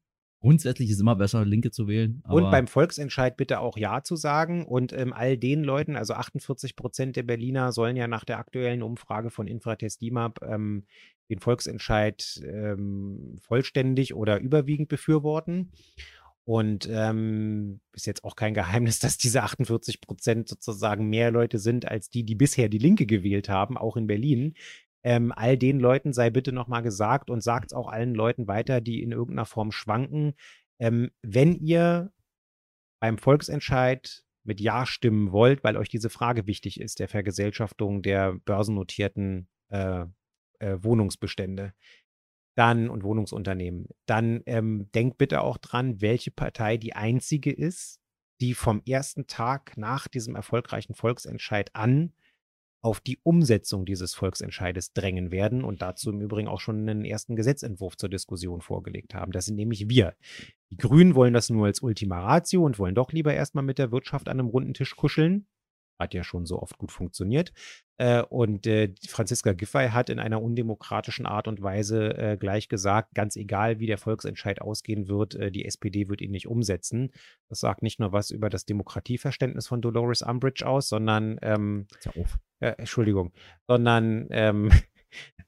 grundsätzlich 0.41 0.91
ist 0.91 1.01
immer 1.01 1.15
besser, 1.15 1.45
Linke 1.45 1.71
zu 1.71 1.87
wählen. 1.87 2.23
Und 2.27 2.51
beim 2.51 2.67
Volksentscheid 2.67 3.37
bitte 3.37 3.61
auch 3.61 3.77
Ja 3.77 4.03
zu 4.03 4.17
sagen. 4.17 4.65
Und 4.67 4.93
ähm, 4.93 5.13
all 5.13 5.37
den 5.37 5.63
Leuten, 5.63 5.97
also 5.97 6.15
48 6.15 6.75
Prozent 6.75 7.17
der 7.17 7.23
Berliner, 7.23 7.73
sollen 7.73 7.97
ja 7.97 8.09
nach 8.09 8.25
der 8.25 8.39
aktuellen 8.39 8.83
Umfrage 8.83 9.31
von 9.31 9.47
Infratest 9.47 10.01
DIMAP 10.01 10.41
ähm, 10.43 10.85
den 11.29 11.39
Volksentscheid 11.39 12.43
ähm, 12.45 13.37
vollständig 13.41 14.15
oder 14.15 14.41
überwiegend 14.41 14.89
befürworten. 14.89 15.71
Und 16.45 16.89
ähm, 16.91 17.81
ist 17.93 18.07
jetzt 18.07 18.25
auch 18.25 18.35
kein 18.35 18.55
Geheimnis, 18.55 18.99
dass 18.99 19.19
diese 19.19 19.43
48 19.43 20.01
Prozent 20.01 20.49
sozusagen 20.49 21.09
mehr 21.09 21.31
Leute 21.31 21.59
sind 21.59 21.87
als 21.87 22.09
die, 22.09 22.25
die 22.25 22.35
bisher 22.35 22.69
die 22.69 22.79
Linke 22.79 23.07
gewählt 23.07 23.49
haben, 23.49 23.77
auch 23.77 23.97
in 23.97 24.09
Berlin. 24.09 24.55
Ähm, 25.03 25.33
all 25.35 25.57
den 25.57 25.81
Leuten 25.81 26.13
sei 26.13 26.31
bitte 26.31 26.53
nochmal 26.53 26.83
gesagt 26.83 27.31
und 27.31 27.43
sagt 27.43 27.73
es 27.73 27.77
auch 27.77 27.89
allen 27.89 28.15
Leuten 28.15 28.49
weiter, 28.49 28.81
die 28.81 29.03
in 29.03 29.13
irgendeiner 29.13 29.47
Form 29.47 29.73
schwanken. 29.73 30.35
Ähm, 30.79 31.11
wenn 31.23 31.55
ihr 31.55 32.13
beim 33.01 33.19
Volksentscheid 33.19 34.25
mit 34.45 34.61
Ja 34.61 34.87
stimmen 34.87 35.33
wollt, 35.33 35.65
weil 35.65 35.77
euch 35.77 35.89
diese 35.89 36.11
Frage 36.11 36.47
wichtig 36.47 36.81
ist, 36.81 36.99
der 36.99 37.09
Vergesellschaftung 37.09 38.03
der 38.03 38.35
börsennotierten 38.45 39.49
äh, 39.69 40.05
äh, 40.59 40.77
Wohnungsbestände, 40.83 41.73
dann 42.57 42.91
und 42.91 43.05
Wohnungsunternehmen, 43.05 43.89
dann 44.07 44.43
ähm, 44.47 44.91
denkt 44.95 45.19
bitte 45.19 45.41
auch 45.41 45.57
dran, 45.57 46.01
welche 46.01 46.31
Partei 46.31 46.77
die 46.77 46.95
einzige 46.95 47.53
ist, 47.53 48.01
die 48.41 48.55
vom 48.55 48.83
ersten 48.87 49.27
Tag 49.27 49.77
nach 49.77 50.09
diesem 50.09 50.35
erfolgreichen 50.35 50.95
Volksentscheid 50.95 51.75
an 51.75 52.13
auf 52.83 53.01
die 53.01 53.19
Umsetzung 53.23 53.85
dieses 53.85 54.15
Volksentscheides 54.15 54.93
drängen 54.93 55.31
werden 55.31 55.65
und 55.65 55.83
dazu 55.83 56.11
im 56.11 56.21
Übrigen 56.21 56.49
auch 56.49 56.61
schon 56.61 56.89
einen 56.89 57.05
ersten 57.05 57.37
Gesetzentwurf 57.37 57.97
zur 57.97 58.09
Diskussion 58.09 58.63
vorgelegt 58.63 59.15
haben. 59.15 59.33
Das 59.33 59.47
sind 59.47 59.57
nämlich 59.57 59.89
wir. 59.89 60.15
Die 60.71 60.77
Grünen 60.77 61.15
wollen 61.15 61.35
das 61.35 61.51
nur 61.51 61.67
als 61.67 61.81
Ultima 61.81 62.21
Ratio 62.21 62.65
und 62.65 62.79
wollen 62.79 62.95
doch 62.95 63.13
lieber 63.13 63.35
erstmal 63.35 63.65
mit 63.65 63.79
der 63.79 63.93
Wirtschaft 63.93 64.29
an 64.29 64.41
einem 64.41 64.49
runden 64.49 64.75
Tisch 64.75 64.97
kuscheln. 64.97 65.47
Hat 66.01 66.15
ja 66.15 66.25
schon 66.25 66.47
so 66.47 66.61
oft 66.61 66.79
gut 66.79 66.91
funktioniert. 66.91 67.53
Äh, 67.99 68.23
und 68.23 68.67
äh, 68.67 68.95
Franziska 69.07 69.53
Giffey 69.53 69.91
hat 69.91 70.09
in 70.09 70.19
einer 70.19 70.41
undemokratischen 70.41 71.27
Art 71.27 71.47
und 71.47 71.63
Weise 71.63 72.17
äh, 72.17 72.37
gleich 72.39 72.71
gesagt, 72.71 73.15
ganz 73.15 73.37
egal 73.37 73.79
wie 73.79 73.87
der 73.87 73.99
Volksentscheid 73.99 74.63
ausgehen 74.63 75.07
wird, 75.07 75.35
äh, 75.35 75.53
die 75.53 75.67
SPD 75.67 76.09
wird 76.09 76.23
ihn 76.23 76.31
nicht 76.31 76.49
umsetzen. 76.49 77.13
Das 77.51 77.61
sagt 77.61 77.83
nicht 77.83 78.01
nur 78.01 78.13
was 78.13 78.31
über 78.31 78.49
das 78.49 78.65
Demokratieverständnis 78.65 79.69
von 79.69 79.83
Dolores 79.83 80.23
Umbridge 80.23 80.67
aus, 80.67 80.89
sondern 80.89 81.39
ähm, 81.43 81.89
auf. 82.17 82.39
äh, 82.61 82.73
Entschuldigung, 82.79 83.33
sondern 83.69 84.29
ähm, 84.31 84.71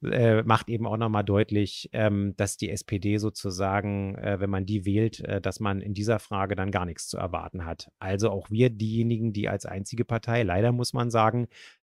äh, 0.03 0.43
macht 0.43 0.69
eben 0.69 0.85
auch 0.85 0.97
nochmal 0.97 1.23
deutlich, 1.23 1.89
ähm, 1.93 2.33
dass 2.37 2.57
die 2.57 2.69
SPD 2.69 3.17
sozusagen, 3.17 4.15
äh, 4.15 4.39
wenn 4.39 4.49
man 4.49 4.65
die 4.65 4.85
wählt, 4.85 5.19
äh, 5.21 5.39
dass 5.41 5.59
man 5.59 5.81
in 5.81 5.93
dieser 5.93 6.19
Frage 6.19 6.55
dann 6.55 6.71
gar 6.71 6.85
nichts 6.85 7.07
zu 7.07 7.17
erwarten 7.17 7.65
hat. 7.65 7.89
Also 7.99 8.29
auch 8.29 8.49
wir 8.51 8.69
diejenigen, 8.69 9.33
die 9.33 9.47
als 9.49 9.65
einzige 9.65 10.05
Partei, 10.05 10.43
leider 10.43 10.71
muss 10.71 10.93
man 10.93 11.09
sagen, 11.09 11.47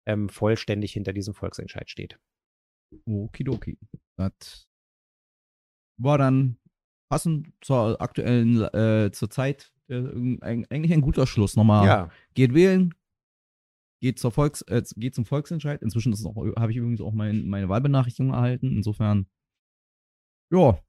ähm, 0.06 0.30
vollständig 0.30 0.94
hinter 0.94 1.14
diesem 1.14 1.34
Volksentscheid 1.34 1.90
steht. 1.90 2.18
Okidoki. 3.06 3.78
Das 4.18 4.68
war 5.98 6.18
dann 6.18 6.58
passend 7.10 7.48
zur 7.62 8.02
aktuellen, 8.02 8.62
äh, 8.74 9.12
zur 9.12 9.30
Zeit, 9.30 9.72
äh, 9.90 9.96
eig- 9.96 10.66
eigentlich 10.72 10.94
ein 10.94 11.02
guter 11.02 11.28
Schluss. 11.28 11.56
Nochmal, 11.56 11.88
Ja, 11.88 12.10
geht 12.34 12.54
wählen, 12.54 12.94
geht, 14.00 14.20
zur 14.20 14.32
Volks, 14.32 14.62
äh, 14.64 14.82
geht 14.96 15.16
zum 15.16 15.26
Volksentscheid. 15.26 15.82
Inzwischen 15.82 16.14
habe 16.14 16.72
ich 16.72 16.78
übrigens 16.78 17.02
auch 17.02 17.14
mein, 17.14 17.48
meine 17.48 17.70
Wahlbenachrichtigung 17.70 18.34
erhalten. 18.34 18.76
Insofern, 18.76 19.28
ja. 20.52 20.80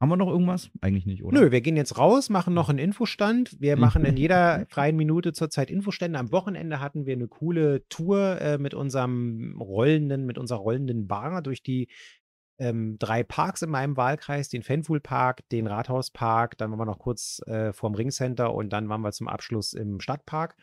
Haben 0.00 0.10
wir 0.10 0.16
noch 0.16 0.28
irgendwas? 0.28 0.70
Eigentlich 0.80 1.06
nicht, 1.06 1.24
oder? 1.24 1.40
Nö, 1.40 1.50
wir 1.50 1.60
gehen 1.60 1.76
jetzt 1.76 1.98
raus, 1.98 2.30
machen 2.30 2.54
noch 2.54 2.68
einen 2.68 2.78
Infostand. 2.78 3.56
Wir 3.60 3.74
Mhm. 3.74 3.80
machen 3.80 4.04
in 4.04 4.16
jeder 4.16 4.64
freien 4.68 4.96
Minute 4.96 5.32
zurzeit 5.32 5.70
Infostände. 5.70 6.20
Am 6.20 6.30
Wochenende 6.30 6.78
hatten 6.78 7.04
wir 7.04 7.14
eine 7.14 7.26
coole 7.26 7.84
Tour 7.88 8.40
äh, 8.40 8.58
mit 8.58 8.74
unserem 8.74 9.60
rollenden, 9.60 10.24
mit 10.24 10.38
unserer 10.38 10.60
rollenden 10.60 11.08
Bar 11.08 11.42
durch 11.42 11.64
die 11.64 11.88
ähm, 12.60 12.96
drei 12.98 13.22
Parks 13.24 13.62
in 13.62 13.70
meinem 13.70 13.96
Wahlkreis, 13.96 14.48
den 14.48 14.62
Fanpool-Park, 14.62 15.48
den 15.50 15.66
Rathauspark, 15.66 16.58
dann 16.58 16.70
waren 16.70 16.78
wir 16.78 16.86
noch 16.86 16.98
kurz 16.98 17.40
äh, 17.46 17.72
vorm 17.72 17.94
Ringcenter 17.94 18.52
und 18.54 18.72
dann 18.72 18.88
waren 18.88 19.00
wir 19.00 19.12
zum 19.12 19.28
Abschluss 19.28 19.72
im 19.74 20.00
Stadtpark. 20.00 20.56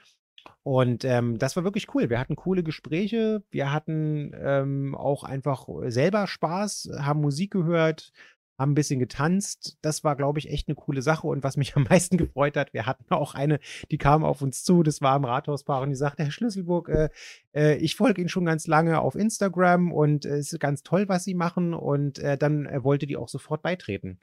Und 0.63 1.05
ähm, 1.05 1.37
das 1.37 1.55
war 1.55 1.63
wirklich 1.63 1.93
cool. 1.93 2.09
Wir 2.09 2.19
hatten 2.19 2.35
coole 2.35 2.63
Gespräche, 2.63 3.43
wir 3.51 3.71
hatten 3.71 4.31
ähm, 4.35 4.95
auch 4.95 5.23
einfach 5.23 5.67
selber 5.87 6.27
Spaß, 6.27 6.89
haben 6.99 7.21
Musik 7.21 7.51
gehört, 7.51 8.11
haben 8.57 8.71
ein 8.71 8.75
bisschen 8.75 8.99
getanzt. 8.99 9.77
Das 9.81 10.03
war, 10.03 10.15
glaube 10.15 10.39
ich, 10.39 10.49
echt 10.49 10.67
eine 10.67 10.75
coole 10.75 11.01
Sache. 11.01 11.27
Und 11.27 11.43
was 11.43 11.57
mich 11.57 11.75
am 11.75 11.83
meisten 11.83 12.17
gefreut 12.17 12.57
hat, 12.57 12.73
wir 12.73 12.85
hatten 12.85 13.05
auch 13.13 13.35
eine, 13.35 13.59
die 13.91 13.97
kam 13.97 14.23
auf 14.23 14.41
uns 14.41 14.63
zu, 14.63 14.83
das 14.83 15.01
war 15.01 15.15
im 15.15 15.25
Rathauspark 15.25 15.83
und 15.83 15.89
die 15.89 15.95
sagte, 15.95 16.23
Herr 16.23 16.31
Schlüsselburg, 16.31 16.89
äh, 16.89 17.09
äh, 17.53 17.75
ich 17.77 17.95
folge 17.95 18.21
Ihnen 18.21 18.29
schon 18.29 18.45
ganz 18.45 18.67
lange 18.67 18.99
auf 18.99 19.15
Instagram 19.15 19.91
und 19.91 20.25
äh, 20.25 20.37
es 20.37 20.53
ist 20.53 20.59
ganz 20.59 20.83
toll, 20.83 21.09
was 21.09 21.23
Sie 21.23 21.35
machen. 21.35 21.73
Und 21.73 22.19
äh, 22.19 22.37
dann 22.37 22.65
äh, 22.65 22.83
wollte 22.83 23.07
die 23.07 23.17
auch 23.17 23.29
sofort 23.29 23.61
beitreten. 23.61 24.19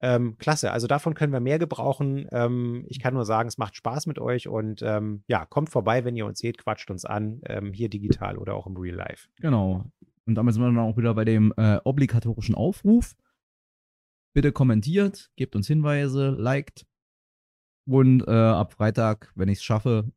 Ähm, 0.00 0.38
klasse, 0.38 0.70
also 0.70 0.86
davon 0.86 1.14
können 1.14 1.32
wir 1.32 1.40
mehr 1.40 1.58
gebrauchen. 1.58 2.28
Ähm, 2.30 2.84
ich 2.88 3.00
kann 3.00 3.14
nur 3.14 3.24
sagen, 3.24 3.48
es 3.48 3.58
macht 3.58 3.74
Spaß 3.74 4.06
mit 4.06 4.18
euch 4.18 4.46
und 4.46 4.80
ähm, 4.82 5.24
ja, 5.26 5.44
kommt 5.44 5.70
vorbei, 5.70 6.04
wenn 6.04 6.16
ihr 6.16 6.26
uns 6.26 6.38
seht, 6.38 6.58
quatscht 6.58 6.90
uns 6.90 7.04
an, 7.04 7.40
ähm, 7.46 7.72
hier 7.72 7.88
digital 7.88 8.38
oder 8.38 8.54
auch 8.54 8.66
im 8.66 8.76
Real 8.76 8.94
Life. 8.94 9.28
Genau. 9.40 9.84
Und 10.26 10.34
damit 10.34 10.54
sind 10.54 10.62
wir 10.62 10.66
dann 10.66 10.78
auch 10.78 10.96
wieder 10.96 11.14
bei 11.14 11.24
dem 11.24 11.52
äh, 11.56 11.78
obligatorischen 11.84 12.54
Aufruf. 12.54 13.16
Bitte 14.34 14.52
kommentiert, 14.52 15.30
gebt 15.36 15.56
uns 15.56 15.66
Hinweise, 15.66 16.30
liked. 16.30 16.86
Und 17.86 18.22
äh, 18.28 18.30
ab 18.30 18.74
Freitag, 18.74 19.32
wenn 19.34 19.48
ich 19.48 19.58
es 19.58 19.64
schaffe, 19.64 20.12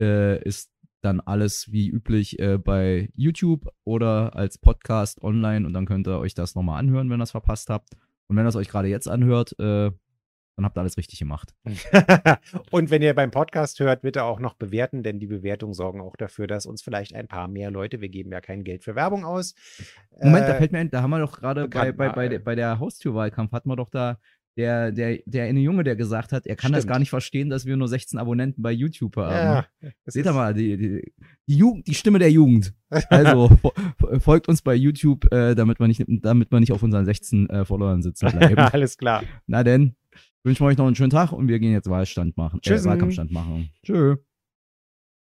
äh, 0.00 0.40
ist 0.44 0.70
dann 1.00 1.20
alles 1.20 1.72
wie 1.72 1.88
üblich 1.88 2.38
äh, 2.38 2.58
bei 2.58 3.10
YouTube 3.14 3.68
oder 3.84 4.36
als 4.36 4.58
Podcast 4.58 5.22
online 5.22 5.66
und 5.66 5.72
dann 5.72 5.86
könnt 5.86 6.06
ihr 6.06 6.18
euch 6.18 6.34
das 6.34 6.54
nochmal 6.54 6.78
anhören, 6.78 7.08
wenn 7.10 7.20
ihr 7.20 7.24
es 7.24 7.30
verpasst 7.30 7.70
habt. 7.70 7.96
Und 8.28 8.36
wenn 8.36 8.44
ihr 8.44 8.48
es 8.48 8.56
euch 8.56 8.68
gerade 8.68 8.88
jetzt 8.88 9.08
anhört, 9.08 9.58
äh, 9.58 9.90
dann 10.58 10.64
habt 10.64 10.76
ihr 10.76 10.80
alles 10.80 10.96
richtig 10.96 11.20
gemacht. 11.20 11.54
und 12.72 12.90
wenn 12.90 13.00
ihr 13.00 13.14
beim 13.14 13.30
Podcast 13.30 13.78
hört, 13.78 14.02
bitte 14.02 14.24
auch 14.24 14.40
noch 14.40 14.54
bewerten, 14.54 15.04
denn 15.04 15.20
die 15.20 15.28
Bewertungen 15.28 15.72
sorgen 15.72 16.00
auch 16.00 16.16
dafür, 16.16 16.48
dass 16.48 16.66
uns 16.66 16.82
vielleicht 16.82 17.14
ein 17.14 17.28
paar 17.28 17.46
mehr 17.46 17.70
Leute, 17.70 18.00
wir 18.00 18.08
geben 18.08 18.32
ja 18.32 18.40
kein 18.40 18.64
Geld 18.64 18.82
für 18.82 18.96
Werbung 18.96 19.24
aus. 19.24 19.54
Moment, 20.20 20.44
äh, 20.44 20.48
da 20.48 20.54
fällt 20.56 20.72
mir 20.72 20.78
ein, 20.78 20.90
da 20.90 21.00
haben 21.00 21.10
wir 21.10 21.20
doch 21.20 21.38
gerade 21.38 21.68
bei, 21.68 21.92
bei, 21.92 22.08
bei, 22.08 22.38
bei 22.40 22.54
der 22.56 22.80
Haustürwahlkampf, 22.80 23.52
hatten 23.52 23.68
wir 23.68 23.76
doch 23.76 23.88
da 23.88 24.18
der, 24.58 24.90
der, 24.90 25.20
der 25.24 25.44
eine 25.44 25.60
Junge, 25.60 25.84
der 25.84 25.94
gesagt 25.94 26.32
hat, 26.32 26.44
er 26.44 26.56
kann 26.56 26.70
Stimmt. 26.70 26.76
das 26.78 26.86
gar 26.88 26.98
nicht 26.98 27.10
verstehen, 27.10 27.48
dass 27.48 27.64
wir 27.64 27.76
nur 27.76 27.86
16 27.86 28.18
Abonnenten 28.18 28.60
bei 28.60 28.72
YouTube 28.72 29.16
haben. 29.16 29.64
Ja, 29.80 29.90
Seht 30.04 30.26
ihr 30.26 30.32
mal, 30.32 30.52
die, 30.52 30.76
die, 30.76 31.12
die, 31.46 31.56
Jugend, 31.56 31.86
die 31.86 31.94
Stimme 31.94 32.18
der 32.18 32.30
Jugend. 32.30 32.74
Also 33.10 33.50
folgt 34.18 34.48
uns 34.48 34.62
bei 34.62 34.74
YouTube, 34.74 35.30
äh, 35.32 35.54
damit, 35.54 35.78
wir 35.78 35.86
nicht, 35.86 36.02
damit 36.06 36.50
wir 36.50 36.58
nicht 36.58 36.72
auf 36.72 36.82
unseren 36.82 37.04
16 37.04 37.48
äh, 37.50 37.64
Followern 37.66 38.02
sitzen 38.02 38.30
bleiben. 38.36 38.58
Alles 38.58 38.96
klar. 38.96 39.22
Na 39.46 39.62
denn, 39.62 39.94
wünschen 40.42 40.64
wir 40.64 40.68
euch 40.68 40.78
noch 40.78 40.86
einen 40.86 40.96
schönen 40.96 41.10
Tag 41.10 41.32
und 41.32 41.48
wir 41.48 41.58
gehen 41.58 41.72
jetzt 41.72 41.88
Wahlstand 41.88 42.36
machen. 42.36 42.60
Tschüss. 42.62 42.86
Äh, 42.86 42.88
Wahlkampfstand 42.88 43.30
machen. 43.30 43.68
Tschö. 43.84 44.16